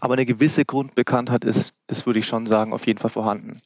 Aber 0.00 0.14
eine 0.14 0.26
gewisse 0.26 0.66
Grundbekanntheit 0.66 1.44
ist, 1.44 1.74
das 1.86 2.04
würde 2.04 2.18
ich 2.18 2.26
schon 2.26 2.46
sagen, 2.46 2.74
auf 2.74 2.86
jeden 2.86 2.98
Fall 2.98 3.10
vorhanden. 3.10 3.60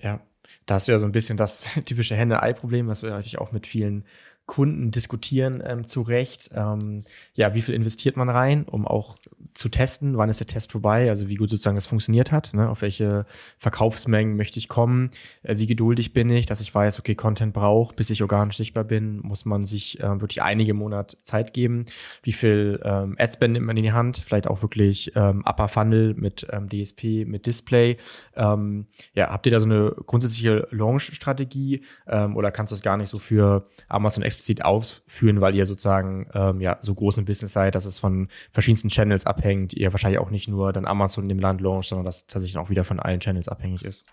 Ja, 0.00 0.20
da 0.66 0.74
hast 0.74 0.86
du 0.86 0.92
ja 0.92 1.00
so 1.00 1.06
ein 1.06 1.12
bisschen 1.12 1.36
das 1.36 1.64
typische 1.84 2.14
Henne-Ei-Problem, 2.14 2.86
was 2.86 3.02
wir 3.02 3.10
natürlich 3.10 3.38
auch 3.38 3.50
mit 3.50 3.66
vielen 3.66 4.04
Kunden 4.46 4.92
diskutieren 4.92 5.62
ähm, 5.66 5.84
zu 5.84 6.02
Recht. 6.02 6.50
Ähm, 6.54 7.02
ja, 7.34 7.54
wie 7.54 7.62
viel 7.62 7.74
investiert 7.74 8.16
man 8.16 8.28
rein, 8.28 8.64
um 8.64 8.86
auch 8.86 9.18
zu 9.54 9.68
testen, 9.68 10.16
wann 10.16 10.28
ist 10.28 10.38
der 10.38 10.46
Test 10.46 10.70
vorbei, 10.70 11.08
also 11.08 11.28
wie 11.28 11.34
gut 11.34 11.50
sozusagen 11.50 11.74
das 11.74 11.86
funktioniert 11.86 12.30
hat, 12.30 12.54
ne? 12.54 12.68
auf 12.68 12.82
welche 12.82 13.26
Verkaufsmengen 13.58 14.36
möchte 14.36 14.58
ich 14.58 14.68
kommen, 14.68 15.10
äh, 15.42 15.58
wie 15.58 15.66
geduldig 15.66 16.12
bin 16.12 16.30
ich, 16.30 16.46
dass 16.46 16.60
ich 16.60 16.72
weiß, 16.72 17.00
okay, 17.00 17.16
Content 17.16 17.54
braucht, 17.54 17.96
bis 17.96 18.08
ich 18.10 18.22
organisch 18.22 18.56
sichtbar 18.56 18.84
bin, 18.84 19.18
muss 19.18 19.44
man 19.46 19.66
sich 19.66 19.98
äh, 20.00 20.20
wirklich 20.20 20.42
einige 20.42 20.74
Monate 20.74 21.20
Zeit 21.22 21.52
geben, 21.52 21.84
wie 22.22 22.32
viel 22.32 22.80
ähm, 22.84 23.16
Adspend 23.18 23.54
nimmt 23.54 23.66
man 23.66 23.76
in 23.76 23.82
die 23.82 23.92
Hand, 23.92 24.18
vielleicht 24.18 24.46
auch 24.46 24.62
wirklich 24.62 25.10
ähm, 25.16 25.42
Upper 25.44 25.68
Funnel 25.68 26.14
mit 26.14 26.46
ähm, 26.50 26.68
DSP, 26.68 27.24
mit 27.26 27.46
Display. 27.46 27.96
Ähm, 28.36 28.86
ja, 29.14 29.30
habt 29.30 29.46
ihr 29.46 29.52
da 29.52 29.58
so 29.58 29.66
eine 29.66 29.90
grundsätzliche 30.06 30.66
Launch-Strategie 30.70 31.82
ähm, 32.06 32.36
oder 32.36 32.52
kannst 32.52 32.70
du 32.70 32.76
das 32.76 32.82
gar 32.82 32.96
nicht 32.96 33.08
so 33.08 33.18
für 33.18 33.64
Amazon 33.88 34.22
explizit 34.36 34.64
ausführen, 34.64 35.40
weil 35.40 35.54
ihr 35.54 35.66
sozusagen 35.66 36.28
ähm, 36.34 36.60
ja 36.60 36.78
so 36.80 36.94
groß 36.94 37.18
ein 37.18 37.24
Business 37.24 37.52
seid, 37.52 37.74
dass 37.74 37.86
es 37.86 37.98
von 37.98 38.28
verschiedensten 38.52 38.88
Channels 38.88 39.26
abhängt, 39.26 39.72
ihr 39.72 39.92
wahrscheinlich 39.92 40.20
auch 40.20 40.30
nicht 40.30 40.48
nur 40.48 40.72
dann 40.72 40.86
Amazon 40.86 41.24
in 41.24 41.28
dem 41.30 41.40
Land 41.40 41.60
launcht, 41.60 41.88
sondern 41.88 42.04
dass 42.04 42.26
tatsächlich 42.26 42.58
auch 42.58 42.70
wieder 42.70 42.84
von 42.84 43.00
allen 43.00 43.20
Channels 43.20 43.48
abhängig 43.48 43.84
ist? 43.84 44.04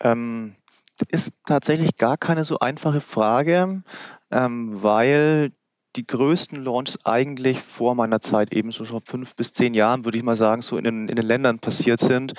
Ähm, 0.00 0.54
ist 1.08 1.34
tatsächlich 1.46 1.96
gar 1.96 2.16
keine 2.16 2.44
so 2.44 2.58
einfache 2.58 3.00
Frage, 3.00 3.82
ähm, 4.30 4.82
weil 4.82 5.52
die 5.96 6.06
größten 6.06 6.64
Launches 6.64 7.04
eigentlich 7.04 7.60
vor 7.60 7.94
meiner 7.94 8.20
Zeit, 8.20 8.54
eben 8.54 8.72
so 8.72 8.84
schon 8.86 9.02
fünf 9.02 9.36
bis 9.36 9.52
zehn 9.52 9.74
Jahren, 9.74 10.06
würde 10.06 10.16
ich 10.16 10.24
mal 10.24 10.36
sagen, 10.36 10.62
so 10.62 10.78
in 10.78 10.84
den, 10.84 11.08
in 11.08 11.16
den 11.16 11.26
Ländern 11.26 11.58
passiert 11.58 12.00
sind. 12.00 12.32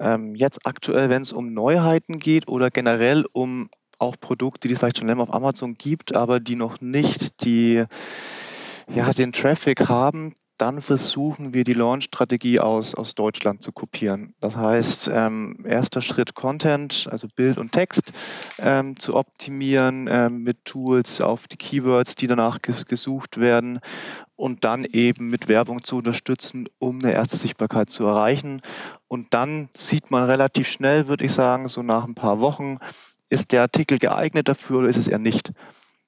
Ähm, 0.00 0.34
jetzt 0.34 0.66
aktuell, 0.66 1.10
wenn 1.10 1.20
es 1.20 1.32
um 1.32 1.52
Neuheiten 1.52 2.18
geht 2.18 2.48
oder 2.48 2.70
generell 2.70 3.26
um 3.32 3.68
auch 3.98 4.16
Produkte, 4.20 4.68
die 4.68 4.74
es 4.74 4.80
vielleicht 4.80 4.98
schon 4.98 5.08
länger 5.08 5.22
auf 5.22 5.34
Amazon 5.34 5.74
gibt, 5.74 6.14
aber 6.14 6.40
die 6.40 6.56
noch 6.56 6.80
nicht 6.80 7.44
die, 7.44 7.84
ja, 8.94 9.12
den 9.12 9.32
Traffic 9.32 9.88
haben, 9.88 10.34
dann 10.58 10.80
versuchen 10.80 11.52
wir 11.52 11.64
die 11.64 11.72
Launch-Strategie 11.72 12.60
aus, 12.60 12.94
aus 12.94 13.14
Deutschland 13.14 13.62
zu 13.62 13.72
kopieren. 13.72 14.34
Das 14.40 14.56
heißt, 14.56 15.10
ähm, 15.12 15.64
erster 15.66 16.00
Schritt 16.00 16.34
Content, 16.34 17.08
also 17.10 17.26
Bild 17.34 17.58
und 17.58 17.72
Text, 17.72 18.12
ähm, 18.58 18.98
zu 18.98 19.16
optimieren 19.16 20.08
ähm, 20.10 20.42
mit 20.44 20.64
Tools 20.64 21.20
auf 21.20 21.48
die 21.48 21.56
Keywords, 21.56 22.14
die 22.14 22.28
danach 22.28 22.60
gesucht 22.62 23.38
werden 23.38 23.80
und 24.36 24.64
dann 24.64 24.84
eben 24.84 25.28
mit 25.28 25.48
Werbung 25.48 25.82
zu 25.82 25.96
unterstützen, 25.96 26.68
um 26.78 27.00
eine 27.00 27.12
erste 27.12 27.36
Sichtbarkeit 27.36 27.90
zu 27.90 28.04
erreichen. 28.04 28.62
Und 29.08 29.34
dann 29.34 29.68
sieht 29.76 30.10
man 30.12 30.22
relativ 30.24 30.68
schnell, 30.68 31.08
würde 31.08 31.24
ich 31.24 31.32
sagen, 31.32 31.68
so 31.68 31.82
nach 31.82 32.04
ein 32.04 32.14
paar 32.14 32.40
Wochen, 32.40 32.78
ist 33.34 33.52
der 33.52 33.62
Artikel 33.62 33.98
geeignet 33.98 34.48
dafür 34.48 34.78
oder 34.78 34.88
ist 34.88 34.96
es 34.96 35.08
eher 35.08 35.18
nicht? 35.18 35.52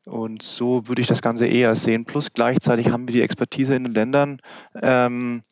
Und 0.07 0.43
so 0.43 0.87
würde 0.87 1.03
ich 1.03 1.09
das 1.09 1.21
Ganze 1.21 1.47
eher 1.47 1.75
sehen. 1.75 2.05
Plus 2.05 2.33
gleichzeitig 2.33 2.91
haben 2.91 3.09
wir 3.09 3.13
die 3.13 3.23
Expertise 3.23 3.75
in 3.75 3.83
den 3.83 3.95
Ländern, 3.95 4.41
ähm, 4.81 5.43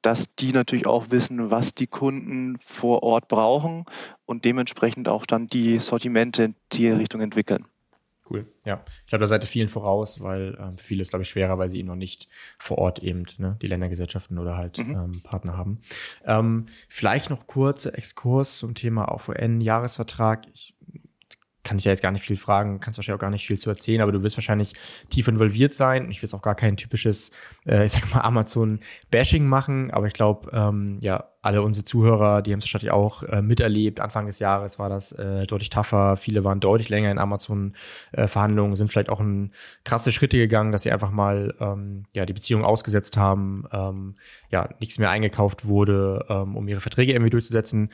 dass 0.00 0.34
die 0.34 0.52
natürlich 0.52 0.86
auch 0.86 1.10
wissen, 1.10 1.50
was 1.50 1.74
die 1.74 1.86
Kunden 1.86 2.56
vor 2.60 3.02
Ort 3.02 3.28
brauchen 3.28 3.84
und 4.24 4.46
dementsprechend 4.46 5.08
auch 5.08 5.26
dann 5.26 5.46
die 5.46 5.78
Sortimente 5.78 6.44
in 6.44 6.54
die 6.72 6.88
Richtung 6.88 7.20
entwickeln. 7.20 7.66
Cool. 8.30 8.46
Ja, 8.64 8.84
ich 9.04 9.06
glaube, 9.06 9.20
da 9.22 9.26
seid 9.26 9.42
ihr 9.42 9.46
vielen 9.46 9.68
voraus, 9.68 10.22
weil 10.22 10.56
ähm, 10.60 10.72
für 10.72 10.84
viele 10.84 11.02
ist, 11.02 11.10
glaube 11.10 11.22
ich, 11.22 11.28
schwerer, 11.28 11.58
weil 11.58 11.70
sie 11.70 11.78
eben 11.78 11.88
noch 11.88 11.96
nicht 11.96 12.28
vor 12.58 12.78
Ort 12.78 13.02
eben 13.02 13.24
ne, 13.38 13.56
die 13.62 13.66
Ländergesellschaften 13.66 14.38
oder 14.38 14.56
halt 14.56 14.78
mhm. 14.78 14.94
ähm, 14.94 15.22
Partner 15.22 15.56
haben. 15.56 15.80
Ähm, 16.24 16.66
vielleicht 16.88 17.30
noch 17.30 17.46
kurzer 17.46 17.96
Exkurs 17.96 18.58
zum 18.58 18.74
Thema 18.74 19.10
AVN-Jahresvertrag. 19.10 20.46
Ich 20.52 20.74
kann 21.64 21.78
ich 21.78 21.84
ja 21.84 21.92
jetzt 21.92 22.02
gar 22.02 22.12
nicht 22.12 22.24
viel 22.24 22.36
fragen, 22.36 22.80
kannst 22.80 22.98
wahrscheinlich 22.98 23.18
auch 23.18 23.20
gar 23.20 23.30
nicht 23.30 23.46
viel 23.46 23.58
zu 23.58 23.68
erzählen, 23.68 24.00
aber 24.00 24.12
du 24.12 24.22
wirst 24.22 24.36
wahrscheinlich 24.36 24.74
tief 25.10 25.28
involviert 25.28 25.74
sein. 25.74 26.10
Ich 26.10 26.22
will 26.22 26.28
jetzt 26.28 26.34
auch 26.34 26.42
gar 26.42 26.54
kein 26.54 26.76
typisches, 26.76 27.30
äh, 27.66 27.84
ich 27.84 27.92
sag 27.92 28.12
mal, 28.14 28.20
Amazon-Bashing 28.20 29.46
machen, 29.46 29.90
aber 29.90 30.06
ich 30.06 30.14
glaube, 30.14 30.50
ähm, 30.52 30.98
ja, 31.00 31.24
alle 31.42 31.62
unsere 31.62 31.84
Zuhörer, 31.84 32.42
die 32.42 32.52
haben 32.52 32.58
es 32.58 32.64
wahrscheinlich 32.64 32.90
auch 32.90 33.22
äh, 33.22 33.42
miterlebt. 33.42 34.00
Anfang 34.00 34.26
des 34.26 34.38
Jahres 34.38 34.78
war 34.78 34.88
das 34.88 35.12
äh, 35.12 35.46
deutlich 35.46 35.70
tougher. 35.70 36.16
Viele 36.16 36.44
waren 36.44 36.60
deutlich 36.60 36.88
länger 36.88 37.10
in 37.10 37.18
Amazon-Verhandlungen, 37.18 38.74
sind 38.74 38.90
vielleicht 38.90 39.08
auch 39.08 39.20
in 39.20 39.52
krasse 39.84 40.12
Schritte 40.12 40.36
gegangen, 40.36 40.72
dass 40.72 40.82
sie 40.82 40.90
einfach 40.90 41.10
mal 41.10 41.54
ähm, 41.60 42.04
ja 42.12 42.26
die 42.26 42.32
Beziehung 42.32 42.64
ausgesetzt 42.64 43.16
haben, 43.16 43.64
ähm, 43.72 44.16
ja 44.50 44.68
nichts 44.80 44.98
mehr 44.98 45.10
eingekauft 45.10 45.66
wurde, 45.66 46.26
ähm, 46.28 46.56
um 46.56 46.66
ihre 46.68 46.80
Verträge 46.80 47.12
irgendwie 47.12 47.30
durchzusetzen 47.30 47.90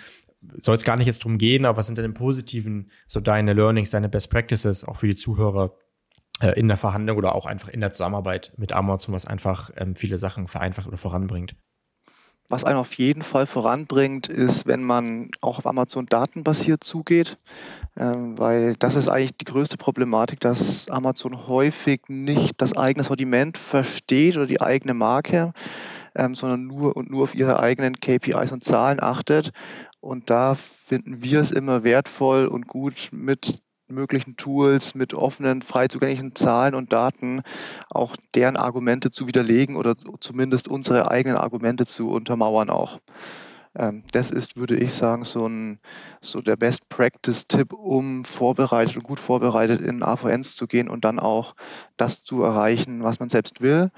soll 0.61 0.77
es 0.77 0.85
gar 0.85 0.97
nicht 0.97 1.07
jetzt 1.07 1.25
drum 1.25 1.39
gehen, 1.39 1.65
aber 1.65 1.79
was 1.79 1.87
sind 1.87 1.99
denn 1.99 2.05
im 2.05 2.15
Positiven 2.15 2.91
so 3.07 3.21
deine 3.21 3.53
Learnings, 3.53 3.91
deine 3.91 4.09
Best 4.09 4.31
Practices 4.31 4.85
auch 4.85 4.97
für 4.97 5.07
die 5.07 5.15
Zuhörer 5.15 5.77
äh, 6.41 6.59
in 6.59 6.69
der 6.69 6.77
Verhandlung 6.77 7.17
oder 7.19 7.35
auch 7.35 7.47
einfach 7.47 7.69
in 7.69 7.81
der 7.81 7.93
Zusammenarbeit 7.93 8.53
mit 8.57 8.73
Amazon, 8.73 9.15
was 9.15 9.27
einfach 9.27 9.71
ähm, 9.77 9.97
viele 9.97 10.19
Sachen 10.19 10.49
vereinfacht 10.49 10.87
oder 10.87 10.97
voranbringt? 10.97 11.57
Was 12.51 12.65
einen 12.65 12.77
auf 12.77 12.93
jeden 12.95 13.23
Fall 13.23 13.47
voranbringt, 13.47 14.29
ist, 14.29 14.67
wenn 14.67 14.83
man 14.83 15.31
auch 15.41 15.59
auf 15.59 15.67
Amazon 15.67 16.05
datenbasiert 16.05 16.85
zugeht, 16.85 17.39
ähm, 17.97 18.39
weil 18.39 18.75
das 18.77 18.97
ist 18.97 19.09
eigentlich 19.09 19.39
die 19.39 19.47
größte 19.47 19.79
Problematik, 19.79 20.41
dass 20.41 20.91
Amazon 20.91 21.47
häufig 21.47 22.03
nicht 22.09 22.61
das 22.61 22.77
eigene 22.77 23.03
Sortiment 23.03 23.57
versteht 23.57 24.37
oder 24.37 24.47
die 24.47 24.61
eigene 24.61 24.93
Marke, 24.93 25.55
ähm, 26.15 26.35
sondern 26.35 26.67
nur 26.67 26.97
und 26.97 27.11
nur 27.11 27.23
auf 27.23 27.35
ihre 27.35 27.61
eigenen 27.61 27.95
KPIs 27.95 28.53
und 28.53 28.63
Zahlen 28.63 29.03
achtet 29.03 29.53
und 30.05 30.29
da 30.29 30.55
finden 30.55 31.23
wir 31.23 31.41
es 31.41 31.51
immer 31.51 31.83
wertvoll 31.83 32.47
und 32.47 32.67
gut 32.69 33.09
mit 33.11 33.63
möglichen 33.89 34.37
Tools, 34.37 34.95
mit 34.95 35.15
offenen, 35.15 35.63
frei 35.63 35.89
zugänglichen 35.89 36.35
Zahlen 36.35 36.75
und 36.75 36.93
Daten 36.93 37.43
auch 37.91 38.15
deren 38.35 38.57
Argumente 38.57 39.11
zu 39.11 39.27
widerlegen 39.27 39.77
oder 39.77 39.97
zumindest 39.97 40.69
unsere 40.69 41.11
eigenen 41.11 41.39
Argumente 41.39 41.87
zu 41.87 42.11
untermauern 42.11 42.71
auch. 42.71 43.01
Ähm, 43.77 44.05
das 44.13 44.31
ist, 44.31 44.57
würde 44.57 44.77
ich 44.77 44.93
sagen, 44.93 45.25
so, 45.25 45.47
ein, 45.47 45.81
so 46.21 46.41
der 46.41 46.57
Best 46.57 46.89
Practice-Tipp, 46.89 47.73
um 47.73 48.25
vorbereitet 48.25 48.97
und 48.97 49.05
gut 49.05 49.21
vorbereitet 49.21 49.81
in 49.81 50.03
AVNs 50.03 50.55
zu 50.55 50.67
gehen 50.67 50.89
und 50.89 51.05
dann 51.05 51.19
auch 51.19 51.55
das 51.97 52.23
zu 52.23 52.43
erreichen, 52.43 53.03
was 53.03 53.21
man 53.21 53.31
selbst 53.31 53.63
will. 53.63 53.91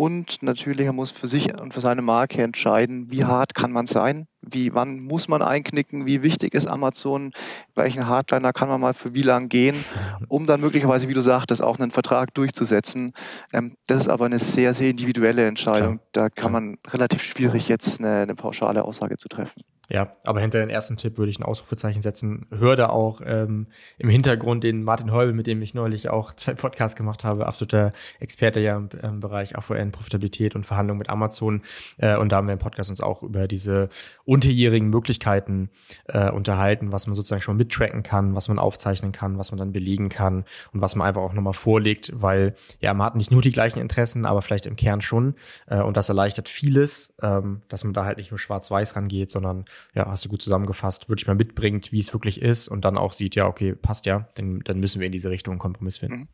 Und 0.00 0.42
natürlich, 0.42 0.86
man 0.86 0.96
muss 0.96 1.10
für 1.10 1.26
sich 1.26 1.52
und 1.60 1.74
für 1.74 1.82
seine 1.82 2.00
Marke 2.00 2.42
entscheiden, 2.42 3.10
wie 3.10 3.26
hart 3.26 3.54
kann 3.54 3.70
man 3.70 3.86
sein, 3.86 4.28
wie, 4.40 4.72
wann 4.72 5.00
muss 5.00 5.28
man 5.28 5.42
einknicken, 5.42 6.06
wie 6.06 6.22
wichtig 6.22 6.54
ist 6.54 6.68
Amazon, 6.68 7.32
welchen 7.74 8.06
Hardliner 8.06 8.54
kann 8.54 8.70
man 8.70 8.80
mal 8.80 8.94
für 8.94 9.12
wie 9.12 9.20
lang 9.20 9.50
gehen, 9.50 9.84
um 10.28 10.46
dann 10.46 10.62
möglicherweise, 10.62 11.10
wie 11.10 11.12
du 11.12 11.20
sagtest, 11.20 11.62
auch 11.62 11.78
einen 11.78 11.90
Vertrag 11.90 12.32
durchzusetzen. 12.32 13.12
Ähm, 13.52 13.74
das 13.88 14.00
ist 14.00 14.08
aber 14.08 14.24
eine 14.24 14.38
sehr, 14.38 14.72
sehr 14.72 14.88
individuelle 14.88 15.46
Entscheidung. 15.46 16.00
Da 16.12 16.30
kann 16.30 16.52
man 16.52 16.78
relativ 16.88 17.22
schwierig 17.22 17.68
jetzt 17.68 18.00
eine, 18.00 18.22
eine 18.22 18.34
pauschale 18.34 18.84
Aussage 18.84 19.18
zu 19.18 19.28
treffen. 19.28 19.60
Ja, 19.92 20.12
aber 20.24 20.40
hinter 20.40 20.60
den 20.60 20.70
ersten 20.70 20.96
Tipp 20.96 21.18
würde 21.18 21.30
ich 21.30 21.40
ein 21.40 21.42
Ausrufezeichen 21.42 22.00
setzen. 22.00 22.46
Hör 22.50 22.76
da 22.76 22.90
auch 22.90 23.22
ähm, 23.24 23.66
im 23.98 24.08
Hintergrund 24.08 24.62
den 24.62 24.84
Martin 24.84 25.10
Heubel, 25.10 25.34
mit 25.34 25.48
dem 25.48 25.60
ich 25.62 25.74
neulich 25.74 26.08
auch 26.08 26.32
zwei 26.32 26.54
Podcasts 26.54 26.94
gemacht 26.94 27.24
habe, 27.24 27.46
absoluter 27.46 27.92
Experte 28.20 28.60
ja 28.60 28.76
im, 28.76 28.88
im 29.02 29.18
Bereich 29.18 29.58
AVN, 29.58 29.90
Profitabilität 29.90 30.54
und 30.54 30.64
Verhandlungen 30.64 30.98
mit 30.98 31.10
Amazon. 31.10 31.62
Äh, 31.98 32.16
und 32.16 32.30
da 32.30 32.36
haben 32.36 32.46
wir 32.46 32.52
im 32.52 32.60
Podcast 32.60 32.88
uns 32.88 33.00
auch 33.00 33.24
über 33.24 33.48
diese 33.48 33.88
unterjährigen 34.24 34.90
Möglichkeiten 34.90 35.70
äh, 36.06 36.30
unterhalten, 36.30 36.92
was 36.92 37.08
man 37.08 37.16
sozusagen 37.16 37.42
schon 37.42 37.56
mittracken 37.56 38.04
kann, 38.04 38.36
was 38.36 38.46
man 38.46 38.60
aufzeichnen 38.60 39.10
kann, 39.10 39.38
was 39.38 39.50
man 39.50 39.58
dann 39.58 39.72
belegen 39.72 40.08
kann 40.08 40.44
und 40.72 40.80
was 40.80 40.94
man 40.94 41.08
einfach 41.08 41.22
auch 41.22 41.32
nochmal 41.32 41.52
vorlegt, 41.52 42.12
weil 42.14 42.54
ja, 42.80 42.94
man 42.94 43.06
hat 43.06 43.16
nicht 43.16 43.32
nur 43.32 43.42
die 43.42 43.50
gleichen 43.50 43.80
Interessen, 43.80 44.24
aber 44.24 44.40
vielleicht 44.40 44.66
im 44.66 44.76
Kern 44.76 45.00
schon. 45.00 45.34
Äh, 45.66 45.80
und 45.80 45.96
das 45.96 46.08
erleichtert 46.08 46.48
vieles, 46.48 47.12
ähm, 47.20 47.62
dass 47.68 47.82
man 47.82 47.92
da 47.92 48.04
halt 48.04 48.18
nicht 48.18 48.30
nur 48.30 48.38
schwarz-weiß 48.38 48.94
rangeht, 48.94 49.32
sondern 49.32 49.64
ja, 49.94 50.06
hast 50.06 50.24
du 50.24 50.28
gut 50.28 50.42
zusammengefasst, 50.42 51.08
wirklich 51.08 51.26
mal 51.26 51.34
mitbringt, 51.34 51.92
wie 51.92 52.00
es 52.00 52.12
wirklich 52.12 52.40
ist 52.40 52.68
und 52.68 52.84
dann 52.84 52.98
auch 52.98 53.12
sieht, 53.12 53.34
ja, 53.34 53.46
okay, 53.46 53.74
passt 53.74 54.06
ja, 54.06 54.28
dann, 54.34 54.60
dann 54.60 54.80
müssen 54.80 55.00
wir 55.00 55.06
in 55.06 55.12
diese 55.12 55.30
Richtung 55.30 55.52
einen 55.52 55.58
Kompromiss 55.58 55.98
finden. 55.98 56.20
Mhm. 56.20 56.28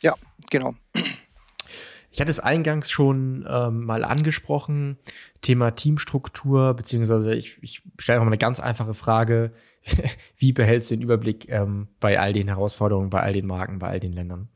Ja, 0.00 0.14
genau. 0.50 0.74
Ich 2.10 2.20
hatte 2.20 2.30
es 2.30 2.38
eingangs 2.38 2.92
schon 2.92 3.44
ähm, 3.48 3.86
mal 3.86 4.04
angesprochen, 4.04 4.98
Thema 5.40 5.72
Teamstruktur, 5.72 6.74
beziehungsweise 6.74 7.34
ich, 7.34 7.60
ich 7.60 7.82
stelle 7.98 8.20
mal 8.20 8.26
eine 8.26 8.38
ganz 8.38 8.60
einfache 8.60 8.94
Frage. 8.94 9.52
Wie 10.36 10.52
behältst 10.52 10.90
du 10.90 10.94
den 10.94 11.02
Überblick 11.02 11.48
ähm, 11.48 11.88
bei 11.98 12.20
all 12.20 12.32
den 12.32 12.46
Herausforderungen, 12.46 13.10
bei 13.10 13.20
all 13.20 13.32
den 13.32 13.46
Marken, 13.46 13.80
bei 13.80 13.88
all 13.88 13.98
den 13.98 14.12
Ländern? 14.12 14.48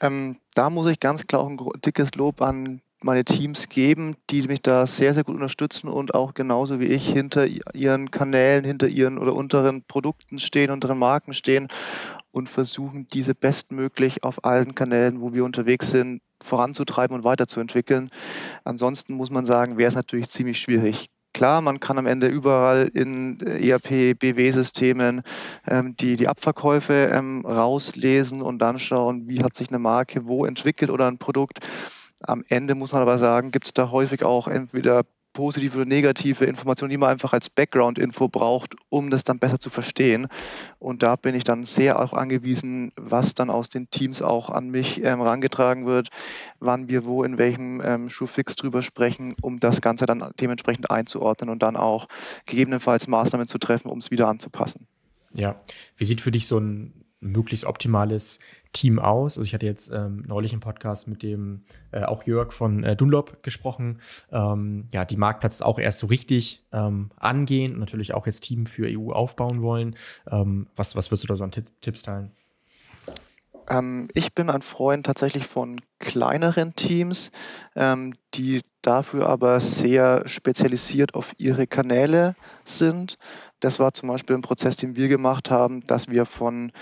Ähm, 0.00 0.36
da 0.54 0.68
muss 0.68 0.88
ich 0.88 1.00
ganz 1.00 1.26
klar 1.26 1.40
auch 1.40 1.48
ein 1.48 1.58
dickes 1.84 2.14
Lob 2.16 2.42
an 2.42 2.82
meine 3.02 3.24
Teams 3.24 3.68
geben, 3.68 4.16
die 4.30 4.42
mich 4.42 4.60
da 4.60 4.86
sehr, 4.86 5.14
sehr 5.14 5.24
gut 5.24 5.34
unterstützen 5.34 5.88
und 5.88 6.14
auch 6.14 6.34
genauso 6.34 6.80
wie 6.80 6.86
ich 6.86 7.08
hinter 7.08 7.46
ihren 7.74 8.10
Kanälen, 8.10 8.64
hinter 8.64 8.88
ihren 8.88 9.18
oder 9.18 9.34
unteren 9.34 9.84
Produkten 9.84 10.38
stehen, 10.38 10.70
unteren 10.70 10.98
Marken 10.98 11.32
stehen 11.32 11.68
und 12.30 12.48
versuchen, 12.48 13.06
diese 13.08 13.34
bestmöglich 13.34 14.24
auf 14.24 14.44
allen 14.44 14.74
Kanälen, 14.74 15.20
wo 15.20 15.32
wir 15.32 15.44
unterwegs 15.44 15.90
sind, 15.90 16.20
voranzutreiben 16.42 17.16
und 17.16 17.24
weiterzuentwickeln. 17.24 18.10
Ansonsten 18.64 19.14
muss 19.14 19.30
man 19.30 19.46
sagen, 19.46 19.78
wäre 19.78 19.88
es 19.88 19.96
natürlich 19.96 20.30
ziemlich 20.30 20.58
schwierig. 20.58 21.08
Klar, 21.34 21.60
man 21.60 21.78
kann 21.78 21.98
am 21.98 22.06
Ende 22.06 22.26
überall 22.26 22.88
in 22.92 23.38
ERP, 23.40 24.18
BW-Systemen 24.18 25.22
ähm, 25.68 25.94
die, 25.94 26.16
die 26.16 26.26
Abverkäufe 26.26 27.10
ähm, 27.12 27.44
rauslesen 27.46 28.42
und 28.42 28.58
dann 28.58 28.78
schauen, 28.78 29.28
wie 29.28 29.44
hat 29.44 29.54
sich 29.54 29.68
eine 29.68 29.78
Marke 29.78 30.26
wo 30.26 30.46
entwickelt 30.46 30.90
oder 30.90 31.06
ein 31.06 31.18
Produkt. 31.18 31.60
Am 32.20 32.44
Ende 32.48 32.74
muss 32.74 32.92
man 32.92 33.02
aber 33.02 33.18
sagen, 33.18 33.50
gibt 33.50 33.66
es 33.66 33.72
da 33.72 33.90
häufig 33.90 34.24
auch 34.24 34.48
entweder 34.48 35.04
positive 35.32 35.76
oder 35.76 35.86
negative 35.86 36.46
Informationen, 36.46 36.90
die 36.90 36.96
man 36.96 37.10
einfach 37.10 37.32
als 37.32 37.48
Background-Info 37.48 38.26
braucht, 38.26 38.74
um 38.88 39.08
das 39.08 39.22
dann 39.22 39.38
besser 39.38 39.60
zu 39.60 39.70
verstehen. 39.70 40.26
Und 40.80 41.04
da 41.04 41.14
bin 41.14 41.36
ich 41.36 41.44
dann 41.44 41.64
sehr 41.64 42.00
auch 42.00 42.12
angewiesen, 42.12 42.92
was 42.96 43.34
dann 43.34 43.48
aus 43.48 43.68
den 43.68 43.88
Teams 43.88 44.20
auch 44.20 44.50
an 44.50 44.68
mich 44.70 45.04
ähm, 45.04 45.20
rangetragen 45.20 45.86
wird, 45.86 46.08
wann 46.58 46.88
wir 46.88 47.04
wo 47.04 47.22
in 47.22 47.38
welchem 47.38 47.80
ähm, 47.84 48.10
Schuhfix 48.10 48.56
drüber 48.56 48.82
sprechen, 48.82 49.36
um 49.40 49.60
das 49.60 49.80
Ganze 49.80 50.06
dann 50.06 50.32
dementsprechend 50.40 50.90
einzuordnen 50.90 51.50
und 51.50 51.62
dann 51.62 51.76
auch 51.76 52.08
gegebenenfalls 52.46 53.06
Maßnahmen 53.06 53.46
zu 53.46 53.58
treffen, 53.58 53.90
um 53.90 53.98
es 53.98 54.10
wieder 54.10 54.26
anzupassen. 54.26 54.88
Ja, 55.34 55.60
wie 55.96 56.04
sieht 56.04 56.20
für 56.20 56.32
dich 56.32 56.48
so 56.48 56.58
ein 56.58 57.04
möglichst 57.20 57.64
optimales 57.64 58.38
Team 58.72 58.98
aus. 58.98 59.38
Also 59.38 59.46
ich 59.46 59.54
hatte 59.54 59.66
jetzt 59.66 59.90
ähm, 59.92 60.24
neulich 60.26 60.52
einen 60.52 60.60
Podcast 60.60 61.08
mit 61.08 61.22
dem 61.22 61.64
äh, 61.90 62.04
auch 62.04 62.22
Jörg 62.24 62.52
von 62.52 62.84
äh, 62.84 62.96
Dunlop 62.96 63.42
gesprochen. 63.42 64.00
Ähm, 64.30 64.88
ja, 64.92 65.04
die 65.04 65.16
Marktplatz 65.16 65.62
auch 65.62 65.78
erst 65.78 66.00
so 66.00 66.06
richtig 66.06 66.62
ähm, 66.72 67.10
angehen 67.18 67.74
und 67.74 67.80
natürlich 67.80 68.14
auch 68.14 68.26
jetzt 68.26 68.40
Team 68.40 68.66
für 68.66 68.86
EU 68.88 69.12
aufbauen 69.12 69.62
wollen. 69.62 69.96
Ähm, 70.30 70.66
was, 70.76 70.96
was 70.96 71.10
würdest 71.10 71.24
du 71.24 71.28
da 71.28 71.36
so 71.36 71.44
an 71.44 71.50
Tipps, 71.50 71.72
Tipps 71.80 72.02
teilen? 72.02 72.30
Ähm, 73.68 74.08
ich 74.14 74.34
bin 74.34 74.50
ein 74.50 74.62
Freund 74.62 75.06
tatsächlich 75.06 75.46
von 75.46 75.80
kleineren 75.98 76.74
Teams, 76.74 77.32
ähm, 77.74 78.14
die 78.34 78.62
dafür 78.82 79.28
aber 79.28 79.60
sehr 79.60 80.26
spezialisiert 80.28 81.14
auf 81.14 81.32
ihre 81.38 81.66
Kanäle 81.66 82.36
sind. 82.64 83.16
Das 83.60 83.80
war 83.80 83.92
zum 83.92 84.08
Beispiel 84.08 84.36
ein 84.36 84.42
Prozess, 84.42 84.76
den 84.76 84.96
wir 84.96 85.08
gemacht 85.08 85.50
haben, 85.50 85.80
dass 85.80 86.08
wir 86.08 86.24
von 86.24 86.72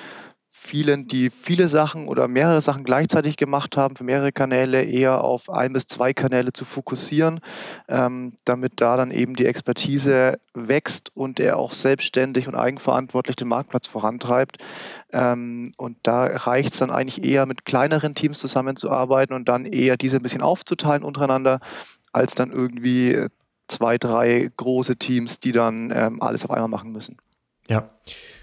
vielen, 0.67 1.07
die 1.07 1.31
viele 1.31 1.69
Sachen 1.69 2.09
oder 2.09 2.29
mehrere 2.29 2.61
Sachen 2.61 2.85
gleichzeitig 2.85 3.37
gemacht 3.37 3.77
haben, 3.77 3.97
für 3.97 4.05
mehrere 4.05 4.33
Kanäle 4.33 4.83
eher 4.83 5.23
auf 5.23 5.49
ein 5.49 5.73
bis 5.73 5.87
zwei 5.87 6.13
Kanäle 6.13 6.53
zu 6.53 6.65
fokussieren, 6.65 7.41
ähm, 7.89 8.35
damit 8.45 8.81
da 8.81 8.97
dann 8.97 9.11
eben 9.11 9.37
die 9.37 9.47
Expertise 9.47 10.39
wächst 10.55 11.15
und 11.15 11.39
er 11.41 11.57
auch 11.57 11.73
selbstständig 11.73 12.49
und 12.49 12.57
eigenverantwortlich 12.57 13.37
den 13.37 13.49
Marktplatz 13.49 13.87
vorantreibt. 13.87 14.59
Ähm, 15.13 15.73
und 15.77 15.99
da 16.03 16.25
reicht 16.25 16.73
es 16.73 16.81
dann 16.81 16.91
eigentlich 16.91 17.25
eher 17.25 17.47
mit 17.47 17.65
kleineren 17.65 18.15
Teams 18.15 18.39
zusammenzuarbeiten 18.39 19.35
und 19.35 19.49
dann 19.49 19.65
eher 19.65 19.97
diese 19.97 20.17
ein 20.17 20.23
bisschen 20.23 20.43
aufzuteilen 20.43 21.05
untereinander, 21.05 21.61
als 22.13 22.35
dann 22.35 22.51
irgendwie 22.51 23.27
zwei, 23.69 23.99
drei 23.99 24.51
große 24.57 24.97
Teams, 24.97 25.41
die 25.41 25.53
dann 25.53 25.93
ähm, 25.95 26.21
alles 26.21 26.45
auf 26.45 26.51
einmal 26.51 26.69
machen 26.69 26.93
müssen. 26.93 27.19
Ja. 27.69 27.91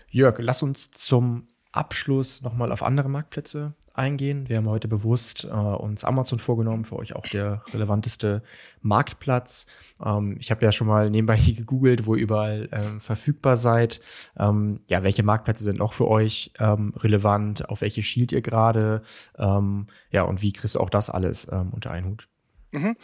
Jörg, 0.10 0.38
lass 0.40 0.62
uns 0.62 0.92
zum 0.92 1.48
Abschluss 1.74 2.42
nochmal 2.42 2.72
auf 2.72 2.84
andere 2.84 3.10
Marktplätze 3.10 3.74
eingehen. 3.94 4.48
Wir 4.48 4.58
haben 4.58 4.70
heute 4.70 4.88
bewusst 4.88 5.46
äh, 5.46 5.50
uns 5.50 6.04
Amazon 6.04 6.40
vorgenommen, 6.40 6.86
für 6.86 6.96
euch 6.96 7.16
auch 7.16 7.26
der 7.28 7.64
relevanteste 7.74 8.44
Marktplatz. 8.82 9.66
Ähm, 10.04 10.38
ich 10.40 10.52
habe 10.52 10.64
ja 10.64 10.72
schon 10.72 10.88
mal 10.88 11.10
nebenbei 11.10 11.38
gegoogelt, 11.46 12.06
wo 12.06 12.16
ihr 12.16 12.24
überall 12.24 12.70
ähm, 12.72 13.02
verfügbar 13.02 13.58
seid. 13.58 14.02
Ähm, 14.38 14.82
ja, 14.88 15.04
welche 15.04 15.24
Marktplätze 15.24 15.64
sind 15.64 15.82
auch 15.82 15.94
für 15.94 16.08
euch 16.08 16.54
ähm, 16.60 16.94
relevant? 16.98 17.70
Auf 17.70 17.82
welche 17.82 18.04
schielt 18.04 18.32
ihr 18.32 18.42
gerade? 18.42 19.02
Ähm, 19.38 19.88
ja, 20.12 20.24
und 20.24 20.42
wie 20.42 20.54
kriegst 20.54 20.76
du 20.76 20.80
auch 20.80 20.90
das 20.90 21.10
alles 21.10 21.48
ähm, 21.52 21.72
unter 21.72 21.92
einen 21.92 22.08
Hut? 22.08 22.28
Mhm. 22.74 22.96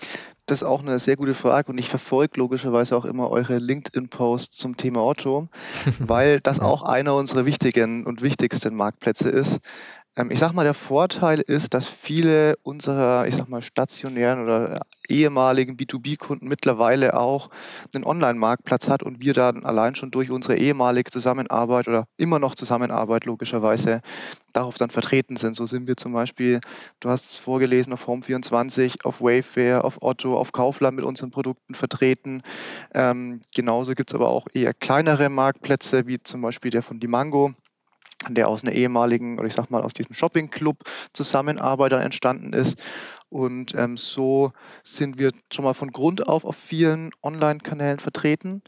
Das 0.48 0.64
ist 0.64 0.68
auch 0.68 0.82
eine 0.82 0.98
sehr 0.98 1.16
gute 1.16 1.36
Frage 1.36 1.72
und 1.72 1.78
ich 1.78 1.90
verfolge 1.90 2.40
logischerweise 2.40 2.98
auch 2.98 3.06
immer 3.06 3.30
eure 3.30 3.60
LinkedIn-Posts 3.60 4.58
zum 4.58 4.78
Thema 4.78 5.04
Otto, 5.04 5.48
weil 6.00 6.40
das 6.40 6.60
auch 6.60 6.82
einer 6.82 7.14
unserer 7.14 7.46
wichtigen 7.46 8.06
und 8.08 8.24
wichtigsten 8.24 8.76
Marktplätze 8.76 9.30
ist. 9.30 9.60
Ähm, 10.16 10.32
ich 10.32 10.40
sag 10.40 10.54
mal, 10.54 10.64
der 10.64 10.74
Vorteil 10.74 11.40
ist, 11.40 11.74
dass 11.74 11.88
viele 11.88 12.56
unserer, 12.64 13.28
ich 13.28 13.36
sag 13.36 13.48
mal, 13.50 13.62
stationären 13.62 14.42
oder 14.44 14.80
ehemaligen 15.08 15.76
B2B-Kunden 15.76 16.48
mittlerweile 16.48 17.16
auch 17.16 17.50
einen 17.94 18.06
Online-Marktplatz 18.06 18.90
hat 18.90 19.04
und 19.04 19.22
wir 19.22 19.34
dann 19.34 19.66
allein 19.66 19.96
schon 19.96 20.12
durch 20.12 20.30
unsere 20.30 20.58
ehemalige 20.58 21.10
Zusammenarbeit 21.10 21.88
oder 21.88 22.08
immer 22.18 22.40
noch 22.40 22.56
Zusammenarbeit 22.56 23.26
logischerweise 23.26 24.02
darauf 24.54 24.78
dann 24.78 24.90
vertreten 24.90 25.36
sind. 25.36 25.56
So 25.56 25.66
sind 25.66 25.88
wir 25.88 25.98
zum 25.98 26.14
Beispiel, 26.14 26.60
du 27.00 27.10
hast 27.10 27.32
es 27.32 27.36
vorgelesen, 27.36 27.94
auf 27.94 28.08
Home24, 28.08 29.04
auf 29.04 29.22
Wayfair, 29.22 29.84
auf 29.84 30.02
Otto, 30.02 30.38
auf 30.38 30.52
Kaufland 30.52 30.96
mit 30.96 31.06
unseren 31.06 31.32
Produkten 31.32 31.74
vertreten. 31.74 32.44
Ähm, 32.94 33.42
genauso 33.54 33.94
gibt 33.94 34.12
es 34.12 34.16
aber 34.16 34.30
auch 34.30 34.48
eher 34.54 34.74
kleinere 34.74 35.30
Marktplätze, 35.30 36.08
wie 36.08 36.22
zum 36.22 36.42
Beispiel 36.42 36.72
der 36.72 36.84
von 36.84 37.00
Dimango 37.00 37.54
der 38.28 38.50
aus 38.50 38.64
einer 38.64 38.74
ehemaligen, 38.74 39.40
oder 39.40 39.48
ich 39.48 39.54
sag 39.54 39.70
mal, 39.70 39.82
aus 39.82 39.94
diesem 39.94 40.14
Shopping-Club 40.14 40.84
Zusammenarbeit 41.14 41.92
dann 41.92 42.02
entstanden 42.02 42.54
ist. 42.54 42.80
Und 43.30 43.76
ähm, 43.76 43.96
so 43.96 44.52
sind 44.84 45.20
wir 45.20 45.32
schon 45.54 45.66
mal 45.66 45.74
von 45.74 45.92
Grund 45.92 46.28
auf 46.28 46.46
auf 46.46 46.56
vielen 46.56 47.12
Online-Kanälen 47.24 48.00
vertreten. 48.00 48.62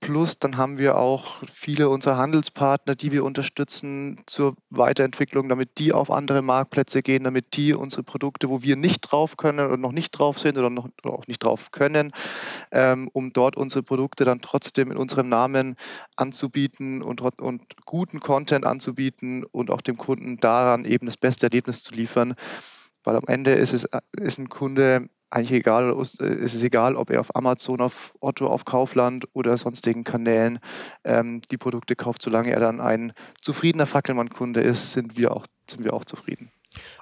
Plus 0.00 0.38
dann 0.38 0.56
haben 0.56 0.78
wir 0.78 0.96
auch 0.96 1.36
viele 1.46 1.90
unserer 1.90 2.16
Handelspartner, 2.16 2.94
die 2.94 3.12
wir 3.12 3.22
unterstützen 3.22 4.18
zur 4.24 4.56
Weiterentwicklung, 4.70 5.50
damit 5.50 5.76
die 5.76 5.92
auf 5.92 6.10
andere 6.10 6.40
Marktplätze 6.40 7.02
gehen, 7.02 7.22
damit 7.22 7.54
die 7.54 7.74
unsere 7.74 8.02
Produkte, 8.02 8.48
wo 8.48 8.62
wir 8.62 8.76
nicht 8.76 9.00
drauf 9.00 9.36
können 9.36 9.60
oder 9.60 9.76
noch 9.76 9.92
nicht 9.92 10.12
drauf 10.12 10.38
sind 10.38 10.56
oder 10.56 10.70
noch 10.70 10.88
oder 11.04 11.12
auch 11.12 11.26
nicht 11.26 11.44
drauf 11.44 11.70
können, 11.70 12.12
ähm, 12.72 13.10
um 13.12 13.34
dort 13.34 13.58
unsere 13.58 13.82
Produkte 13.82 14.24
dann 14.24 14.40
trotzdem 14.40 14.90
in 14.90 14.96
unserem 14.96 15.28
Namen 15.28 15.76
anzubieten 16.16 17.02
und, 17.02 17.20
und 17.20 17.62
guten 17.84 18.20
Content 18.20 18.64
anzubieten 18.64 19.44
und 19.44 19.70
auch 19.70 19.82
dem 19.82 19.98
Kunden 19.98 20.38
daran 20.38 20.86
eben 20.86 21.04
das 21.04 21.18
beste 21.18 21.46
Erlebnis 21.46 21.82
zu 21.82 21.94
liefern. 21.94 22.36
Weil 23.04 23.16
am 23.16 23.24
Ende 23.26 23.52
ist 23.52 23.74
es 23.74 23.86
ist 24.12 24.38
ein 24.38 24.48
Kunde 24.48 25.10
eigentlich 25.30 25.52
egal, 25.52 25.90
es 25.90 26.14
ist 26.18 26.62
egal, 26.62 26.96
ob 26.96 27.10
er 27.10 27.20
auf 27.20 27.34
Amazon, 27.36 27.80
auf 27.80 28.14
Otto, 28.20 28.46
auf 28.46 28.64
Kaufland 28.64 29.28
oder 29.32 29.56
sonstigen 29.56 30.04
Kanälen 30.04 30.58
ähm, 31.04 31.40
die 31.50 31.56
Produkte 31.56 31.96
kauft, 31.96 32.22
solange 32.22 32.50
er 32.50 32.60
dann 32.60 32.80
ein 32.80 33.12
zufriedener 33.40 33.86
Fackelmann-Kunde 33.86 34.60
ist, 34.60 34.92
sind 34.92 35.16
wir 35.16 35.34
auch, 35.34 35.46
sind 35.68 35.84
wir 35.84 35.94
auch 35.94 36.04
zufrieden. 36.04 36.50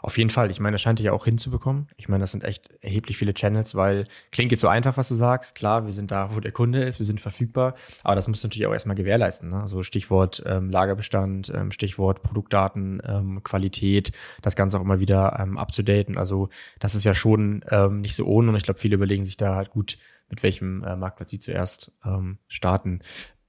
Auf 0.01 0.16
jeden 0.16 0.31
Fall. 0.31 0.51
Ich 0.51 0.61
meine, 0.61 0.75
das 0.75 0.83
scheint 0.83 0.99
ihr 1.01 1.07
ja 1.07 1.12
auch 1.12 1.25
hinzubekommen. 1.25 1.89
Ich 1.97 2.09
meine, 2.09 2.23
das 2.23 2.31
sind 2.31 2.43
echt 2.43 2.71
erheblich 2.81 3.19
viele 3.19 3.35
Channels, 3.35 3.75
weil 3.75 4.05
klingt 4.33 4.51
jetzt 4.51 4.62
so 4.62 4.69
einfach, 4.69 4.97
was 4.97 5.09
du 5.09 5.14
sagst. 5.14 5.55
Klar, 5.55 5.85
wir 5.85 5.93
sind 5.93 6.11
da, 6.11 6.35
wo 6.35 6.41
der 6.41 6.53
Kunde 6.53 6.83
ist, 6.83 6.99
wir 6.99 7.07
sind 7.07 7.21
verfügbar, 7.21 7.75
aber 8.03 8.14
das 8.14 8.29
musst 8.29 8.43
du 8.43 8.49
natürlich 8.49 8.66
auch 8.66 8.73
erstmal 8.73 8.97
gewährleisten. 8.97 9.51
Ne? 9.51 9.61
Also 9.61 9.83
Stichwort 9.83 10.43
ähm, 10.47 10.71
Lagerbestand, 10.71 11.53
ähm, 11.55 11.71
Stichwort 11.71 12.23
Produktdaten, 12.23 13.03
ähm, 13.05 13.43
Qualität, 13.43 14.12
das 14.41 14.57
Ganze 14.57 14.79
auch 14.79 14.83
immer 14.83 15.01
wieder 15.01 15.39
ähm, 15.39 15.59
abzudaten. 15.59 16.16
Also 16.16 16.49
das 16.79 16.95
ist 16.95 17.05
ja 17.05 17.14
schon 17.14 17.64
ähm, 17.71 18.01
nicht 18.01 18.16
so 18.16 18.25
ohne 18.25 18.49
und 18.51 18.57
ich 18.57 18.62
glaube, 18.62 18.81
viele 18.81 18.95
überlegen 18.95 19.25
sich 19.25 19.37
da 19.37 19.55
halt 19.55 19.71
gut, 19.71 19.99
mit 20.31 20.43
welchem 20.43 20.83
äh, 20.85 20.97
Marktplatz 20.97 21.31
sie 21.31 21.39
zuerst 21.39 21.93
ähm, 22.05 22.39
starten 22.49 23.01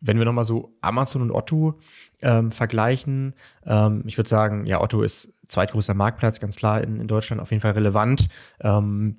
wenn 0.02 0.18
wir 0.18 0.26
nochmal 0.26 0.45
so 0.45 0.76
Amazon 0.82 1.22
und 1.22 1.32
Otto 1.32 1.80
ähm, 2.22 2.52
vergleichen, 2.52 3.34
ähm, 3.66 4.04
ich 4.06 4.18
würde 4.18 4.30
sagen, 4.30 4.66
ja, 4.66 4.82
Otto 4.82 5.02
ist 5.02 5.34
zweitgrößter 5.47 5.93
Marktplatz, 5.93 6.39
ganz 6.39 6.56
klar 6.56 6.82
in, 6.82 7.00
in 7.02 7.08
Deutschland 7.08 7.41
auf 7.41 7.52
jeden 7.52 7.62
Fall 7.62 7.72
relevant. 7.72 8.28
Ähm, 8.62 9.16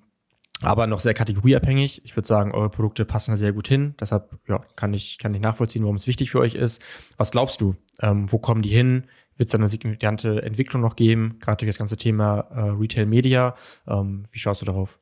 aber 0.63 0.87
noch 0.87 1.01
sehr 1.01 1.15
kategorieabhängig. 1.15 2.05
Ich 2.05 2.17
würde 2.17 2.29
sagen, 2.29 2.53
eure 2.53 2.69
Produkte 2.69 3.07
passen 3.07 3.31
da 3.31 3.37
sehr 3.37 3.53
gut 3.53 3.67
hin. 3.67 3.95
Deshalb 3.99 4.39
ja, 4.47 4.61
kann, 4.77 4.93
ich, 4.93 5.19
kann 5.19 5.33
ich 5.33 5.41
nachvollziehen, 5.41 5.83
warum 5.83 5.97
es 5.97 6.07
wichtig 6.07 6.31
für 6.31 6.41
euch 6.41 6.55
ist. 6.55 6.85
Was 7.17 7.31
glaubst 7.31 7.61
du? 7.61 7.75
Ähm, 8.01 8.31
wo 8.31 8.39
kommen 8.39 8.63
die 8.63 8.69
hin? 8.69 9.07
Wird 9.37 9.49
es 9.49 9.55
eine 9.55 9.69
signifikante 9.69 10.43
Entwicklung 10.43 10.83
noch 10.83 10.97
geben? 10.97 11.39
Gerade 11.41 11.59
durch 11.59 11.71
das 11.71 11.79
ganze 11.79 11.97
Thema 11.97 12.41
äh, 12.51 12.61
Retail 12.79 13.07
Media. 13.07 13.55
Ähm, 13.89 14.25
wie 14.33 14.39
schaust 14.39 14.61
du 14.61 14.67
darauf? 14.67 15.00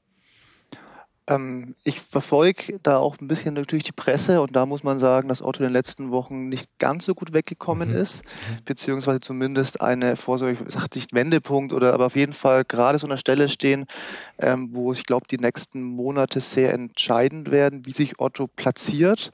Ähm, 1.29 1.75
ich 1.85 2.01
verfolge 2.01 2.81
da 2.83 2.99
auch 2.99 3.19
ein 3.21 3.29
bisschen 3.29 3.55
natürlich 3.55 3.85
die 3.85 3.93
Presse 3.93 4.41
und 4.41 4.57
da 4.57 4.65
muss 4.65 4.83
man 4.83 4.99
sagen, 4.99 5.29
dass 5.29 5.43
Otto 5.43 5.63
in 5.63 5.69
den 5.69 5.73
letzten 5.73 6.11
Wochen 6.11 6.49
nicht 6.49 6.79
ganz 6.79 7.05
so 7.05 7.15
gut 7.15 7.35
weggekommen 7.35 7.91
mhm. 7.91 7.97
ist, 7.97 8.25
mhm. 8.25 8.65
beziehungsweise 8.65 9.21
zumindest 9.21 9.83
eine 9.83 10.17
Vorsorge, 10.17 10.59
ich 10.67 10.73
sage 10.73 10.87
nicht 10.95 11.15
Wendepunkt 11.15 11.73
oder 11.75 11.93
aber 11.93 12.07
auf 12.07 12.17
jeden 12.17 12.33
Fall 12.33 12.65
gerade 12.65 12.99
so 12.99 13.07
an 13.07 13.11
der 13.11 13.19
Stelle 13.19 13.49
stehen, 13.49 13.87
ähm, 14.39 14.71
wo 14.73 14.93
ich 14.93 15.05
glaube, 15.05 15.27
die 15.31 15.39
nächsten 15.39 15.83
Monate 15.83 16.41
sehr 16.41 16.73
entscheidend 16.73 17.51
werden, 17.51 17.85
wie 17.85 17.93
sich 17.93 18.19
Otto 18.21 18.47
platziert. 18.47 19.33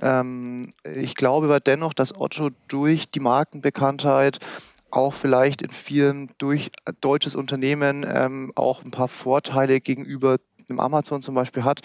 Ähm, 0.00 0.72
ich 0.84 1.14
glaube 1.14 1.46
aber 1.46 1.60
dennoch, 1.60 1.94
dass 1.94 2.18
Otto 2.18 2.50
durch 2.66 3.08
die 3.10 3.20
Markenbekanntheit 3.20 4.40
auch 4.90 5.12
vielleicht 5.12 5.62
in 5.62 5.70
vielen 5.70 6.30
durch 6.38 6.70
deutsches 7.00 7.36
Unternehmen 7.36 8.06
ähm, 8.08 8.52
auch 8.56 8.82
ein 8.82 8.90
paar 8.90 9.08
Vorteile 9.08 9.80
gegenüber 9.80 10.38
dem 10.68 10.80
Amazon 10.80 11.22
zum 11.22 11.34
Beispiel 11.34 11.64
hat, 11.64 11.80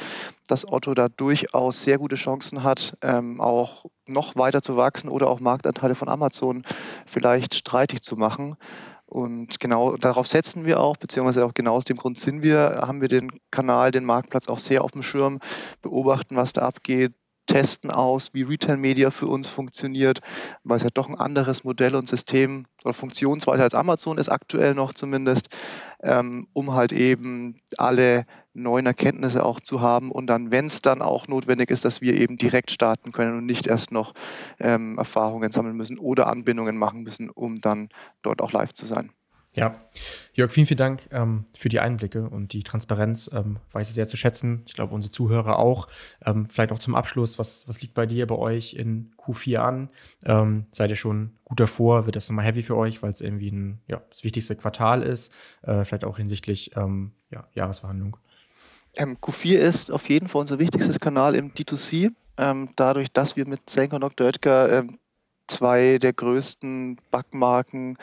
dass 0.47 0.67
Otto 0.67 0.93
da 0.93 1.09
durchaus 1.09 1.83
sehr 1.83 1.97
gute 1.97 2.15
Chancen 2.15 2.63
hat, 2.63 2.97
ähm, 3.01 3.41
auch 3.41 3.85
noch 4.07 4.35
weiter 4.35 4.61
zu 4.61 4.77
wachsen 4.77 5.09
oder 5.09 5.29
auch 5.29 5.39
Marktanteile 5.39 5.95
von 5.95 6.09
Amazon 6.09 6.63
vielleicht 7.05 7.55
streitig 7.55 8.01
zu 8.01 8.15
machen. 8.15 8.57
Und 9.05 9.59
genau 9.59 9.95
darauf 9.95 10.27
setzen 10.27 10.65
wir 10.65 10.79
auch, 10.79 10.97
beziehungsweise 10.97 11.45
auch 11.45 11.53
genau 11.53 11.75
aus 11.75 11.85
dem 11.85 11.97
Grund 11.97 12.17
sind 12.17 12.41
wir, 12.41 12.79
haben 12.81 12.99
wir 12.99 13.09
den 13.09 13.31
Kanal, 13.51 13.91
den 13.91 14.05
Marktplatz 14.05 14.47
auch 14.47 14.57
sehr 14.57 14.83
auf 14.83 14.91
dem 14.91 15.03
Schirm, 15.03 15.39
beobachten, 15.81 16.35
was 16.35 16.53
da 16.53 16.63
abgeht, 16.63 17.13
testen 17.45 17.91
aus, 17.91 18.33
wie 18.33 18.43
Retail 18.43 18.77
Media 18.77 19.11
für 19.11 19.27
uns 19.27 19.47
funktioniert, 19.47 20.21
weil 20.63 20.77
es 20.77 20.83
ja 20.83 20.89
doch 20.93 21.09
ein 21.09 21.19
anderes 21.19 21.63
Modell 21.63 21.95
und 21.95 22.07
System 22.07 22.65
oder 22.83 22.93
Funktionsweise 22.93 23.63
als 23.63 23.75
Amazon 23.75 24.17
ist 24.17 24.29
aktuell 24.29 24.73
noch 24.73 24.93
zumindest, 24.93 25.49
ähm, 26.01 26.47
um 26.53 26.73
halt 26.73 26.93
eben 26.93 27.61
alle 27.77 28.25
neuen 28.53 28.85
Erkenntnisse 28.85 29.45
auch 29.45 29.59
zu 29.59 29.81
haben 29.81 30.11
und 30.11 30.27
dann, 30.27 30.51
wenn 30.51 30.67
es 30.67 30.81
dann 30.81 31.01
auch 31.01 31.27
notwendig 31.27 31.69
ist, 31.71 31.85
dass 31.85 32.01
wir 32.01 32.13
eben 32.13 32.37
direkt 32.37 32.71
starten 32.71 33.11
können 33.11 33.37
und 33.37 33.45
nicht 33.45 33.67
erst 33.67 33.91
noch 33.91 34.13
ähm, 34.59 34.97
Erfahrungen 34.97 35.51
sammeln 35.51 35.75
müssen 35.75 35.97
oder 35.97 36.27
Anbindungen 36.27 36.77
machen 36.77 37.03
müssen, 37.03 37.29
um 37.29 37.61
dann 37.61 37.89
dort 38.21 38.41
auch 38.41 38.51
live 38.51 38.73
zu 38.73 38.85
sein. 38.85 39.11
Ja, 39.55 39.73
Jörg, 40.33 40.51
vielen, 40.51 40.65
vielen 40.65 40.79
Dank 40.79 41.01
ähm, 41.11 41.45
für 41.55 41.69
die 41.69 41.79
Einblicke 41.79 42.27
und 42.27 42.53
die 42.53 42.63
Transparenz. 42.63 43.29
Ähm, 43.31 43.59
weiß 43.71 43.87
ich 43.87 43.93
sehr 43.93 44.07
zu 44.07 44.17
schätzen. 44.17 44.63
Ich 44.65 44.73
glaube, 44.73 44.95
unsere 44.95 45.11
Zuhörer 45.11 45.59
auch. 45.59 45.87
Ähm, 46.25 46.47
vielleicht 46.47 46.71
auch 46.71 46.79
zum 46.79 46.95
Abschluss, 46.95 47.37
was, 47.37 47.67
was 47.67 47.79
liegt 47.79 47.93
bei 47.93 48.07
dir, 48.07 48.25
bei 48.25 48.35
euch 48.35 48.73
in 48.73 49.13
Q4 49.15 49.57
an? 49.57 49.89
Ähm, 50.25 50.65
seid 50.71 50.89
ihr 50.89 50.95
schon 50.95 51.33
gut 51.43 51.59
davor? 51.59 52.07
Wird 52.07 52.15
das 52.15 52.29
nochmal 52.29 52.45
heavy 52.45 52.63
für 52.63 52.75
euch, 52.75 53.03
weil 53.03 53.11
es 53.11 53.21
irgendwie 53.21 53.51
ein, 53.51 53.79
ja, 53.87 54.01
das 54.09 54.23
wichtigste 54.23 54.55
Quartal 54.55 55.03
ist? 55.03 55.31
Äh, 55.61 55.85
vielleicht 55.85 56.05
auch 56.05 56.17
hinsichtlich 56.17 56.75
ähm, 56.75 57.11
ja, 57.29 57.47
Jahresverhandlung? 57.53 58.17
Ähm, 58.95 59.17
Q4 59.17 59.57
ist 59.57 59.91
auf 59.91 60.09
jeden 60.09 60.27
Fall 60.27 60.41
unser 60.41 60.59
wichtigstes 60.59 60.99
Kanal 60.99 61.35
im 61.35 61.53
D2C. 61.53 62.11
dadurch, 62.75 63.11
dass 63.11 63.35
wir 63.35 63.47
mit 63.47 63.69
Senko 63.69 63.95
und 63.95 64.01
Dr. 64.01 64.27
Oetker 64.27 64.85
zwei 65.47 65.97
der 65.99 66.13
größten 66.13 66.97
Backmarken 67.11 67.97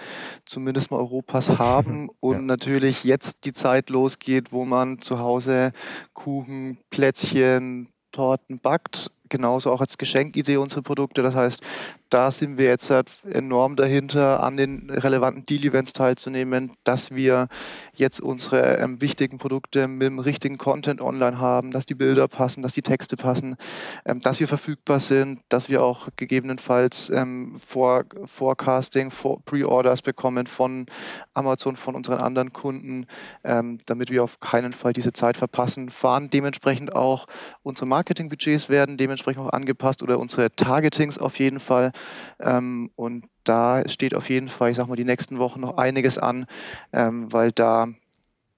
zumindest 0.44 0.90
mal 0.90 0.98
Europas 0.98 1.48
haben 1.58 2.10
und 2.20 2.36
ja. 2.36 2.42
natürlich 2.42 3.04
jetzt 3.04 3.44
die 3.44 3.52
Zeit 3.52 3.90
losgeht, 3.90 4.52
wo 4.52 4.64
man 4.64 5.00
zu 5.00 5.18
Hause 5.18 5.72
Kuchen, 6.12 6.78
Plätzchen, 6.90 7.88
Torten 8.12 8.58
backt 8.58 9.10
genauso 9.30 9.72
auch 9.72 9.80
als 9.80 9.96
Geschenkidee 9.96 10.58
unsere 10.58 10.82
Produkte. 10.82 11.22
Das 11.22 11.34
heißt, 11.34 11.62
da 12.10 12.30
sind 12.30 12.58
wir 12.58 12.66
jetzt 12.66 12.90
halt 12.90 13.08
enorm 13.30 13.76
dahinter, 13.76 14.42
an 14.42 14.56
den 14.56 14.90
relevanten 14.90 15.46
Deal-Events 15.46 15.92
teilzunehmen, 15.92 16.72
dass 16.84 17.14
wir 17.14 17.48
jetzt 17.94 18.20
unsere 18.20 18.78
ähm, 18.78 19.00
wichtigen 19.00 19.38
Produkte 19.38 19.86
mit 19.86 20.02
dem 20.02 20.18
richtigen 20.18 20.58
Content 20.58 21.00
online 21.00 21.38
haben, 21.38 21.70
dass 21.70 21.86
die 21.86 21.94
Bilder 21.94 22.26
passen, 22.28 22.62
dass 22.62 22.74
die 22.74 22.82
Texte 22.82 23.16
passen, 23.16 23.56
ähm, 24.04 24.18
dass 24.18 24.40
wir 24.40 24.48
verfügbar 24.48 24.98
sind, 25.00 25.40
dass 25.48 25.68
wir 25.68 25.82
auch 25.82 26.08
gegebenenfalls 26.16 27.10
ähm, 27.10 27.54
vor, 27.54 28.04
Forecasting, 28.24 29.10
vor 29.10 29.40
Pre-Orders 29.44 30.02
bekommen 30.02 30.48
von 30.48 30.86
Amazon, 31.32 31.76
von 31.76 31.94
unseren 31.94 32.18
anderen 32.18 32.52
Kunden, 32.52 33.06
ähm, 33.44 33.78
damit 33.86 34.10
wir 34.10 34.24
auf 34.24 34.40
keinen 34.40 34.72
Fall 34.72 34.92
diese 34.92 35.12
Zeit 35.12 35.36
verpassen, 35.36 35.90
fahren 35.90 36.28
dementsprechend 36.28 36.94
auch 36.96 37.26
unsere 37.62 37.86
Marketingbudgets 37.86 38.68
werden 38.68 38.96
dementsprechend 38.96 39.19
auch 39.28 39.50
angepasst 39.50 40.02
oder 40.02 40.18
unsere 40.18 40.50
Targetings 40.50 41.18
auf 41.18 41.38
jeden 41.38 41.60
Fall. 41.60 41.92
Ähm, 42.38 42.90
und 42.96 43.26
da 43.44 43.88
steht 43.88 44.14
auf 44.14 44.28
jeden 44.28 44.48
Fall, 44.48 44.70
ich 44.70 44.76
sag 44.76 44.88
mal, 44.88 44.96
die 44.96 45.04
nächsten 45.04 45.38
Wochen 45.38 45.60
noch 45.60 45.76
einiges 45.76 46.18
an, 46.18 46.46
ähm, 46.92 47.32
weil 47.32 47.52
da, 47.52 47.88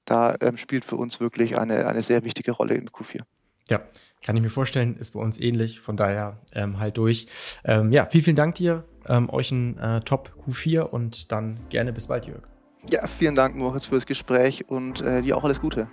da 0.04 0.36
ähm, 0.40 0.56
spielt 0.56 0.84
für 0.84 0.96
uns 0.96 1.20
wirklich 1.20 1.56
eine, 1.58 1.86
eine 1.86 2.02
sehr 2.02 2.24
wichtige 2.24 2.52
Rolle 2.52 2.74
im 2.74 2.86
Q4. 2.86 3.22
Ja, 3.68 3.80
kann 4.24 4.36
ich 4.36 4.42
mir 4.42 4.50
vorstellen, 4.50 4.96
ist 4.96 5.12
bei 5.12 5.20
uns 5.20 5.38
ähnlich, 5.40 5.80
von 5.80 5.96
daher 5.96 6.38
ähm, 6.54 6.78
halt 6.78 6.96
durch. 6.96 7.26
Ähm, 7.64 7.92
ja, 7.92 8.06
vielen, 8.06 8.24
vielen 8.24 8.36
Dank 8.36 8.54
dir, 8.56 8.84
ähm, 9.06 9.30
euch 9.30 9.50
ein 9.50 9.78
äh, 9.78 10.00
Top 10.00 10.32
Q4 10.46 10.80
und 10.82 11.32
dann 11.32 11.58
gerne 11.68 11.92
bis 11.92 12.06
bald, 12.06 12.26
Jörg. 12.26 12.42
Ja, 12.90 13.06
vielen 13.06 13.34
Dank, 13.34 13.54
Moritz, 13.56 13.86
für 13.86 13.94
das 13.94 14.06
Gespräch 14.06 14.68
und 14.68 15.00
äh, 15.02 15.22
dir 15.22 15.36
auch 15.36 15.44
alles 15.44 15.60
Gute. 15.60 15.88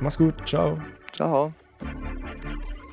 Mach's 0.00 0.18
gut, 0.18 0.34
ciao. 0.46 0.76
Ciao. 1.12 1.52